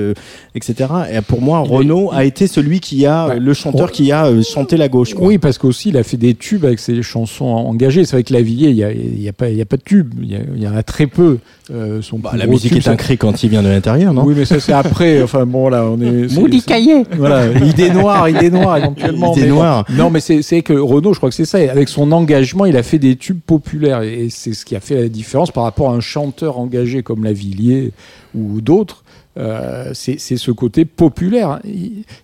[0.54, 0.88] etc.
[1.12, 4.78] Et pour moi, Renaud a été celui qui a, le chanteur qui a euh, chanté
[4.78, 5.14] la gauche.
[5.18, 8.06] Oui, parce qu'aussi, il a fait des tubes avec ses chansons engagées.
[8.06, 10.14] C'est vrai que Lavillier, il n'y a, y a, pas, y a pas de tubes.
[10.22, 11.38] Il y, en a très peu.
[11.70, 14.24] Euh, son bah, la musique est un cri quand il vient de l'intérieur, non?
[14.24, 15.22] Oui, mais ça, c'est après.
[15.24, 16.32] Enfin, bon, là, on est.
[16.34, 19.34] Moudi Caillé Voilà, idée noire, idée noire, éventuellement.
[19.34, 19.84] Idée noire.
[19.90, 21.58] Non, mais c'est que Renaud, je crois que c'est ça.
[21.58, 24.02] Avec son engagement, il a fait des tubes populaires.
[24.02, 27.24] Et c'est ce qui a fait la différence par rapport à un chanteur engagé comme
[27.24, 27.92] Lavillier
[28.34, 29.04] ou d'autres.
[29.36, 31.60] Euh, c'est ce côté populaire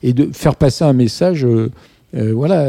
[0.03, 1.71] et de faire passer un message, euh,
[2.15, 2.69] euh, voilà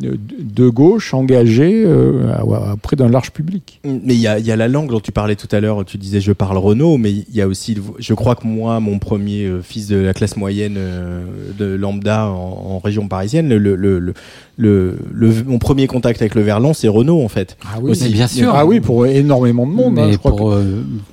[0.00, 2.32] de gauche engagé euh,
[2.72, 3.80] auprès d'un large public.
[3.84, 5.98] Mais il y a, y a, la langue dont tu parlais tout à l'heure, tu
[5.98, 9.44] disais je parle Renault, mais il y a aussi, je crois que moi, mon premier
[9.44, 11.24] euh, fils de la classe moyenne euh,
[11.58, 14.14] de lambda en, région parisienne, le, le, le,
[14.56, 17.58] le, mon premier contact avec le Verlan, c'est Renault en fait.
[17.64, 18.08] Ah oui, aussi.
[18.08, 18.52] bien sûr.
[18.54, 19.98] Ah oui, pour énormément de monde.
[19.98, 20.54] Hein, je crois pour,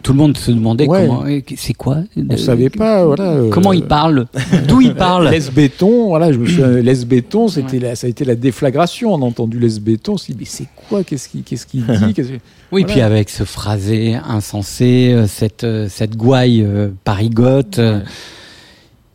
[0.01, 1.25] tout le monde se demandait comment,
[1.57, 3.35] c'est quoi On savait pas, voilà.
[3.51, 4.27] Comment il parle
[4.67, 8.23] D'où il parle Les béton, voilà, je me souviens, les béton, c'était ça a été
[8.23, 11.43] la déflagration on a entendu les béton, on s'est dit, mais c'est quoi Qu'est-ce qu'il
[11.43, 12.39] dit
[12.71, 17.79] Oui, puis avec ce phrasé insensé, euh, cette, euh, cette gouaille euh, parigote.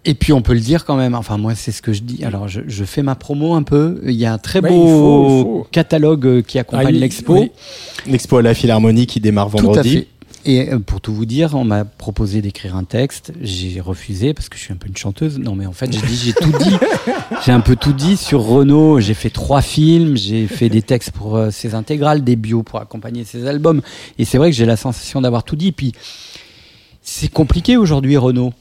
[0.05, 2.25] Et puis on peut le dire quand même, enfin moi c'est ce que je dis,
[2.25, 6.59] alors je, fais ma promo un peu, il y a un très beau catalogue qui
[6.59, 7.47] accompagne ah, l'expo.
[8.09, 10.09] L'expo à la Philharmonie qui démarre vendredi.
[10.45, 13.33] Et euh, pour tout vous dire, on m'a proposé d'écrire un texte.
[13.41, 15.39] J'ai refusé parce que je suis un peu une chanteuse.
[15.39, 16.77] Non, mais en fait, j'ai dit, j'ai tout dit.
[17.45, 19.01] J'ai un peu tout dit sur Renault.
[19.01, 20.17] J'ai fait trois films.
[20.17, 23.83] J'ai fait des textes pour euh, ses intégrales, des bios pour accompagner ses albums.
[24.19, 25.73] Et c'est vrai que j'ai la sensation d'avoir tout dit.
[25.73, 25.93] Puis,
[27.03, 28.53] c'est compliqué aujourd'hui, Renault.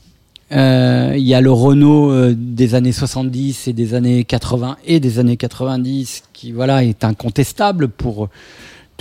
[0.52, 5.20] Euh, il y a le Renault des années 70 et des années 80 et des
[5.20, 8.30] années 90 qui, voilà, est incontestable pour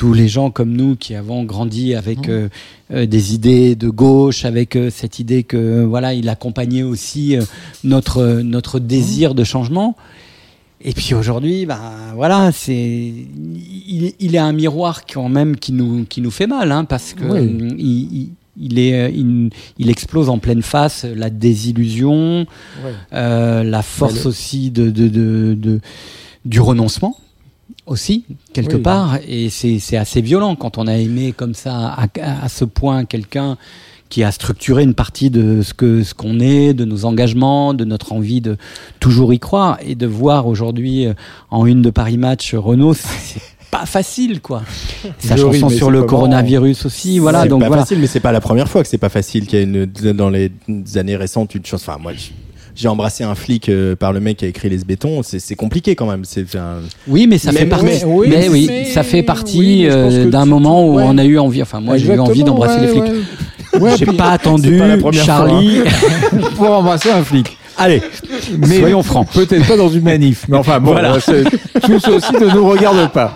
[0.00, 2.30] tous les gens comme nous qui avons grandi avec mmh.
[2.30, 2.48] euh,
[2.90, 7.36] euh, des idées de gauche, avec euh, cette idée que voilà, il accompagnait aussi
[7.84, 9.96] notre notre désir de changement.
[10.80, 11.82] Et puis aujourd'hui, ben
[12.14, 16.72] voilà, c'est il, il, est un miroir quand même qui nous qui nous fait mal,
[16.72, 17.38] hein, parce que
[17.78, 22.46] il, il, est, il, explose en pleine face la désillusion,
[23.12, 25.80] la force aussi de, de, de, de,
[26.46, 27.18] du renoncement
[27.90, 29.18] aussi, quelque part.
[29.28, 33.58] Et c'est assez violent quand on a aimé comme ça, à, ce point, quelqu'un
[34.08, 37.84] qui a structuré une partie de ce que ce qu'on est, de nos engagements, de
[37.84, 38.56] notre envie de
[38.98, 41.14] toujours y croire et de voir aujourd'hui euh,
[41.50, 43.40] en une de Paris Match Renault, c'est
[43.70, 44.62] pas facile quoi.
[45.20, 47.42] Sa chanson sur le coronavirus aussi, voilà.
[47.42, 47.82] c'est Donc pas voilà.
[47.82, 49.46] facile, mais c'est pas la première fois que c'est pas facile.
[49.46, 50.50] Qu'il y a une, dans les
[50.96, 51.80] années récentes une chose.
[51.86, 52.12] Enfin, moi,
[52.80, 55.20] j'ai embrassé un flic euh, par le mec qui a écrit les bétons.
[55.22, 56.24] C'est compliqué quand même.
[56.24, 57.84] C'est un- Oui, mais ça Mais- fait partie.
[57.84, 61.04] mais- oui, mais oui, mais- ça fait partie oui, euh, d'un tu- moment où ouais.
[61.06, 61.62] on a eu envie.
[61.62, 63.12] Enfin, moi, j'ai eu envie d'embrasser les ouais, flics.
[63.74, 63.80] ouais.
[63.80, 65.80] Ouais, J'ai pas attendu pas la première fois, Charlie.
[66.56, 67.56] pour embrasser un flic.
[67.78, 68.02] Allez,
[68.58, 69.28] Mais soyons francs.
[69.32, 70.44] Peut-être pas dans une manif.
[70.48, 71.14] Mais enfin, bon, Voilà.
[71.14, 73.34] tout ceci ne nous regarde pas.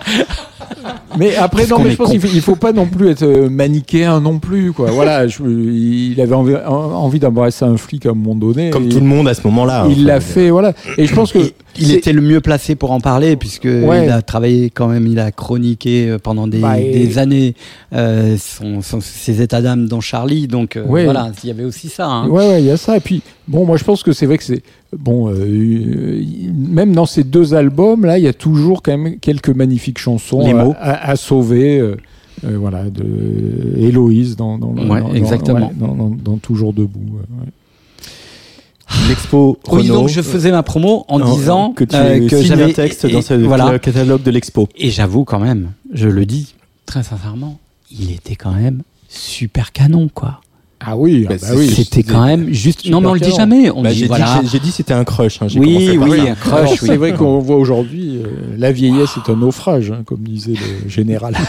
[1.17, 4.19] Mais après, non, mais je pense qu'il faut, faut pas non plus être euh, manichéen
[4.19, 4.91] non plus, quoi.
[4.91, 8.69] Voilà, je- il avait envie, en- envie d'embrasser un flic à un moment donné.
[8.69, 9.85] comme tout le monde à ce moment-là.
[9.89, 10.73] Il Enfin, l'a fait, voilà.
[10.97, 11.39] Et je pense que
[11.77, 14.05] Il, était le mieux placé pour en parler puisque Ouais.
[14.05, 17.53] il a travaillé quand même, il a chroniqué euh, pendant des, Bah, et- des années
[17.93, 20.47] euh, son, son- ses états d'âme dans Charlie.
[20.47, 21.03] Donc euh, Ouais.
[21.05, 22.07] voilà, il y avait aussi ça.
[22.07, 22.27] hein.
[22.29, 22.95] Ouais, ouais, il y a ça.
[22.97, 24.63] Et puis, bon, moi, je pense que c'est vrai que c'est.
[24.99, 26.23] Bon, euh, euh,
[26.53, 30.39] même dans ces deux albums, là, il y a toujours quand même quelques magnifiques chansons
[30.45, 30.73] Les à- mots.
[30.79, 31.79] À, à sauver.
[31.79, 31.95] euh,
[32.45, 33.03] euh, voilà, de
[33.77, 35.71] Héloïse dans, dans, le- Ouais, dans- dans- exactement.
[35.75, 36.99] dans, dans- dans Toujours Debout.
[36.99, 37.45] ouais.
[39.09, 39.93] L'expo Oui, Renault.
[40.01, 43.05] donc je faisais ma promo en disant que tu euh, que signes j'avais un texte
[43.05, 43.77] et- dans ce voilà.
[43.79, 44.67] catalogue de l'expo.
[44.77, 46.53] Et j'avoue quand même, je le dis
[46.85, 47.59] très sincèrement,
[47.91, 50.41] il était quand même super canon quoi.
[50.79, 51.69] Ah oui, ah Bah, bah oui.
[51.69, 52.87] C'était quand même juste.
[52.89, 53.71] Non mais on le dit jamais.
[53.71, 54.41] On Bah, dit j'ai dit voilà.
[54.51, 55.41] j'ai dit c'était un crush.
[55.41, 56.53] hein, j'ai Oui, oui, un crush.
[56.59, 56.77] Alors, oui.
[56.81, 58.27] C'est vrai qu'on voit aujourd'hui, euh,
[58.57, 60.53] la vieillesse est un naufrage, hein, comme disait
[60.83, 61.35] le général.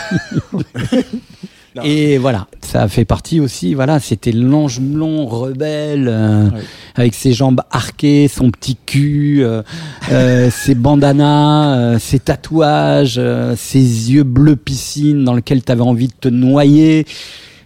[1.84, 3.74] Et voilà, ça fait partie aussi.
[3.74, 6.60] Voilà, c'était l'ange blond rebelle euh, Ouais.
[6.94, 9.60] avec ses jambes arquées, son petit cul, euh,
[10.10, 13.80] euh, ses bandanas, euh, ses tatouages, euh, ses
[14.10, 17.04] yeux bleus piscine dans lesquels tu avais envie de te noyer.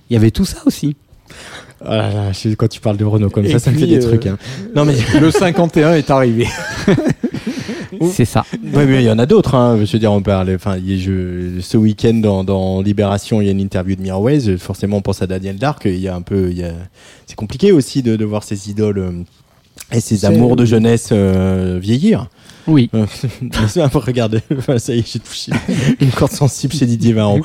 [0.08, 0.96] Il y avait tout ça aussi.
[1.84, 3.86] Ah là là, je- quand tu parles de Renault comme Et ça, ça me fait
[3.86, 4.26] des euh, trucs.
[4.26, 4.36] hein.
[4.74, 6.46] Non mais Le 51 est arrivé.
[8.12, 8.44] C'est ça.
[8.72, 9.54] Ouais, mais il y en a d'autres.
[9.54, 9.78] Hein.
[9.84, 10.54] Je veux dire, on parle.
[10.54, 13.96] Enfin, il y a- je, ce week-end dans, dans Libération, il y a une interview
[13.96, 14.56] de Mirwais.
[14.58, 15.82] Forcément, on pense à Daniel Dark.
[15.84, 16.72] Il y a un peu, il y a...
[17.26, 19.12] c'est compliqué aussi de, de voir ces idoles euh,
[19.92, 22.28] et C'est- amours de jeunesse euh, vieillir.
[22.70, 22.88] Oui.
[22.94, 23.04] Euh,
[23.68, 25.52] c'est un peu- Regardez, Enfin, ça y est, j'ai touché
[26.00, 27.40] une corde sensible chez Didier Varron.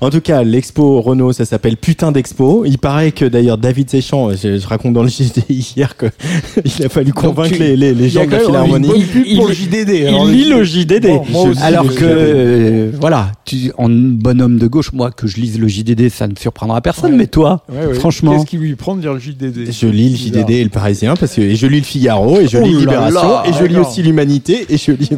[0.00, 2.64] En tout cas, l'expo Renault, ça s'appelle Putain d'Expo.
[2.66, 6.06] Il paraît que d'ailleurs David Séchant, je, je raconte dans le JD hier que
[6.64, 8.88] il a fallu convaincre tu- les, gens de la Philharmonie.
[8.88, 8.96] pour
[9.26, 9.88] Il- le JDD.
[10.00, 11.06] Il alors, lit le JDD.
[11.06, 15.36] Bon, moi aussi, Alors que, euh, voilà, tu, en bonhomme de gauche, moi, que je
[15.36, 17.18] lise le JDD, ça ne surprendra personne, Ouais.
[17.18, 17.94] mais toi, Ouais, ouais.
[17.94, 18.32] franchement.
[18.36, 20.16] Qu'est-ce qui lui prend de dire le JDD Je lis le.
[20.16, 22.72] JDD et le Parisien parce que et je lis le Figaro et je Oh lis
[22.72, 25.10] là Libération là, et je lis aussi l'Humanité et je lis.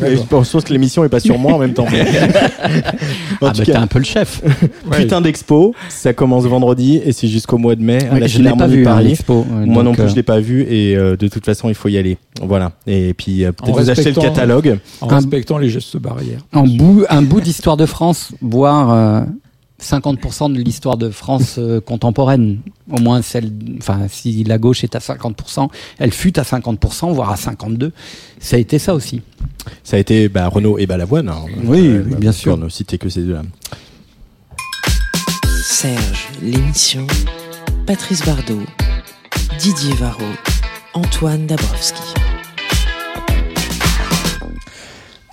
[0.00, 1.86] je pense que l'émission est pas sur moi en même temps.
[3.40, 4.42] en Ah, bah, t'es un peu le chef.
[4.90, 8.50] putain d'expo, ça commence vendredi et c'est jusqu'au mois de mai à la je l'ai
[8.52, 9.18] pas vu, hein, Paris.
[9.30, 11.74] euh, Moi non plus, euh, je l'ai pas vu et euh, de toute façon, il
[11.74, 12.18] faut y aller.
[12.42, 12.72] Voilà.
[12.86, 14.78] Et puis euh, peut-être vous acheter le catalogue.
[15.00, 16.40] En Un- respectant les gestes barrières.
[16.52, 19.20] En bout, un bout d'histoire de France, voire euh,
[19.82, 22.60] 50% de l'histoire de France euh, contemporaine.
[22.90, 25.68] Au moins celle, enfin, si la gauche est à 50%,
[25.98, 27.90] elle fut à 50%, voire à 52%.
[28.38, 29.22] Ça a été ça aussi.
[29.82, 31.28] Ça a été bah, Renault et Balavoine.
[31.28, 31.44] hein.
[31.64, 32.54] Oui, Euh, oui, bien sûr.
[32.54, 33.42] On ne citait que ces deux-là.
[35.62, 37.06] Serge, l'émission.
[37.86, 38.62] Patrice Bardot.
[39.58, 40.22] Didier Varro.
[40.94, 42.02] Antoine Dabrowski.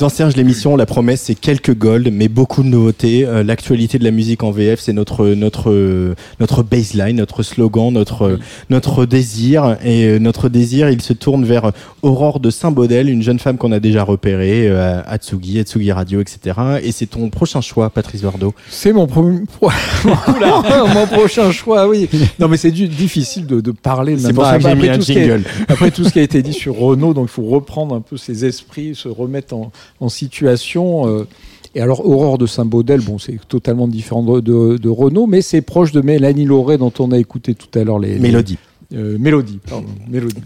[0.02, 3.24] Dans Serge l'émission, la promesse c'est quelques gold, mais beaucoup de nouveautés.
[3.24, 8.40] Euh, L'actualité de la musique en VF, c'est notre notre notre baseline, notre slogan, notre
[8.72, 9.78] notre désir.
[9.86, 11.72] Et euh, notre désir, il se tourne vers
[12.02, 16.20] Aurore de Saint-Baudel, une jeune femme qu'on a déjà repérée euh, à Atsugi, Atsugi Radio,
[16.20, 16.58] etc.
[16.82, 18.56] Et c'est ton prochain choix, Patrice Bardot.
[18.72, 19.42] C'est mon, premier-
[20.04, 22.10] mon prochain choix, oui.
[22.40, 24.18] Non, mais c'est difficile de, de parler.
[24.18, 25.44] C'est pour ça que j'ai mis un est- jingle.
[25.68, 28.18] Après tout ce qui a été dit sur Renault, donc il faut reprendre un peu
[28.18, 31.08] ses esprits, se remettre en, en situation.
[31.08, 31.28] euh.
[31.76, 35.62] et alors, Aurore de Saint-Baudel, bon, c'est totalement différent de, de, de Renault, mais c'est
[35.62, 38.14] proche de Mélanie Lauré, dont on a écouté tout à l'heure les.
[38.16, 38.58] les- Mélodie.
[38.94, 39.88] euh, Mélodie, pardon.
[40.10, 40.42] Mélodie.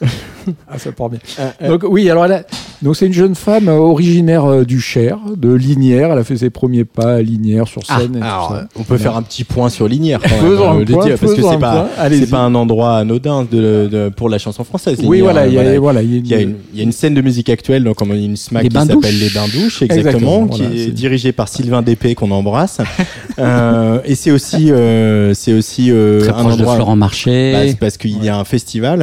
[0.68, 1.18] Ah, ça part bien.
[1.66, 2.46] Donc oui, alors elle a-
[2.82, 6.12] donc c'est une jeune femme euh, originaire euh, du Cher, de Linière.
[6.12, 8.12] Elle a fait ses premiers pas à Linière sur Ah, scène.
[8.12, 8.68] tout ça.
[8.78, 11.18] on peut faire un petit point sur Linière quand même, un euh, le point, dire,
[11.18, 14.98] parce que c'est pas c'est pas un endroit anodin de, de- pour la chanson française.
[15.02, 17.14] Oui, Linière, voilà, il y a, voilà, y y, une, il y a une scène
[17.14, 19.18] de musique actuelle, donc comme une SMAC Les qui s'appelle.
[19.18, 22.78] Les Bains Douches, exactement, Exactement, qui voilà, est dirigée par Sylvain Dépé qu'on embrasse.
[23.38, 26.74] euh, et c'est aussi, euh, c'est aussi euh, Très un proche de endroit.
[26.74, 27.52] Florent Marché.
[27.52, 28.98] Bah, c'est parce qu'il y a un festival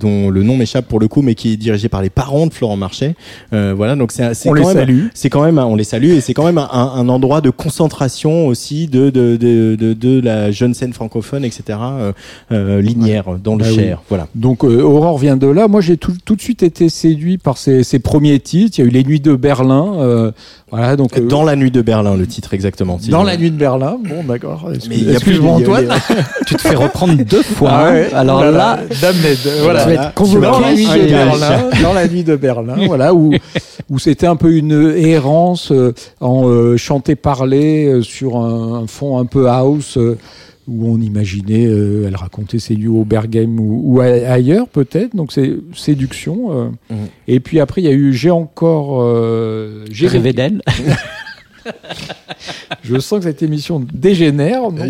[0.00, 2.52] dont le nom m'échappe pour le coup, mais qui est dirigé par les parents de
[2.54, 3.16] Florent Marché marchait.
[3.52, 6.34] Euh, voilà, donc c'est quand les même c'est quand même on les salue et c'est
[6.34, 10.74] quand même un, un endroit de concentration aussi de de de de, de la jeune
[10.74, 11.78] scène francophone, etc.
[11.82, 12.12] Euh,
[12.52, 13.74] euh, Linière dans le oui.
[13.74, 14.26] Cher, voilà.
[14.34, 15.68] Donc euh, Aurore vient de là.
[15.68, 18.78] Moi, j'ai tout, tout de suite été séduit par ses, ses premiers titres.
[18.78, 19.94] Il y a eu Les Nuits de Berlin.
[19.98, 20.30] euh,
[20.70, 22.98] voilà, donc euh, Dans la nuit de Berlin, le titre exactement.
[22.98, 23.98] si dans la nuit de Berlin.
[24.02, 24.70] Bon, d'accord.
[24.74, 25.88] Excuse- Mais il y a plus Excuse-moi, Antoine.
[26.46, 27.70] Tu te fais reprendre deux fois.
[27.72, 27.92] Ah hein.
[27.92, 29.82] ouais, Alors là, Dame Ned, voilà.
[29.84, 32.74] tu vas être convoqué dans la nuit de une Berlin, dans la nuit de Berlin,
[32.92, 33.32] voilà où
[33.90, 38.86] où c'était un peu une errance euh, en euh, chanté parlé euh, sur un, un
[38.86, 39.98] fond un peu house
[40.68, 45.54] où on imaginait euh, elle racontait ses lieux au Bergame ou, ailleurs peut-être donc c'est
[45.74, 46.68] séduction euh.
[46.90, 47.06] Mhm.
[47.28, 50.62] et puis après il y a eu j'ai encore euh, j'ai rêvé d'elle.
[52.84, 54.84] je sens que cette émission dégénère non,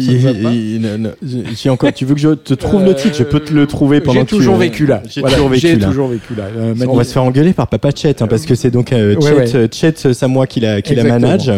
[1.55, 1.93] j'ai encore.
[1.93, 4.25] Tu veux que je te trouve le titre Je peux te le trouver pendant j'ai
[4.25, 5.87] que tu- toujours vécu là J'ai toujours vécu j'ai là.
[5.89, 8.55] toujours vécu là Euh, On va se faire engueuler par Papa Chet, hein, parce que
[8.55, 9.17] c'est donc euh,
[9.71, 11.51] Chet, euh, Samoa qui la, qui la manage.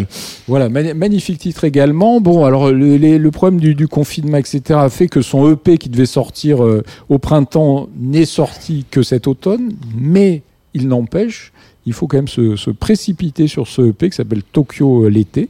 [0.47, 2.21] Voilà, magnifique titre également.
[2.21, 6.05] Bon, alors le, problème du, du confinement, etc., a fait que son EP qui devait
[6.05, 10.41] sortir euh, au printemps n'est sorti que cet automne, mais
[10.73, 11.51] il n'empêche,
[11.85, 15.49] il faut quand même se, précipiter sur ce EP qui s'appelle Tokyo euh, l'été,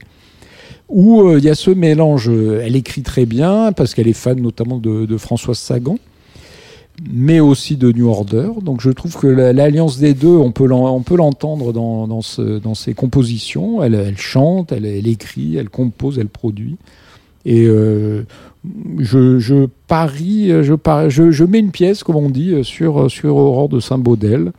[0.89, 2.29] où euh, il y a ce mélange.
[2.29, 5.97] euh, Elle écrit très bien parce qu'elle est fan notamment de, Françoise Sagan.
[7.11, 8.47] Mais aussi de New Order.
[8.61, 12.21] Donc je trouve que la- l'alliance des deux, on peut l'entendre dans,
[12.73, 13.83] ses compositions.
[13.83, 16.77] Elle, chante, elle, écrit, elle compose, elle produit.
[17.45, 18.23] Et je,
[19.87, 24.53] parie, je mets une pièce, comme on dit, sur, sur Aurore de Saint-Baudel,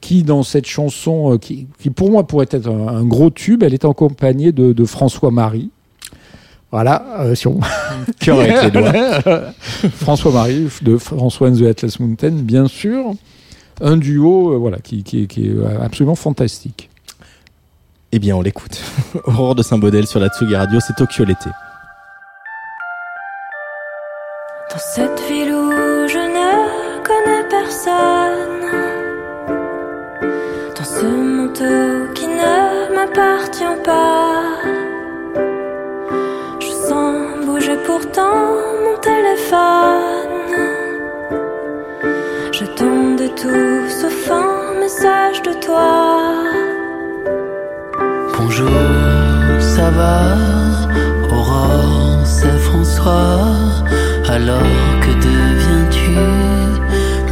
[0.00, 3.62] qui, dans cette chanson, euh, qui, qui pour moi pourrait être un, un gros tube,
[3.62, 5.70] elle est accompagnée de, de François-Marie.
[6.70, 7.60] Voilà, euh, si on...
[8.20, 8.92] Cœur avec les doigts.
[9.96, 13.12] François-Marie de François and the Atlas Mountain, bien sûr.
[13.80, 16.90] Un duo euh, voilà, qui, qui, qui est absolument fantastique.
[18.12, 18.80] Eh bien, on l'écoute.
[19.24, 21.50] Aurore de Saint-Baudel sur la Tsugi Radio, c'est Tokyo l'été.
[24.70, 28.39] Dans cette ville où je ne connais personne,
[31.00, 34.42] ce manteau qui ne m'appartient pas,
[36.60, 38.40] je sens bouger pourtant
[38.84, 40.28] mon téléphone.
[42.76, 45.88] Tombe de tout sauf un message de toi.
[48.38, 48.70] Bonjour,
[49.58, 50.36] ça va?
[51.30, 53.48] Aurore, c'est François.
[54.28, 56.14] Alors que deviens-tu?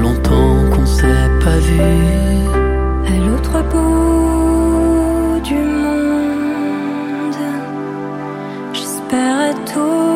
[0.03, 2.48] Longtemps qu'on s'est pas vu.
[9.11, 10.08] J'espérais tout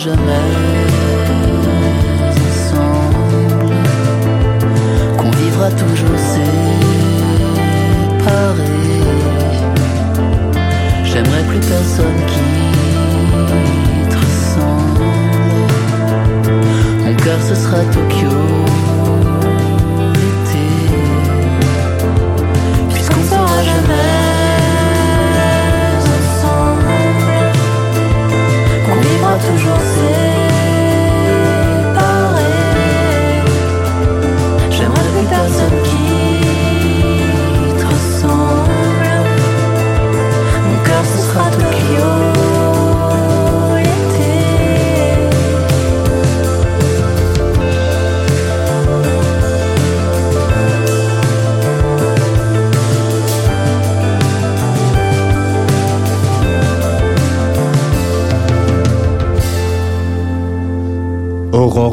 [0.00, 0.69] jamais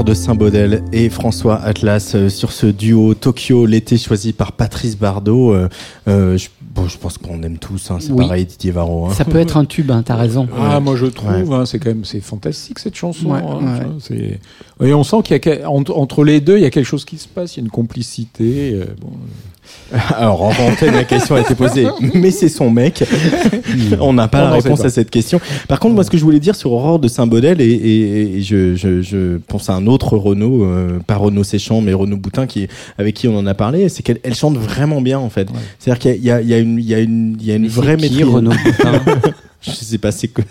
[0.07, 5.53] de Saint-Baudel et François Atlas euh, sur ce duo Tokyo, l'été choisi par Patrice Bardot.
[5.53, 5.67] Euh,
[6.07, 8.23] euh, je, bon, je pense qu'on aime tous, hein, c'est Oui.
[8.25, 9.07] pareil, Didier Varro.
[9.07, 9.13] hein.
[9.13, 10.47] Ça peut être un tube, hein, t'as raison.
[10.57, 11.53] Ah, moi je trouve, Ouais.
[11.55, 13.31] hein, c'est quand même c'est fantastique cette chanson.
[13.31, 14.39] Ouais, hein, ouais.
[14.87, 16.85] Et on sent qu'il y a que- entre, entre les deux, il y a quelque
[16.85, 18.75] chose qui se passe, il y a une complicité.
[18.75, 19.09] euh, bon.
[20.17, 23.03] Alors, en antenne, la question a été posée, mais c'est son mec.
[24.01, 24.87] On n'a pas On la réponse pas.
[24.87, 25.39] à cette question.
[25.67, 28.41] Par contre, moi, ce que je voulais dire sur Aurore de Saint-Baudel, et, et- et
[28.41, 32.47] je, je- je pense à un autre Renaud, euh, pas Renaud Séchant, mais Renaud Boutin,
[32.47, 32.67] qui,
[32.97, 35.47] avec qui on en a parlé, c'est qu'elle elle chante vraiment bien, en fait.
[35.79, 37.55] C'est-à-dire qu'il y a, il y a une, il y a une, il y a
[37.55, 38.23] une vraie qui, maîtrise.
[38.25, 39.01] Renaud Boutin?
[39.61, 40.41] Je sais pas, c'est que.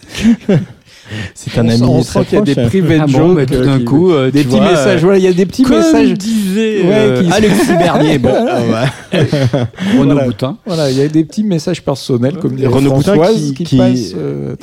[1.35, 1.83] C'est un ami.
[1.83, 3.85] on sent qu'il y a des private Ah bon, jokes, bah, tout euh, d'un qui-
[3.85, 5.01] coup, euh, des petits vois, messages.
[5.01, 6.13] euh, Voilà, il y a des petits Comme messages.
[6.15, 8.31] disait euh, Alexis Bernier, bon.
[9.13, 10.25] Renaud Voilà.
[10.25, 10.57] Boutin.
[10.67, 14.13] Voilà, il y a des petits messages personnels comme dirait Renaud Boutin qui- qui, qui-
[14.17, 14.55] euh,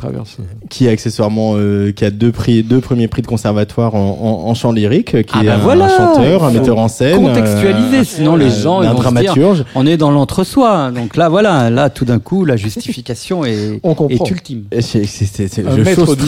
[0.86, 4.00] est accessoirement euh, qui a deux prix deux premiers prix de conservatoire en,
[4.46, 5.90] en, en chant lyrique qui Ah est bah un, voilà.
[5.90, 9.04] chanteur un metteur en scène Contextualiser, euh, sinon les euh, gens ils un vont se
[9.04, 10.92] dire, dramaturge on est dans l'entre-soi.
[10.94, 13.80] Donc là, voilà, là, tout d'un coup, la justification est,
[14.10, 14.64] est ultime.
[14.72, 15.64] Et c'est c'est c'est c'est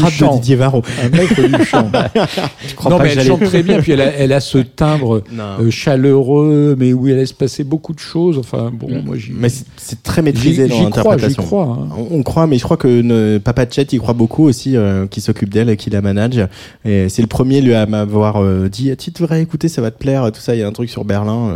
[0.09, 0.35] Strat chant.
[0.35, 1.89] de Didier Varro Un maître du chant.
[2.67, 3.79] je crois non, pas mais que elle chante très bien.
[3.81, 5.21] Puis elle a, elle a ce timbre
[5.59, 8.37] euh, chaleureux, mais où il laisse passer beaucoup de choses.
[8.37, 9.31] Enfin, bon, moi, j'y.
[9.33, 9.65] mais c'est-
[10.03, 11.87] très maîtrisé J'y- dans j'y crois, l'interprétation j'y crois, hein.
[12.11, 15.07] on, on croit mais je crois que ne, Papa Chet il croit beaucoup aussi euh,
[15.07, 16.45] qui s'occupe d'elle et qui la manage
[16.83, 19.97] et c'est le premier lui à m'avoir euh, dit tu devrais écouter ça va te
[19.97, 21.55] plaire tout ça il y a un truc sur Berlin euh,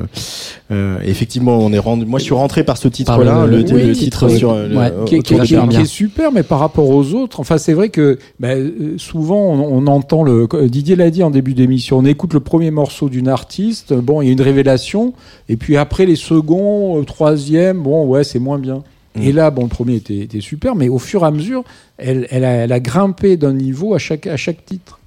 [0.72, 3.58] euh, effectivement on est rendu moi je suis rentré par ce titre là Par le-
[3.58, 4.38] le, oui, le titre, oui.
[4.38, 6.90] sur le- Ouais, qui, qui est- autour de qui qui est super, mais par rapport
[6.90, 11.10] aux autres, enfin c'est vrai que bah, euh, souvent on, on entend le Didier l'a
[11.10, 14.34] dit en début d'émission, on écoute le premier morceau d'une artiste, bon il y a
[14.34, 15.14] une révélation,
[15.50, 18.84] et puis après les seconds, euh, troisième, bon ouais c'est moins bien.
[19.16, 19.22] Mm.
[19.22, 21.64] Et là bon le premier était, était super, mais au fur et à mesure,
[21.98, 25.00] elle, elle, a, elle a grimpé d'un niveau à chaque à chaque titre.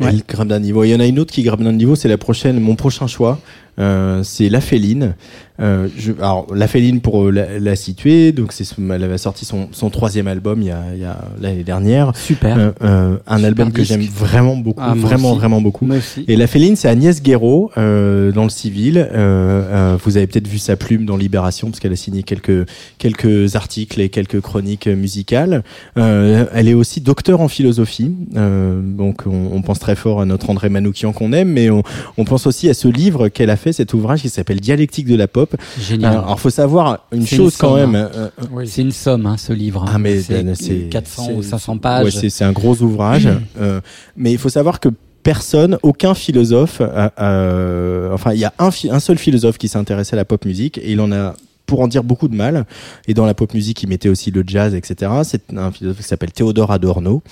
[0.00, 0.84] Elle grimpe d'un niveau.
[0.84, 3.06] Il y en a une autre qui grimpe d'un niveau, c'est la prochaine, mon prochain
[3.06, 3.38] choix.
[3.78, 5.14] Euh, c'est La Féline.
[5.60, 9.44] Euh, je, alors, La Féline, pour euh, la, la situer, donc c'est, elle avait sorti
[9.44, 12.12] son, son troisième album il y a, il y a l'année dernière.
[12.16, 12.58] Super.
[12.58, 15.88] Euh, euh, un Super album que j'aime vraiment beaucoup, Ah, vraiment, vraiment beaucoup.
[16.26, 18.98] Et La Féline, c'est Agnès Guéraud, euh, dans le civil.
[18.98, 22.66] Euh, euh, vous avez peut-être vu sa plume dans Libération, parce qu'elle a signé quelques,
[22.98, 25.62] quelques articles et quelques chroniques musicales.
[25.96, 28.14] Euh, elle est aussi docteur en philosophie.
[28.36, 31.82] Euh, donc, on, on pense très fort à notre André Manoukian qu'on aime, mais on,
[32.16, 35.16] on pense aussi à ce livre qu'elle a fait, cet ouvrage qui s'appelle Dialectique de
[35.16, 35.54] la pop.
[35.80, 36.12] Génial.
[36.12, 37.94] Alors, faut savoir une chose une quand somme, même.
[37.94, 38.10] hein.
[38.14, 39.84] euh, euh, C'est une somme, hein, ce livre.
[39.88, 42.16] ah mais c'est Dan, c'est 400 c'est- ou 500 pages.
[42.16, 43.28] Ouais, c'est un gros ouvrage.
[43.60, 43.80] Euh,
[44.16, 44.88] mais il faut savoir que
[45.22, 50.16] personne, aucun philosophe, enfin il y a un, un seul philosophe qui s'est intéressé à
[50.16, 51.34] la pop musique et il en a
[51.66, 52.66] pour en dire beaucoup de mal.
[53.08, 55.10] Et dans la pop musique, il mettait aussi le jazz, etc.
[55.22, 57.22] C'est un philosophe qui s'appelle Théodore Adorno.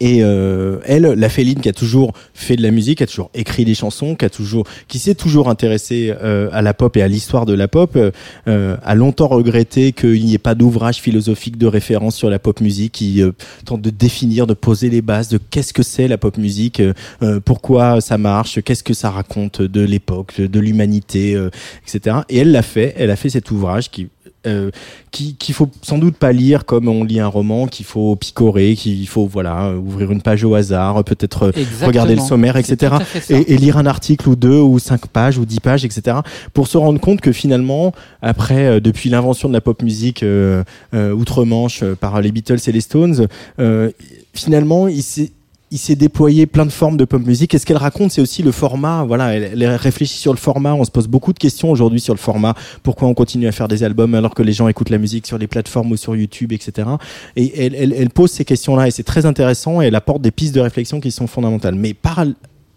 [0.00, 3.30] Et euh, elle, la Féline qui a toujours fait de la musique, qui a toujours
[3.34, 7.02] écrit des chansons, qui a toujours, qui s'est toujours intéressée euh, à la pop et
[7.02, 8.10] à l'histoire de la pop, euh,
[8.48, 12.60] euh, a longtemps regretté qu'il n'y ait pas d'ouvrage philosophique de référence sur la pop
[12.60, 13.32] musique qui euh,
[13.66, 17.40] tente de définir, de poser les bases de qu'est-ce que c'est la pop musique, euh,
[17.44, 21.38] pourquoi ça marche, qu'est-ce que ça raconte de l'époque, de l'humanité,
[21.86, 22.18] etc.
[22.30, 24.08] Et elle l'a fait, elle a fait cet ouvrage qui
[24.46, 24.70] euh,
[25.10, 28.74] qui qu'il faut sans doute pas lire comme on lit un roman, qu'il faut picorer,
[28.74, 32.96] qu'il faut voilà ouvrir une page au hasard, peut-être euh, regarder le sommaire, etc.
[33.30, 36.18] Et, et lire un article ou deux ou cinq pages ou dix pages, etc.
[36.52, 37.92] Pour se rendre compte que finalement,
[38.22, 40.64] après, euh, depuis l'invention de la pop musique euh,
[40.94, 43.26] euh, outre-Manche euh, par les Beatles et les Stones,
[43.58, 43.90] euh,
[44.32, 45.30] finalement, il s'est
[45.74, 47.52] il s'est déployé plein de formes de pop musique.
[47.52, 49.02] Et ce qu'elle raconte, c'est aussi le format.
[49.02, 50.72] Voilà, elle, réfléchit sur le format.
[50.72, 52.54] On se pose beaucoup de questions aujourd'hui sur le format.
[52.84, 55.36] Pourquoi on continue à faire des albums alors que les gens écoutent la musique sur
[55.36, 56.88] les plateformes ou sur YouTube, etc.
[57.34, 60.60] Et elle, pose ces questions-là et c'est très intéressant et elle apporte des pistes de
[60.60, 61.74] réflexion qui sont fondamentales.
[61.74, 61.96] Mais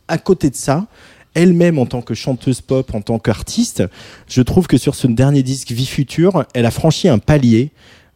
[0.07, 0.87] à côté de ça,
[1.35, 3.83] elle-même en tant que chanteuse pop, en tant qu'artiste,
[4.27, 7.69] je trouve que sur ce dernier disque Vie Future, elle a franchi un palier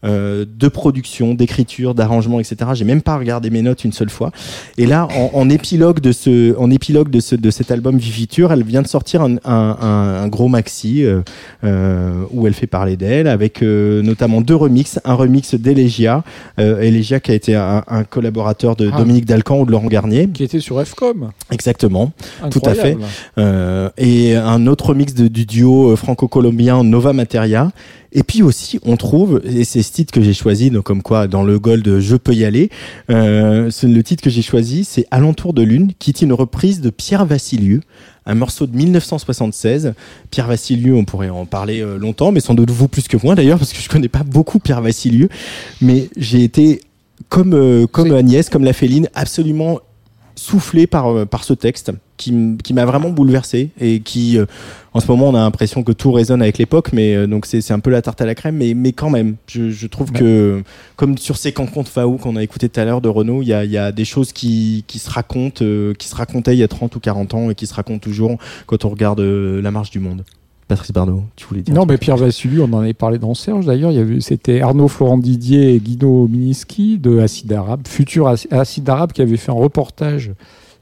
[0.03, 2.71] euh, de production, d'écriture, d'arrangement, etc.
[2.73, 4.31] J'ai même pas regardé mes notes une seule fois.
[4.77, 8.11] Et là, en, en épilogue de ce, en épilogue de ce, de cet album Vie
[8.11, 11.21] Future, elle vient de sortir un, un, un, un gros maxi euh,
[11.63, 16.23] euh, où elle fait parler d'elle, avec euh, notamment deux remixes, un remix d'Elegia,
[16.59, 18.97] euh, Elegia qui a été un, un collaborateur de Ah.
[18.97, 20.27] Dominique Dalcan ou de Laurent Garnier.
[20.33, 21.31] Qui était sur FCOM.
[21.51, 22.11] Exactement,
[22.49, 22.97] tout à fait.
[23.37, 27.71] Euh, et un autre mix de, du duo franco-colombien Nova Materia.
[28.13, 31.27] Et puis aussi, on trouve, et c'est ce titre que j'ai choisi, donc comme quoi
[31.27, 32.69] dans le Gold Je peux y aller,
[33.09, 36.89] euh, le titre que j'ai choisi, c'est Alentour de Lune, qui est une reprise de
[36.89, 37.81] Pierre Vassilieu,
[38.25, 39.93] un morceau de 1976.
[40.29, 43.35] Pierre Vassilieu, on pourrait en parler euh, longtemps, mais sans doute vous plus que moi
[43.35, 45.29] d'ailleurs, parce que je connais pas beaucoup Pierre Vassilieu,
[45.81, 46.81] mais j'ai été
[47.29, 49.79] comme euh, comme Agnès, comme la Féline, absolument
[50.35, 51.91] soufflé par euh, par ce texte
[52.22, 54.45] qui, m'a vraiment bouleversé et qui, euh,
[54.93, 57.72] en ce moment, on a l'impression que tout résonne avec l'époque, mais euh, donc c'est
[57.72, 60.64] un peu la tarte à la crème, mais, mais quand même, je, je trouve que,
[60.95, 63.48] comme sur ces cancons de Faou qu'on a écouté tout à l'heure de Renault, il
[63.48, 66.56] y a, il y a des choses qui, qui se racontent, euh, qui se racontaient
[66.56, 68.38] il y a 30 ou 40 ans et qui se racontent toujours
[68.68, 70.23] quand on regarde La Marche du Monde.
[70.68, 73.65] Patrice Bardot, tu voulais dire Non, mais Pierre Vassiliou, on en avait parlé dans Serge
[73.65, 73.91] d'ailleurs.
[74.22, 79.22] C'était Arnaud Florent Didier et Guido Miniski de Acide Arabe, futur Ac- Acide Arabe, qui
[79.22, 80.31] avait fait un reportage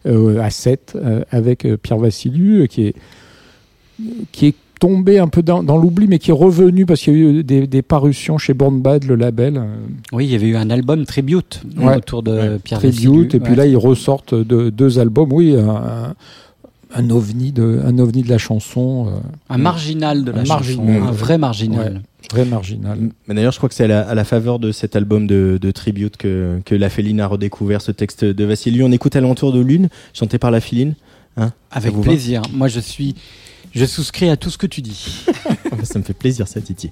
[0.06, 0.98] à 7
[1.32, 2.96] avec euh, Pierre Vassiliou, euh, qui est,
[4.32, 7.18] qui est tombé un peu dans, dans l'oubli, mais qui est revenu parce qu'il y
[7.18, 9.58] a eu des, des parutions chez Born Bad, le label.
[9.58, 9.66] euh,
[10.14, 11.98] Oui, il y avait eu un album tribute Ouais.
[11.98, 13.24] autour de Pierre Tribute, Vassiliou.
[13.24, 13.56] et puis Ouais.
[13.58, 16.14] là ils ressortent de, deux albums, oui, un,
[16.94, 19.08] un, ovni de, un ovni de la chanson.
[19.08, 21.94] euh, Un marginal de la un chanson, marginal, un vrai marginal.
[21.94, 23.00] Ouais, vrai marginal.
[23.28, 25.58] Mais d'ailleurs, je crois que c'est à la, à la faveur de cet album de,
[25.62, 28.86] de tribute que, que la Féline a redécouvert ce texte de Vassiliou.
[28.88, 30.96] On écoute à l'entour de Lune, chanté par la Féline.
[31.38, 31.54] Hein?
[31.72, 32.42] Avec plaisir.
[32.54, 33.16] Moi, je suis,
[33.74, 35.26] je souscris à tout ce que tu dis.
[35.84, 36.90] Ça me fait plaisir, ça, Titi.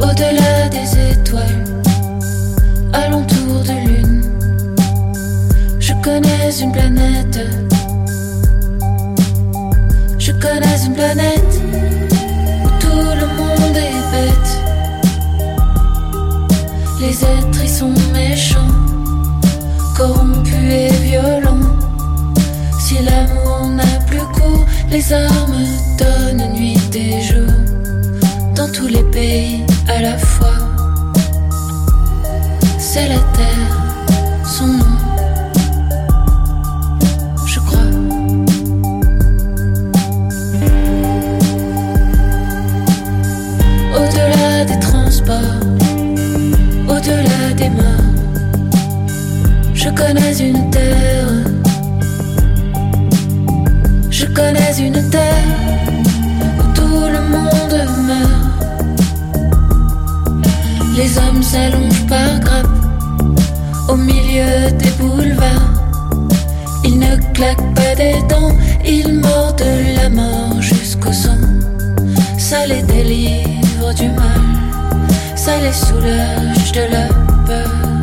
[0.00, 1.64] Au-delà des étoiles,
[2.92, 3.83] alentour de lune,
[6.04, 7.40] connais une planète.
[10.18, 11.54] Je connais une planète
[12.62, 14.50] où tout le monde est bête.
[17.00, 18.74] Les êtres y sont méchants,
[19.96, 21.72] corrompus et violents.
[22.78, 25.64] Si l'amour n'a plus cours, les armes
[25.98, 27.50] donnent nuit et jour
[28.54, 30.58] dans tous les pays à la fois.
[32.78, 33.63] C'est la terre,
[49.94, 51.28] connais une terre.
[54.10, 55.48] Je connais une terre
[56.58, 57.76] où tout le monde
[58.08, 58.44] meurt.
[60.96, 62.66] Les hommes s'allongent par grappes
[63.88, 65.72] au milieu des boulevards.
[66.84, 68.54] Ils ne claquent pas des dents,
[68.84, 69.62] ils mordent
[69.96, 71.38] la mort jusqu'au sang.
[72.38, 74.44] Ça les délivre du mal,
[75.34, 77.08] ça les soulage de la
[77.46, 77.93] peur.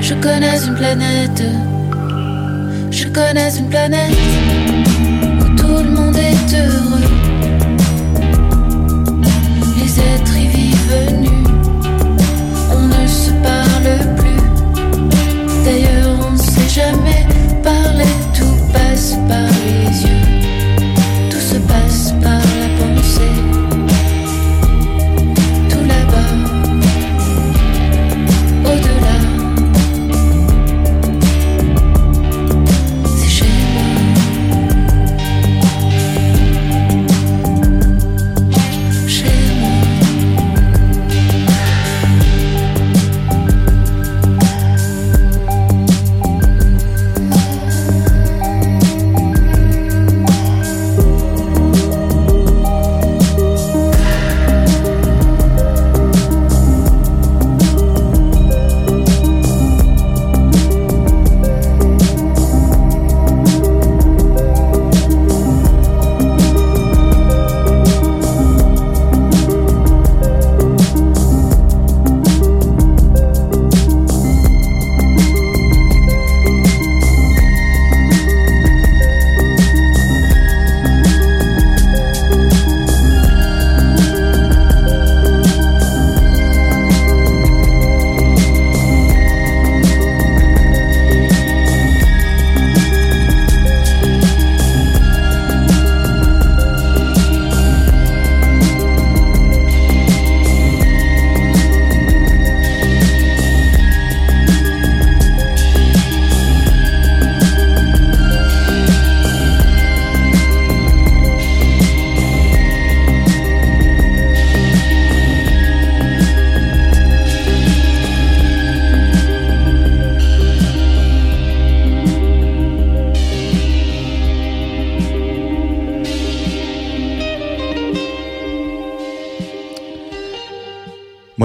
[0.00, 1.42] Je connais une planète,
[2.90, 4.53] je connais une planète
[16.74, 17.26] jamais.
[17.62, 22.43] Parler, tout passe par les yeux, tout se passe par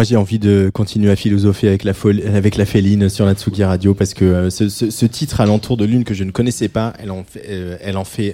[0.10, 3.64] j'ai envie de continuer à philosopher avec la, folle, avec la féline sur la Tsugi
[3.64, 7.12] Radio parce que euh, ce, titre alentour de lune que je ne connaissais pas, elle
[7.12, 8.34] en fait, euh,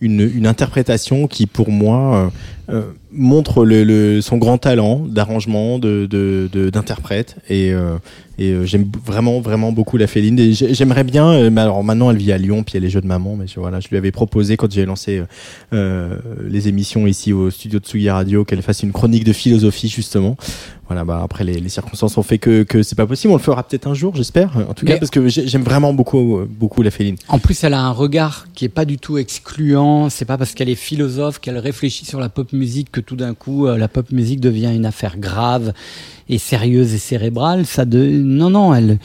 [0.00, 2.30] une, interprétation qui, pour moi,
[2.68, 2.82] euh
[3.14, 6.06] montre le, le, son grand talent d'arrangement, de,
[6.72, 7.36] d'interprète.
[7.48, 7.96] De, et, euh,
[8.36, 10.38] et euh, j'aime vraiment, vraiment beaucoup la Féline.
[10.38, 13.00] Et j'aimerais bien, euh, mais alors maintenant elle vit à Lyon, puis elle est jeux
[13.00, 15.22] de maman, mais je, voilà, je lui avais proposé quand j'ai lancé
[15.72, 16.16] euh,
[16.48, 20.36] les émissions ici au studio de Tsugi Radio qu'elle fasse une chronique de philosophie justement.
[20.88, 23.32] Voilà, bah après les, les circonstances ont fait que, que c'est pas possible.
[23.32, 24.54] On le fera peut-être un jour, j'espère.
[24.68, 27.16] En tout mais cas, parce que j'aime vraiment beaucoup, beaucoup la Féline.
[27.28, 30.10] En plus, elle a un regard qui est pas du tout excluant.
[30.10, 33.34] C'est pas parce qu'elle est philosophe qu'elle réfléchit sur la pop musique que tout d'un
[33.34, 35.72] coup la pop musique devient une affaire grave
[36.28, 37.66] et sérieuse et cérébrale.
[37.66, 38.98] Ça de non non, elle.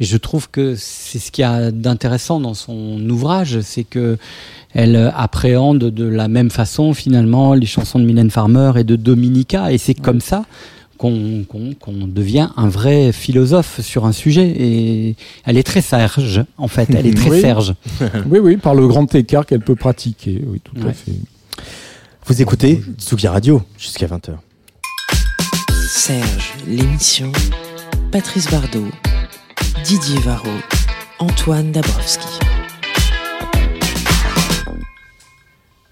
[0.00, 4.18] Je trouve que c'est ce qu'il y a d'intéressant dans son ouvrage, c'est que
[4.72, 9.72] elle appréhende de la même façon finalement les chansons de Mylène Farmer et de Dominica,
[9.72, 10.44] et c'est comme ça
[10.98, 14.48] qu'on qu qu devient un vrai philosophe sur un sujet.
[14.56, 16.88] Et elle est très serge, en fait.
[16.90, 17.40] Elle est très oui.
[17.40, 17.74] serge.
[18.26, 20.42] oui, oui, par le grand écart qu'elle peut pratiquer.
[20.46, 20.90] Oui, tout ouais.
[20.90, 21.12] à fait.
[22.26, 24.38] Vous écoutez Tsugi Radio jusqu'à 20h.
[25.86, 27.30] Serge, l'émission.
[28.10, 28.86] Patrice Bardot,
[29.84, 30.48] Didier Varro,
[31.18, 32.26] Antoine Dabrowski.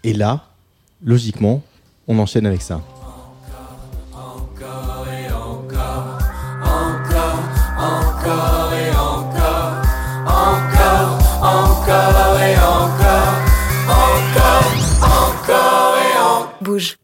[0.05, 0.49] Et là,
[1.05, 1.63] logiquement,
[2.09, 2.81] on enchaîne avec ça.
[16.73, 16.97] Bouge.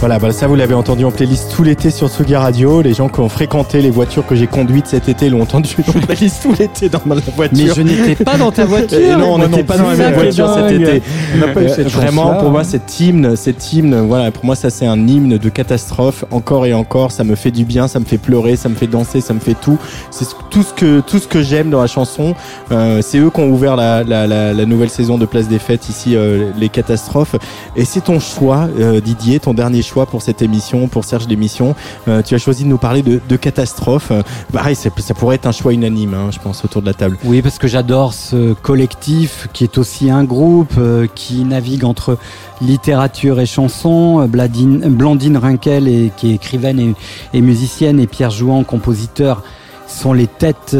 [0.00, 2.80] Voilà, bah ça vous l'avez entendu en playlist tout l'été sur Tsugi Radio.
[2.80, 5.92] Les gens qui ont fréquenté les voitures que j'ai conduites cet été l'ont entendu en
[6.06, 7.58] playlist tout l'été dans ma voiture.
[7.66, 8.98] Mais je n'étais pas dans ta voiture.
[8.98, 11.02] Et non, on n'était pas dans la même voiture cet été.
[11.36, 15.36] Euh, vraiment, pour moi, cet hymne, cet hymne, voilà, pour moi, ça c'est un hymne
[15.36, 16.24] de catastrophe.
[16.30, 18.86] Encore et encore, ça me fait du bien, ça me fait pleurer, ça me fait
[18.86, 19.76] danser, ça me fait tout.
[20.10, 22.34] C'est tout ce que tout ce que j'aime dans la chanson.
[22.72, 25.58] Euh, c'est eux qui ont ouvert la, la, la, la, nouvelle saison de Place des
[25.58, 27.36] Fêtes ici, euh, les catastrophes.
[27.76, 31.74] Et c'est ton choix, euh, Didier, ton dernier choix pour cette émission, pour Serge l'émission.
[32.08, 34.10] Euh, tu as choisi de nous parler de, de catastrophe.
[34.10, 34.22] Euh,
[34.52, 37.18] pareil, ça, ça, pourrait être un choix unanime, hein, je pense, autour de la table.
[37.24, 42.18] Oui, parce que j'adore ce collectif qui est aussi un groupe euh, qui navigue entre
[42.60, 44.26] littérature et chanson.
[44.26, 46.94] Bladine, Blandine Rinkel, et, qui est écrivaine
[47.32, 49.42] et, musicienne, et Pierre Jouan, compositeur,
[49.86, 50.76] sont les têtes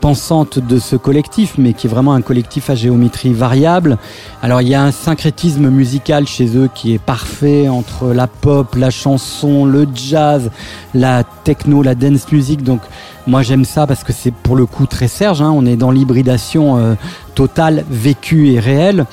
[0.00, 3.98] pensante de ce collectif, mais qui est vraiment un collectif à géométrie variable.
[4.42, 8.74] Alors il y a un syncrétisme musical chez eux qui est parfait entre la pop,
[8.76, 10.50] la chanson, le jazz,
[10.94, 12.62] la techno, la dance music.
[12.62, 12.80] Donc
[13.26, 15.42] moi j'aime ça parce que c'est pour le coup très Serge.
[15.42, 15.52] Hein.
[15.54, 16.94] On est dans l'hybridation euh,
[17.34, 19.06] totale, vécue et réelle.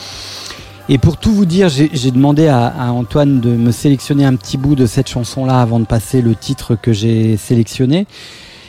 [0.90, 4.58] Et pour tout vous dire, j'ai demandé à, à, Antoine de me sélectionner un petit
[4.58, 8.08] bout de cette chanson-là avant de passer le titre que j'ai sélectionné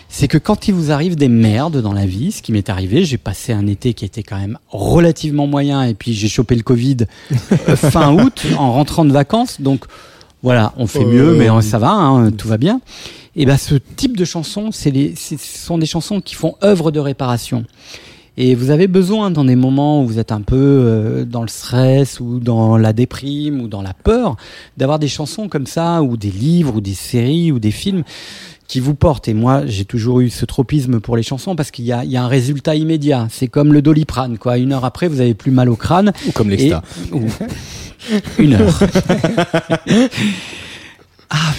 [0.08, 3.04] c'est que quand il vous arrive des merdes dans la vie, ce qui m'est arrivé,
[3.04, 6.62] j'ai passé un été qui était quand même relativement moyen et puis j'ai chopé le
[6.62, 6.98] Covid
[7.68, 9.60] euh, fin août en rentrant de vacances.
[9.60, 9.84] Donc
[10.42, 11.12] voilà, on fait euh...
[11.12, 12.80] mieux, mais ça va, hein, tout va bien.
[13.36, 16.90] Et ben ce type de chansons, c'est les, ce sont des chansons qui font œuvre
[16.90, 17.64] de réparation.
[18.40, 21.48] Et vous avez besoin dans des moments où vous êtes un peu euh, dans le
[21.48, 24.36] stress ou dans la déprime ou dans la peur,
[24.76, 28.04] d'avoir des chansons comme ça ou des livres ou des séries ou des films
[28.68, 29.26] qui vous porte.
[29.26, 32.12] Et moi, j'ai toujours eu ce tropisme pour les chansons parce qu'il y a, il
[32.12, 33.26] y a un résultat immédiat.
[33.30, 34.58] C'est comme le doliprane, quoi.
[34.58, 36.12] Une heure après, vous avez plus mal au crâne.
[36.28, 36.82] Ou comme l'exta.
[37.10, 37.22] Ou...
[38.38, 38.78] Une heure.
[41.30, 41.52] ah.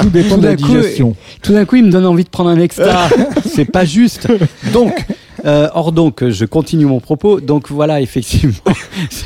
[0.00, 1.10] Tout dépend tout de la digestion.
[1.12, 3.08] Coup, tout d'un coup, il me donne envie de prendre un extra.
[3.46, 4.28] C'est pas juste.
[4.72, 5.06] Donc,
[5.46, 7.40] euh, or donc, je continue mon propos.
[7.40, 8.54] Donc voilà, effectivement,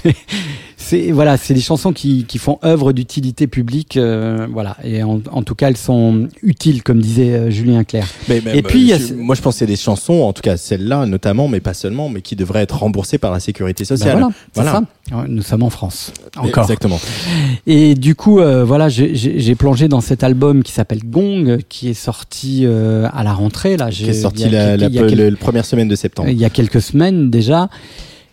[0.90, 4.76] c'est voilà, c'est des chansons qui, qui font œuvre d'utilité publique, euh, voilà.
[4.82, 8.08] Et en, en, tout cas, elles sont utiles, comme disait euh, Julien Clerc.
[8.28, 11.46] Mais, mais, et puis, je, moi, je pensais des chansons, en tout cas celle-là notamment,
[11.46, 14.14] mais pas seulement, mais qui devraient être remboursées par la sécurité sociale.
[14.14, 14.72] Ben voilà, voilà.
[15.10, 15.26] Ça.
[15.28, 16.64] Nous sommes en France, encore.
[16.64, 17.00] Exactement.
[17.66, 21.94] Et du coup, euh, voilà, j'ai plongé dans cet album qui s'appelle Gong, qui est
[21.94, 23.90] sorti euh, à la rentrée là.
[23.90, 26.28] Qui est sorti la, la, la, la, première semaine de septembre.
[26.28, 27.68] Il y a quelques semaines déjà.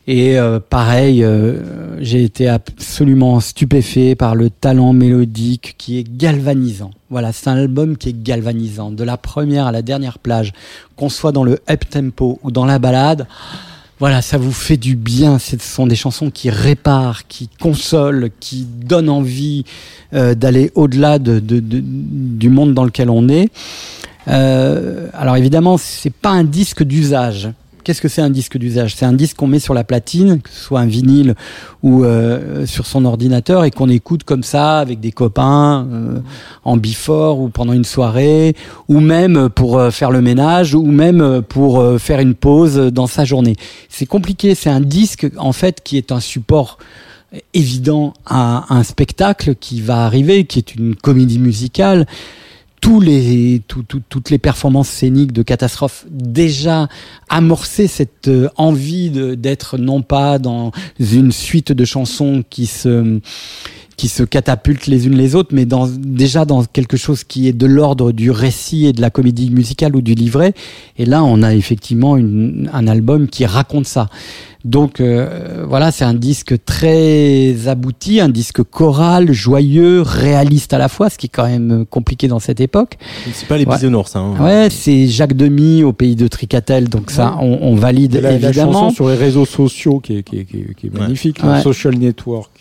[0.09, 6.91] Et euh, pareil, euh, j'ai été absolument stupéfait par le talent mélodique qui est galvanisant.
[7.09, 8.89] Voilà, c'est un album qui est galvanisant.
[8.89, 10.53] De la première à la dernière plage,
[10.95, 13.27] qu'on soit dans le up tempo ou dans la balade,
[13.99, 15.39] voilà, ça vous fait du bien.
[15.39, 19.65] Ce sont des chansons qui réparent, qui consolent, qui donnent envie
[20.13, 23.49] euh, d'aller au-delà de, de, de, du monde dans lequel on est.
[24.25, 27.49] alors évidemment, c'est pas un disque d'usage
[27.87, 28.95] Qu'est-ce que c'est un disque d'usage?
[28.97, 31.35] C'est un disque qu'on met sur la platine, que ce soit un vinyle
[31.83, 36.19] ou euh, sur son ordinateur, et qu'on écoute comme ça avec des copains euh,
[36.65, 38.57] en before ou pendant une soirée,
[38.89, 43.07] ou même pour euh, faire le ménage, ou même pour euh, faire une pause dans
[43.07, 43.55] sa journée.
[43.87, 44.53] C'est compliqué.
[44.53, 46.79] C'est un disque en fait qui est un support
[47.53, 52.05] évident à un spectacle qui va arriver, qui est une comédie musicale
[52.99, 56.87] les, tout, tout, toutes les performances scéniques de Catastrophe déjà
[57.29, 63.19] amorcé cette euh, envie d'être non pas dans une suite de chansons qui se
[63.97, 67.53] qui se catapultent les unes les autres, mais dans, déjà dans quelque chose qui est
[67.53, 70.53] de l'ordre du récit et de la comédie musicale ou du livret.
[70.99, 74.07] Et là, on a effectivement une, un album qui raconte ça.
[74.65, 80.89] Donc euh, voilà, c'est un disque très abouti, un disque choral, joyeux, réaliste à la
[80.89, 82.97] fois, ce qui est quand même compliqué dans cette époque.
[83.33, 84.19] C'est pas les bisounours, ça.
[84.19, 84.35] Hein.
[84.43, 88.71] Ouais, c'est Jacques Demy au pays de Tricatel, donc ça, on, on valide la, évidemment.
[88.71, 91.39] La chanson sur les réseaux sociaux qui est, qui est, qui est, qui est magnifique,
[91.43, 91.61] ouais.
[91.61, 92.51] Social Network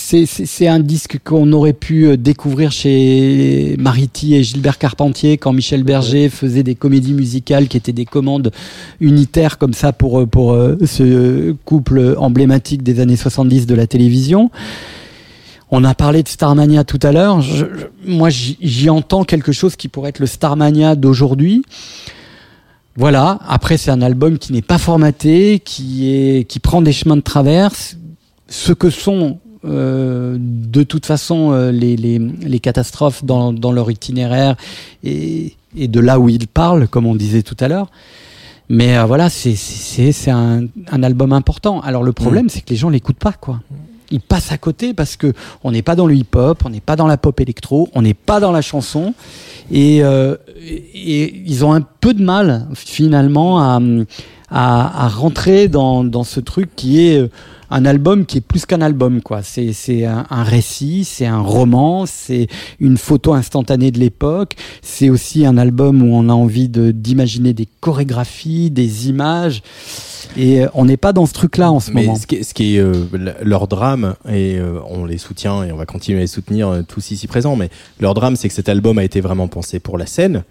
[0.00, 5.84] c'est un disque qu'on aurait pu euh, découvrir chez Mariti et Gilbert Carpentier quand Michel
[5.84, 8.50] Berger faisait des comédies musicales qui étaient des commandes
[9.00, 13.86] unitaires comme ça pour, euh, pour euh, ce couple emblématique des années 70 de la
[13.86, 14.50] télévision.
[15.70, 17.44] On a parlé de Starmania tout à l'heure.
[18.04, 21.62] Moi, j'y entends quelque chose qui pourrait être le Starmania d'aujourd'hui.
[22.96, 23.38] Voilà.
[23.46, 27.20] Après, c'est un album qui n'est pas formaté, qui est, qui prend des chemins de
[27.20, 27.96] traverse.
[28.48, 33.90] Ce que sont euh, de toute façon euh, les, les, les, catastrophes dans, dans, leur
[33.90, 34.56] itinéraire
[35.04, 37.90] et, et, de là où ils parlent, comme on disait tout à l'heure.
[38.70, 41.80] Mais euh, voilà, c'est un, un, album important.
[41.80, 42.50] Alors le problème, mmh.
[42.50, 43.60] c'est que les gens l'écoutent pas, quoi.
[44.12, 45.32] Ils passent à côté parce que
[45.62, 48.14] on n'est pas dans le hip-hop, on n'est pas dans la pop électro, on n'est
[48.14, 49.14] pas dans la chanson,
[49.70, 53.80] et, euh, et, ils ont un peu de mal finalement à, à,
[54.50, 57.30] à rentrer dans, dans ce truc qui est
[57.70, 59.42] un album qui est plus qu'un album, quoi.
[59.42, 62.48] C'est, c'est un, un, récit, c'est un roman, c'est
[62.80, 64.56] une photo instantanée de l'époque.
[64.82, 69.62] C'est aussi un album où on a envie de, d'imaginer des chorégraphies, des images.
[70.36, 72.16] Et euh, on n'est pas dans ce truc-là en ce Mais moment.
[72.16, 73.06] Ce qui est, ce qui est euh,
[73.42, 76.82] leur drame, et euh, on les soutient et on va continuer à les soutenir euh,
[76.82, 77.70] tous ici présents, mais
[78.00, 80.44] leur drame, c'est que cet album a été vraiment pensé pour la scène.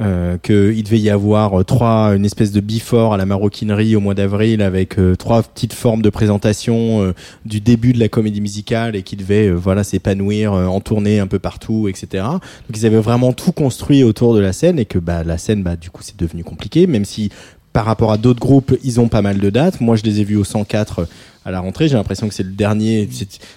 [0.00, 4.14] Euh, qu'il devait y avoir trois une espèce de before à la maroquinerie au mois
[4.14, 7.12] d'avril avec euh, trois petites formes de présentation euh,
[7.44, 11.18] du début de la comédie musicale et qui devait euh, voilà s'épanouir euh, en tournée
[11.18, 12.40] un peu partout etc donc
[12.74, 15.76] ils avaient vraiment tout construit autour de la scène et que bah la scène bah
[15.76, 17.28] du coup c'est devenu compliqué même si
[17.74, 19.82] par rapport à d'autres groupes ils ont pas mal de dates.
[19.82, 21.06] Moi je les ai vus au 104
[21.44, 21.88] à la rentrée.
[21.88, 23.08] J'ai l'impression que c'est le dernier.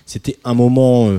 [0.05, 1.09] C'était un moment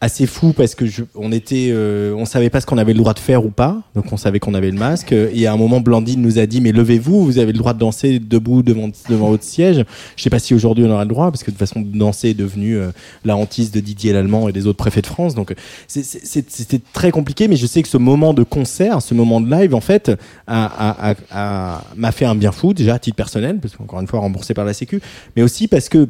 [0.00, 2.98] assez fou parce que je, on était, euh, on savait pas ce qu'on avait le
[2.98, 5.12] droit de faire ou pas, donc on savait qu'on avait le masque.
[5.12, 7.78] Et à un moment, Blandine nous a dit mais levez-vous, vous avez le droit de
[7.78, 9.84] danser debout devant devant votre siège.
[10.16, 12.30] Je sais pas si aujourd'hui on aura le droit parce que de toute façon danser
[12.30, 12.90] est devenu euh,
[13.26, 15.34] la hantise de Didier Lallemand et des autres préfets de France.
[15.34, 15.54] Donc
[15.86, 19.74] c'était très compliqué, mais je sais que ce moment de concert, ce moment de live,
[19.74, 20.10] en fait,
[20.48, 24.64] m'a fait un bien fou déjà à titre personnel parce qu'encore une fois remboursé par
[24.64, 25.00] la Sécu,
[25.36, 26.08] mais aussi parce que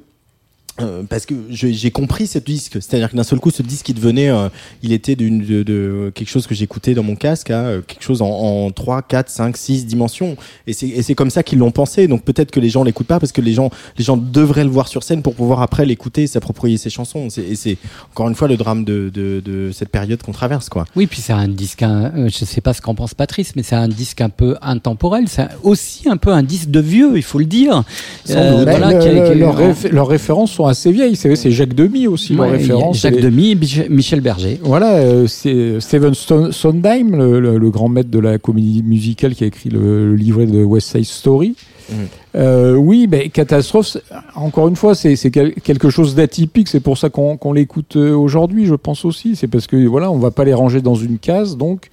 [0.82, 3.94] euh, parce que j'ai compris ce disque, c'est-à-dire que d'un seul coup, ce disque, il
[3.94, 4.48] devenait, euh,
[4.82, 8.02] il était d'une de, de, quelque chose que j'écoutais dans mon casque, à hein, quelque
[8.02, 10.36] chose en, en 3, 4, 5, 6 dimensions.
[10.66, 12.09] Et c'est comme ça qu'ils l'ont pensé.
[12.09, 14.70] Donc peut-être que les gens l'écoutent pas parce que les gens, les gens devraient le
[14.70, 17.28] voir sur scène pour pouvoir après l'écouter, s'approprier ses chansons.
[17.36, 17.77] Et c'est
[18.12, 20.85] encore une fois le drame de, de, de cette période qu'on traverse, quoi.
[20.97, 23.62] Oui, puis c'est un disque, un, euh, je sais pas ce qu'en pense Patrice, mais
[23.62, 25.28] c'est un disque un peu intemporel.
[25.28, 27.85] C'est aussi un peu un disque de vieux, il faut le dire.
[28.31, 31.17] Euh, voilà, le, le, leurs réf leur références sont assez vieilles.
[31.17, 33.01] C'est Jacques Demy aussi, ouais, référence.
[33.01, 33.23] Jacques les...
[33.23, 33.57] Demy,
[33.89, 34.59] Michel Berger.
[34.63, 39.45] Voilà, euh, c'est Steven Sondheim, le, le, le, grand maître de la comédie musicale qui
[39.45, 41.55] a écrit le, livret de West Side Story.
[41.91, 41.95] Mmh.
[42.37, 43.97] Euh, oui, ben, catastrophe.
[44.35, 46.69] Encore une fois, c'est quelque chose d'atypique.
[46.69, 49.37] C'est pour ça qu'on qu l'écoute euh, aujourd'hui, je pense aussi.
[49.37, 51.91] C'est parce que voilà, on va pas les ranger dans une case, donc.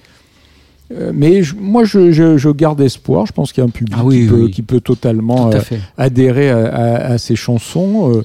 [0.92, 3.26] Euh, mais je, moi, je, je, je, garde espoir.
[3.26, 4.52] Je pense qu'il y a un public ah oui, qui, peut, oui.
[4.52, 8.14] qui, peut, totalement Tout euh, adhérer à, à, à, ces chansons.
[8.16, 8.24] Euh,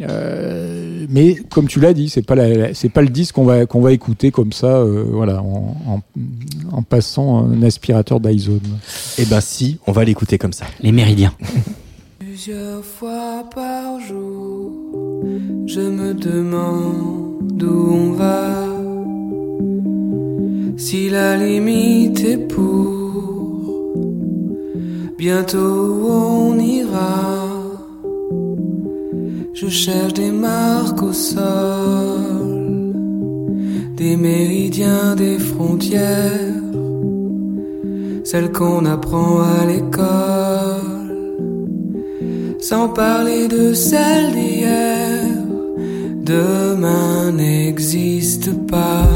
[0.00, 3.64] euh, mais comme tu l'as dit, c'est pas la, c'est pas le disque qu'on va
[3.66, 6.00] qu'on va écouter comme ça, euh, voilà, en, en,
[6.72, 8.60] en, passant un aspirateur d'iZone.
[9.18, 10.66] Eh ben si, on va l'écouter comme ça.
[10.80, 11.32] Les Méridiens.
[12.18, 14.72] Plusieurs fois par jour,
[15.66, 18.66] je me demande où on va.
[20.76, 23.70] Si la limite est pour,
[25.16, 27.63] bientôt on ira.
[29.54, 32.92] Je cherche des marques au sol,
[33.96, 36.62] des méridiens, des frontières,
[38.24, 40.94] celles qu'on apprend à l'école.
[42.64, 45.20] sans parler de celle d'hier.
[46.22, 49.06] Demain n'existe pas,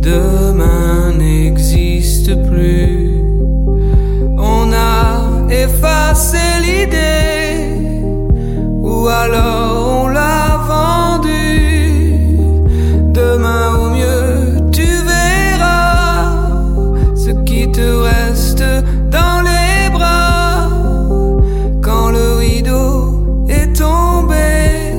[0.00, 3.20] demain n'existe plus.
[4.38, 7.47] On a effacé l'idée,
[9.08, 12.18] alors on l'a vendue.
[13.12, 16.32] Demain au mieux, tu verras
[17.14, 18.64] ce qui te reste
[19.10, 20.68] dans les bras
[21.82, 24.94] quand le rideau est tombé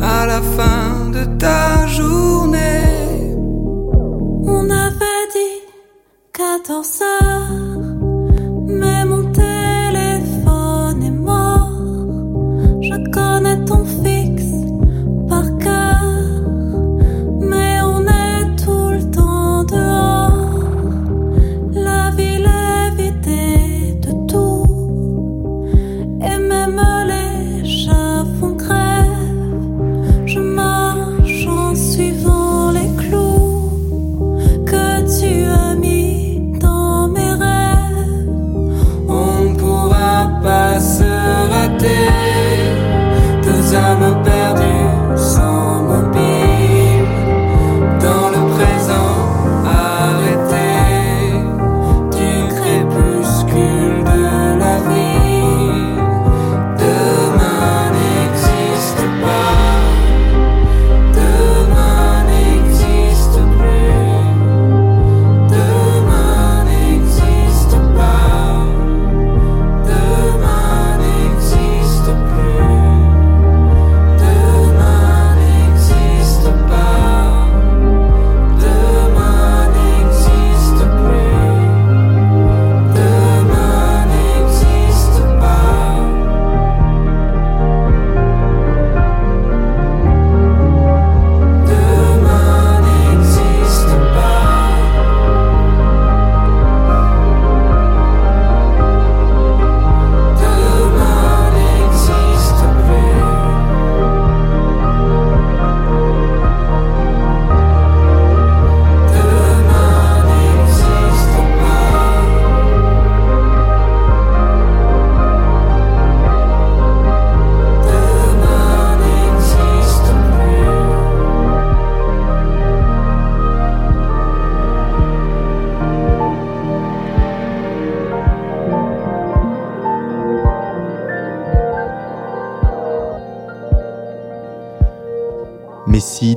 [0.00, 3.34] à la fin de ta journée.
[4.44, 5.60] On avait dit
[6.32, 7.19] 14 heures,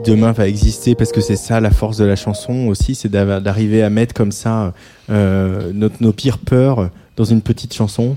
[0.05, 3.83] demain va exister, parce que c'est ça la force de la chanson aussi, c'est d'arriver
[3.83, 4.73] à mettre comme ça
[5.09, 8.15] euh, notre- nos pires peurs dans une petite chanson,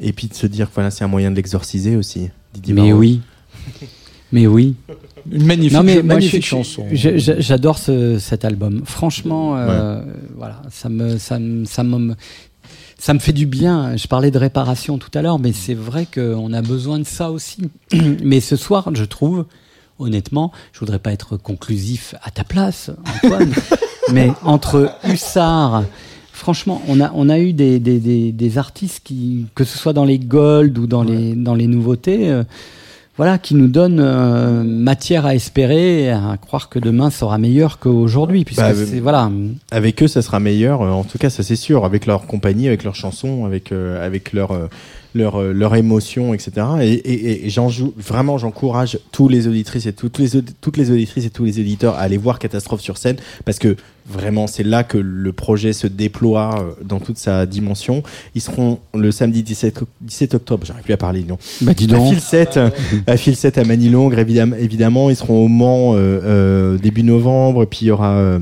[0.00, 2.30] et puis de se dire que voilà, c'est un moyen de l'exorciser aussi.
[2.54, 3.20] Didier Mais oui.
[4.32, 4.74] Mais oui.
[5.30, 6.86] Une magnifique, Non, mais moi, magnifique je- chanson.
[6.92, 8.82] J'adore ce- cet album.
[8.84, 10.02] Franchement, euh,
[10.36, 12.14] voilà, ça me, ça me, ça me,
[12.98, 13.96] ça me fait du bien.
[13.96, 17.30] Je parlais de réparation tout à l'heure, mais c'est vrai qu'on a besoin de ça
[17.30, 17.58] aussi.
[18.24, 19.44] mais ce soir, je trouve,
[20.02, 22.90] honnêtement, je voudrais pas être conclusif à ta place,
[23.24, 23.52] Antoine,
[24.12, 25.84] mais entre Hussard,
[26.32, 29.92] franchement, on a, on a eu des, des, des, des artistes qui, que ce soit
[29.92, 32.42] dans les gold ou dans les, dans les nouveautés, euh,
[33.18, 38.44] voilà, qui nous donnent euh, matière à espérer, à croire que demain sera meilleur qu'aujourd'hui,
[38.44, 39.30] puisque Bah, c'est voilà.
[39.70, 40.80] Avec eux, ça sera meilleur.
[40.80, 41.84] euh, En tout cas, ça c'est sûr.
[41.84, 44.66] Avec leur compagnie, avec leurs chansons, avec euh, avec leur euh,
[45.14, 46.52] leur euh, leur émotion, etc.
[46.80, 48.38] Et, et, et j'en joue vraiment.
[48.38, 51.94] J'encourage tous les auditrices et toutes les audi- toutes les auditrices et tous les éditeurs
[51.94, 53.76] à aller voir Catastrophe sur scène parce que
[54.08, 58.02] vraiment c'est là que le projet se déploie euh, dans toute sa dimension.
[58.34, 60.64] Ils seront le samedi 17 o- 17 octobre.
[60.66, 61.24] J'arrive plus à parler.
[61.28, 61.38] Non.
[61.60, 62.08] Bah, dis À donc.
[62.08, 62.58] Fil 7,
[63.06, 65.10] à Fil 7 à Manilongre, évidemment, évidemment.
[65.10, 67.64] Ils seront au Mans euh, euh, début novembre.
[67.66, 68.38] Puis il y aura euh,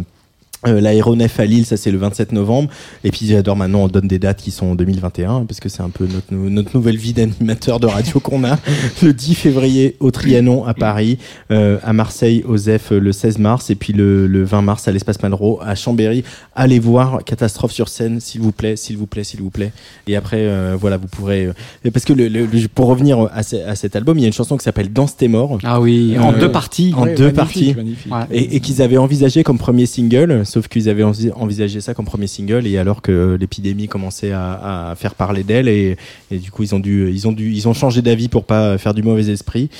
[0.66, 2.68] euh, l'aéronef à Lille, ça c'est le 27 novembre.
[3.04, 5.82] Et puis j'adore maintenant, on donne des dates qui sont en 2021, parce que c'est
[5.82, 8.58] un peu notre, nou- notre nouvelle vie d'animateur de radio qu'on a.
[9.02, 11.18] Le 10 février au Trianon à Paris,
[11.50, 14.92] euh, à Marseille au ZEF le 16 mars, et puis le, le 20 mars à
[14.92, 16.24] l'Espace Malraux à Chambéry.
[16.54, 19.72] Allez voir Catastrophe sur scène, s'il vous plaît, s'il vous plaît, s'il vous plaît.
[20.06, 21.46] Et après, euh, voilà, vous pourrez...
[21.46, 24.24] euh, parce que le, le- le- pour revenir à, ce- à cet album, il y
[24.24, 25.58] a une chanson qui s'appelle Danse tes morts.
[25.64, 26.92] Ah oui, en deux parties.
[26.96, 27.74] En Ouais, deux magnifique, parties.
[27.74, 28.12] magnifique.
[28.30, 32.26] Et qu'ils avaient envisagé comme premier single, sauf qu'ils avaient envi- envisagé ça comme premier
[32.26, 35.96] single, et alors que l'épidémie commençait à, faire parler d'elle, et,
[36.30, 38.76] et du coup ils ont dû, ils ont dû, ils ont changé d'avis pour pas
[38.76, 39.70] faire du mauvais esprit.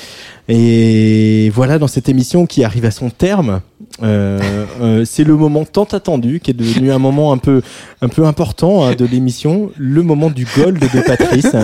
[0.49, 3.61] Et voilà, dans cette émission qui arrive à son terme,
[4.03, 4.41] euh,
[4.81, 7.63] euh, c'est le moment tant attendu, qui est devenu un moment un peu,
[8.01, 11.55] un peu important hein, de l'émission, le moment du gold de Patrice.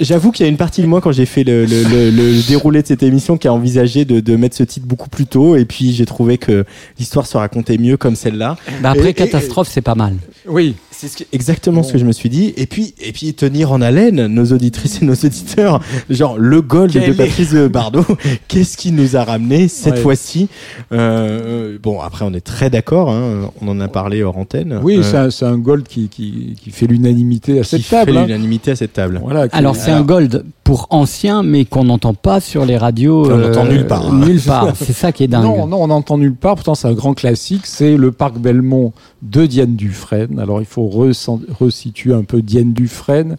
[0.00, 2.46] J'avoue qu'il y a une partie de moi quand j'ai fait le, le, le, le,
[2.48, 5.56] déroulé de cette émission qui a envisagé de, de mettre ce titre beaucoup plus tôt
[5.56, 6.64] et puis j'ai trouvé que
[6.98, 8.56] l'histoire se racontait mieux comme celle-là.
[8.82, 10.16] Bah après et, catastrophe, c'est pas mal.
[10.46, 11.86] Oui, c'est ce exactement bon.
[11.86, 12.54] ce que je me suis dit.
[12.56, 15.80] Et puis et puis tenir en haleine nos auditrices et nos auditeurs,
[16.10, 18.04] genre le gold Quel de Patrice Bardot.
[18.48, 20.00] Qu'est-ce qui nous a ramené cette ouais.
[20.00, 20.48] fois-ci
[20.92, 23.10] euh, Bon, après on est très d'accord.
[23.10, 24.80] Hein, on en a parlé hors antenne.
[24.82, 28.12] Oui, euh, c'est un, un, gold qui, qui, qui fait l'unanimité à cette qui table.
[28.12, 29.20] Fait l'unanimité à cette table.
[29.22, 29.48] Voilà.
[29.52, 33.30] Alors c'est un gold pour anciens, mais qu'on n'entend pas sur les radios.
[33.30, 34.06] On n'entend euh, nulle part.
[34.06, 34.24] Hein.
[34.26, 34.74] Nulle part.
[34.74, 35.44] c'est ça qui est dingue.
[35.44, 36.54] Non, non, on n'entend nulle part.
[36.56, 37.66] Pourtant, c'est un grand classique.
[37.66, 38.92] C'est le parc Belmont
[39.22, 40.38] de Diane Dufresne.
[40.40, 43.36] Alors, il faut resituer un peu Diane Dufresne,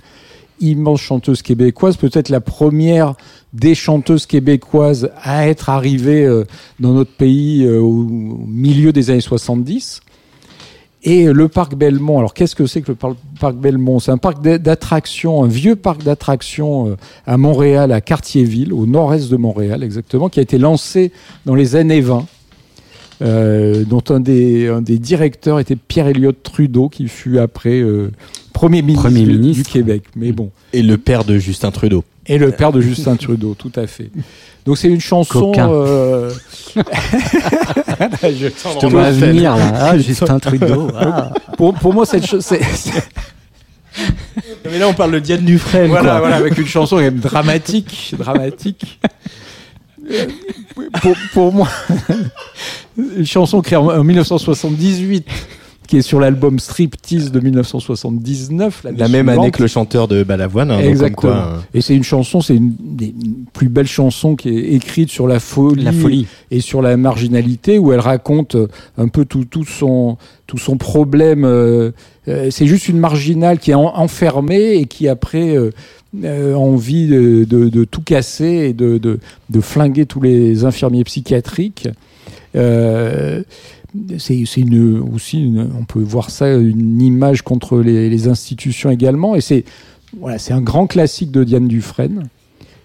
[0.59, 3.15] immense chanteuse québécoise, peut-être la première
[3.53, 6.45] des chanteuses québécoises à être arrivée euh,
[6.79, 8.05] dans notre pays euh, au
[8.47, 10.01] milieu des années 70.
[11.07, 12.97] Et le parc Belmont, alors qu'est-ce que c'est que le
[13.39, 13.99] parc Belmont?
[13.99, 19.37] C'est un parc d'attractions, un vieux parc d'attractions à Montréal, à Cartierville, au nord-est de
[19.37, 21.11] Montréal exactement, qui a été lancé
[21.45, 22.25] dans les années 20.
[23.21, 28.11] Euh, dont un des, un des directeurs était Pierre Elliott Trudeau, qui fut après euh,
[28.51, 30.03] Premier ministre, Premier du, ministre du Québec.
[30.15, 30.49] Mais bon.
[30.73, 32.03] Et le père de Justin Trudeau.
[32.27, 34.09] Et le père de Justin Trudeau, tout à fait.
[34.65, 35.51] Donc c'est une chanson.
[35.57, 36.31] Euh...
[36.75, 40.89] je te vois venir là, ah, Justin Trudeau.
[40.95, 41.29] Ah.
[41.55, 42.61] Pour, pour moi, cette chose, c'est.
[44.65, 45.87] Mais là, on parle de Diane Dufresne.
[45.87, 46.19] Voilà, quoi.
[46.19, 48.99] voilà, avec une chanson même dramatique, dramatique.
[51.01, 51.69] pour, pour moi,
[52.97, 55.27] une chanson créée en 1978
[55.87, 58.85] qui est sur l'album Striptease de 1979.
[58.97, 60.71] La même année que le chanteur de Balavoine.
[60.71, 61.33] Hein, Exactement.
[61.33, 61.59] Donc quoi, euh...
[61.73, 63.13] Et c'est une chanson, c'est une des
[63.53, 66.27] plus belles chansons qui est écrite sur la folie, la folie.
[66.51, 68.57] et sur la marginalité, où elle raconte
[68.97, 70.17] un peu tout, tout son
[70.47, 71.43] tout son problème.
[71.45, 71.91] Euh,
[72.49, 75.71] c'est juste une marginale qui est en, enfermée et qui après euh,
[76.23, 81.03] euh, envie de, de, de, tout casser et de, de, de, flinguer tous les infirmiers
[81.03, 81.89] psychiatriques.
[82.55, 83.43] Euh,
[84.17, 84.41] c'est
[85.13, 89.35] aussi, on peut voir ça, une image contre les, institutions également.
[89.35, 89.63] Et c'est
[90.19, 92.23] voilà, un grand classique de Diane Dufresne.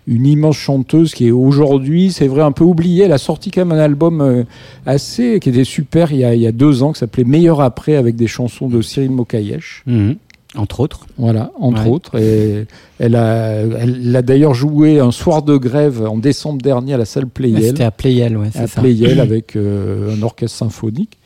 [0.07, 3.05] Une immense chanteuse qui est aujourd'hui, c'est vrai, un peu oubliée.
[3.05, 4.45] Elle a sorti quand même un album euh,
[4.87, 7.61] assez, qui était super il y a, il y a deux ans, qui s'appelait Meilleur
[7.61, 9.85] après, avec des chansons de Cyril Mokayesh.
[9.87, 10.13] Mmh.
[10.57, 11.07] Entre autres.
[11.17, 11.89] Voilà, entre Ouais.
[11.91, 12.19] autres.
[12.19, 12.67] Et
[12.99, 17.05] elle a, elle a d'ailleurs joué un soir de grève en décembre dernier à la
[17.05, 17.63] salle Playel.
[17.63, 18.81] C'était à Playel, ouais, à c'est ça.
[18.81, 21.19] Playel avec euh, un orchestre symphonique.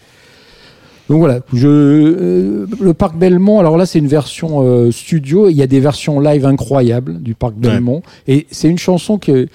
[1.08, 5.54] Donc voilà, je, euh, le parc Belmont, alors là c'est une version euh, studio, il
[5.54, 9.46] y a des versions live incroyables du parc Belmont, et c'est une chanson que,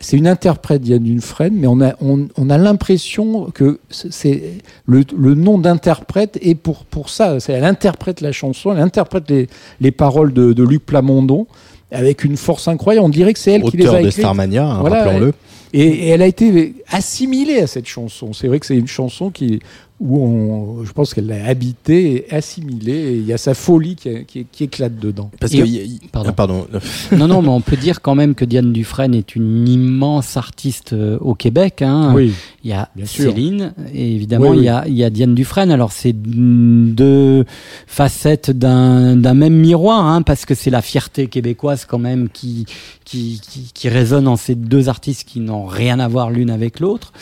[0.00, 4.42] c'est une interprète Diane Dufresne, mais on a, on, on a l'impression que c'est
[4.86, 9.48] le, le nom d'interprète est pour, pour ça, elle interprète la chanson, elle interprète les,
[9.80, 11.46] les paroles de, de Luc Plamondon
[11.92, 14.20] avec une force incroyable, on dirait que c'est elle qui les Auteur a de écrites.
[14.22, 15.32] Starmania, hein, Voilà, rappelons-le.
[15.72, 18.32] et, et elle a été assimilée à cette chanson.
[18.32, 19.60] C'est vrai que c'est une chanson qui,
[20.00, 22.92] où on, je pense qu'elle l'a habitée et assimilée.
[22.92, 25.30] Et il y a sa folie qui, qui, qui éclate dedans.
[25.38, 26.30] Parce que, y- y- pardon.
[26.30, 26.66] ah, pardon.
[27.16, 30.94] non, non, mais on peut dire quand même que Diane Dufresne est une immense artiste
[30.94, 31.82] euh, au Québec.
[31.82, 32.12] Hein.
[32.14, 32.32] Oui.
[32.64, 33.32] Il y a Bien sûr.
[33.32, 35.70] Céline, et évidemment, Oui, il, y a, il y a Diane Dufresne.
[35.70, 37.44] Alors, c'est deux
[37.86, 42.64] facettes d'un d'un même miroir, hein, parce que c'est la fierté québécoise quand même qui,
[43.04, 46.80] qui, qui, qui résonne en ces deux artistes qui n'ont rien à voir l'une avec
[46.80, 47.12] l'autre.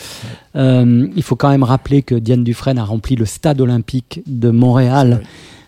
[0.57, 4.51] Euh, il faut quand même rappeler que Diane Dufresne a rempli le stade olympique de
[4.51, 5.23] Montréal.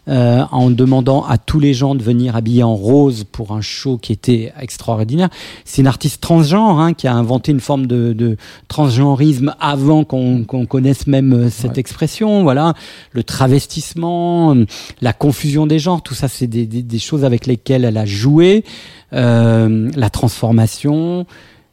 [0.08, 3.96] euh, en demandant à tous les gens de venir habillés en rose pour un show
[3.96, 5.28] qui était extraordinaire.
[5.64, 8.36] C'est une artiste transgenre hein, qui a inventé une forme de, de
[8.66, 11.80] transgenrisme avant qu'on connaisse même euh, cette Ouais.
[11.80, 12.42] expression.
[12.42, 12.74] Voilà,
[13.12, 14.56] le travestissement,
[15.00, 18.06] la confusion des genres, tout ça, c'est des, des, des choses avec lesquelles elle a
[18.06, 18.64] joué.
[19.12, 21.26] Euh, la transformation.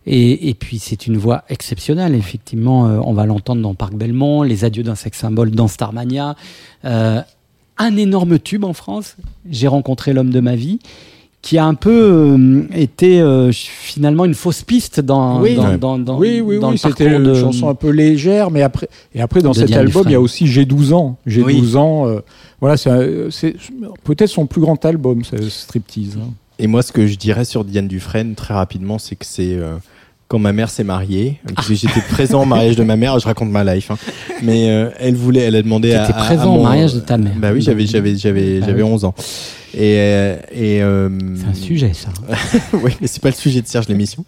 [0.10, 2.88] Et, et puis c'est une voix exceptionnelle, effectivement.
[2.88, 6.36] euh, on va l'entendre dans Parc Belmont, Les Adieux d'un sexe symbole dans Starmania.
[6.86, 7.22] Euh,
[7.78, 9.18] un énorme tube en France.
[9.50, 10.80] J'ai rencontré l'homme de ma vie,
[11.42, 15.56] qui a un peu euh, été euh, finalement une fausse piste dans, Oui.
[15.56, 17.90] dans, dans, dans, oui, oui, dans oui, le c'était parcours une de chanson un peu
[17.90, 20.94] légère, mais après, et après dans cet Diane album, il y a aussi J'ai 12
[20.94, 21.18] ans.
[21.26, 21.60] J'ai Oui.
[21.60, 22.08] 12 ans.
[22.08, 22.20] euh,
[22.62, 23.56] voilà, c'est
[24.04, 26.18] peut-être son plus grand album, ce Striptease.
[26.18, 26.30] hein.
[26.60, 29.76] Et moi, ce que je dirais sur Diane Dufresne, très rapidement, c'est que c'est euh,
[30.28, 33.26] quand ma mère s'est mariée, parce que j'étais présent au mariage de ma mère, je
[33.26, 33.98] raconte ma life, hein.
[34.44, 37.00] mais euh, elle voulait, elle a demandé à, T'étais à présent au mon- mariage de
[37.00, 37.32] ta mère.
[37.38, 38.90] Bah oui, j'avais, j'avais, j'avais, Bah j'avais oui.
[38.92, 39.14] 11 ans.
[39.80, 42.10] Et, euh, et euh, C'est un sujet, ça.
[42.74, 44.26] oui, mais c'est pas le sujet de Serge l'émission.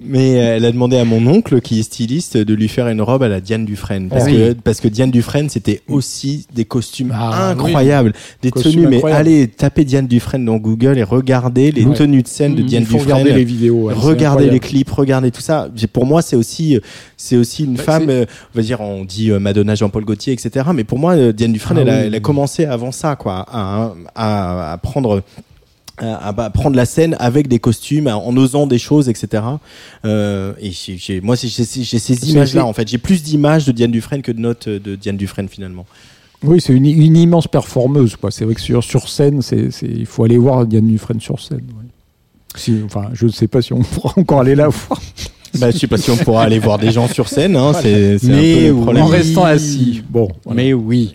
[0.00, 3.02] mais euh, elle a demandé à mon oncle, qui est styliste, de lui faire une
[3.02, 4.08] robe à la Diane Dufresne.
[4.08, 4.36] Parce, Ah oui.
[4.36, 8.12] que, parce que Diane Dufresne, c'était aussi des costumes Ah, incroyables.
[8.40, 11.94] Des Costumes tenues, mais allez, tapez Diane Dufresne dans Google et regardez les Ouais.
[11.96, 13.02] tenues de scène de Il Diane Dufresne.
[13.02, 15.68] regarder les vidéos, ouais, regardez les clips, regardez tout ça.
[15.92, 16.78] Pour moi, c'est aussi,
[17.16, 20.66] c'est aussi une Bah, femme, euh, on va dire, on dit Madonna, Jean-Paul Gaultier, etc.
[20.72, 22.04] Mais pour moi, Diane Dufresne, Ah elle, a, oui.
[22.06, 25.22] elle a commencé avant ça, quoi, à, à, à prendre
[25.98, 29.42] à, à prendre la scène avec des costumes, en osant des choses, etc.
[30.04, 32.88] Euh, et j'ai- moi, j'ai j'ai ces images-là, en fait.
[32.88, 35.84] J'ai plus d'images de Diane Dufresne que de notes euh, de Diane Dufresne, finalement.
[36.42, 38.16] Oui, c'est une, une immense performeuse.
[38.30, 41.58] C'est vrai que sur, sur scène, c'est- il faut aller voir Diane Dufresne sur scène.
[41.78, 41.86] ouais.
[42.56, 45.00] Si, enfin, je ne sais pas si on pourra encore aller la voir.
[45.60, 48.18] Bah, je sais pas si on pourra aller voir des gens sur scène, hein, c'est
[48.18, 49.02] c'est un peu le problème.
[49.02, 50.02] En restant assis.
[50.08, 50.62] Bon, voilà.
[50.62, 51.14] Mais oui.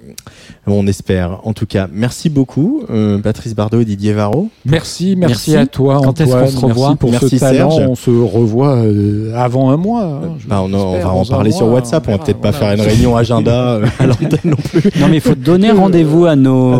[0.69, 1.39] On espère.
[1.45, 4.49] En tout cas, merci beaucoup, euh, Patrice Bardot et Didier Varro.
[4.65, 5.55] Merci, merci, Merci.
[5.55, 6.45] à toi, Quand est-ce Antoine.
[6.45, 7.71] qu'on se revoit Merci pour Merci, ce talent.
[7.71, 7.89] Serge.
[7.89, 10.03] On se revoit euh, avant un mois.
[10.03, 12.05] hein, Bah, on, on va en parler sur mois, WhatsApp.
[12.09, 14.81] On va peut-être pas faire une réunion agenda euh, à l'antenne non plus.
[14.99, 16.73] Non, mais il faut donner rendez-vous à nos,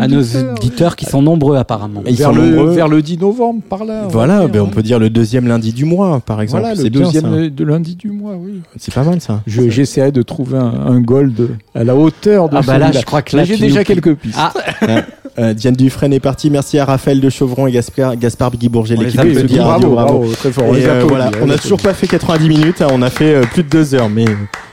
[0.00, 0.96] À nos à auditeurs.
[0.96, 2.00] qui sont nombreux, apparemment.
[2.06, 2.70] Et ils vers, sont le, nombreux.
[2.72, 4.02] vers le 10 novembre, par là.
[4.06, 4.70] on Voilà, dire, ben, on hein.
[4.72, 6.62] peut dire le deuxième lundi du mois, par exemple.
[6.62, 8.62] Voilà, le deuxième de lundi du mois, oui.
[8.78, 9.42] C'est pas mal ça.
[9.46, 13.00] Je- J'essaierai de trouver un, gold à la hauteur de Ah bah là, celui-là.
[13.00, 14.38] je crois que là, j'ai déjà quelques pistes.
[14.38, 14.52] Ah,
[15.38, 16.50] Euh, Diane Dufresne est partie.
[16.50, 20.32] Merci à Raphaël de Chauvron et Gaspard, Gaspard On les l'équipe de bravo, Bravo.
[20.32, 20.76] très fort.
[20.76, 23.34] Et, euh, voilà, on les a toujours pas fait 90 minutes, hein, on a fait
[23.36, 24.24] euh, plus de deux heures, mais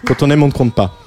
[0.05, 0.97] quand on aime, on ne compte pas.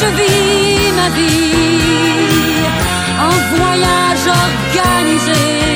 [0.00, 2.64] Je vis ma vie
[3.26, 5.75] en voyage organisé.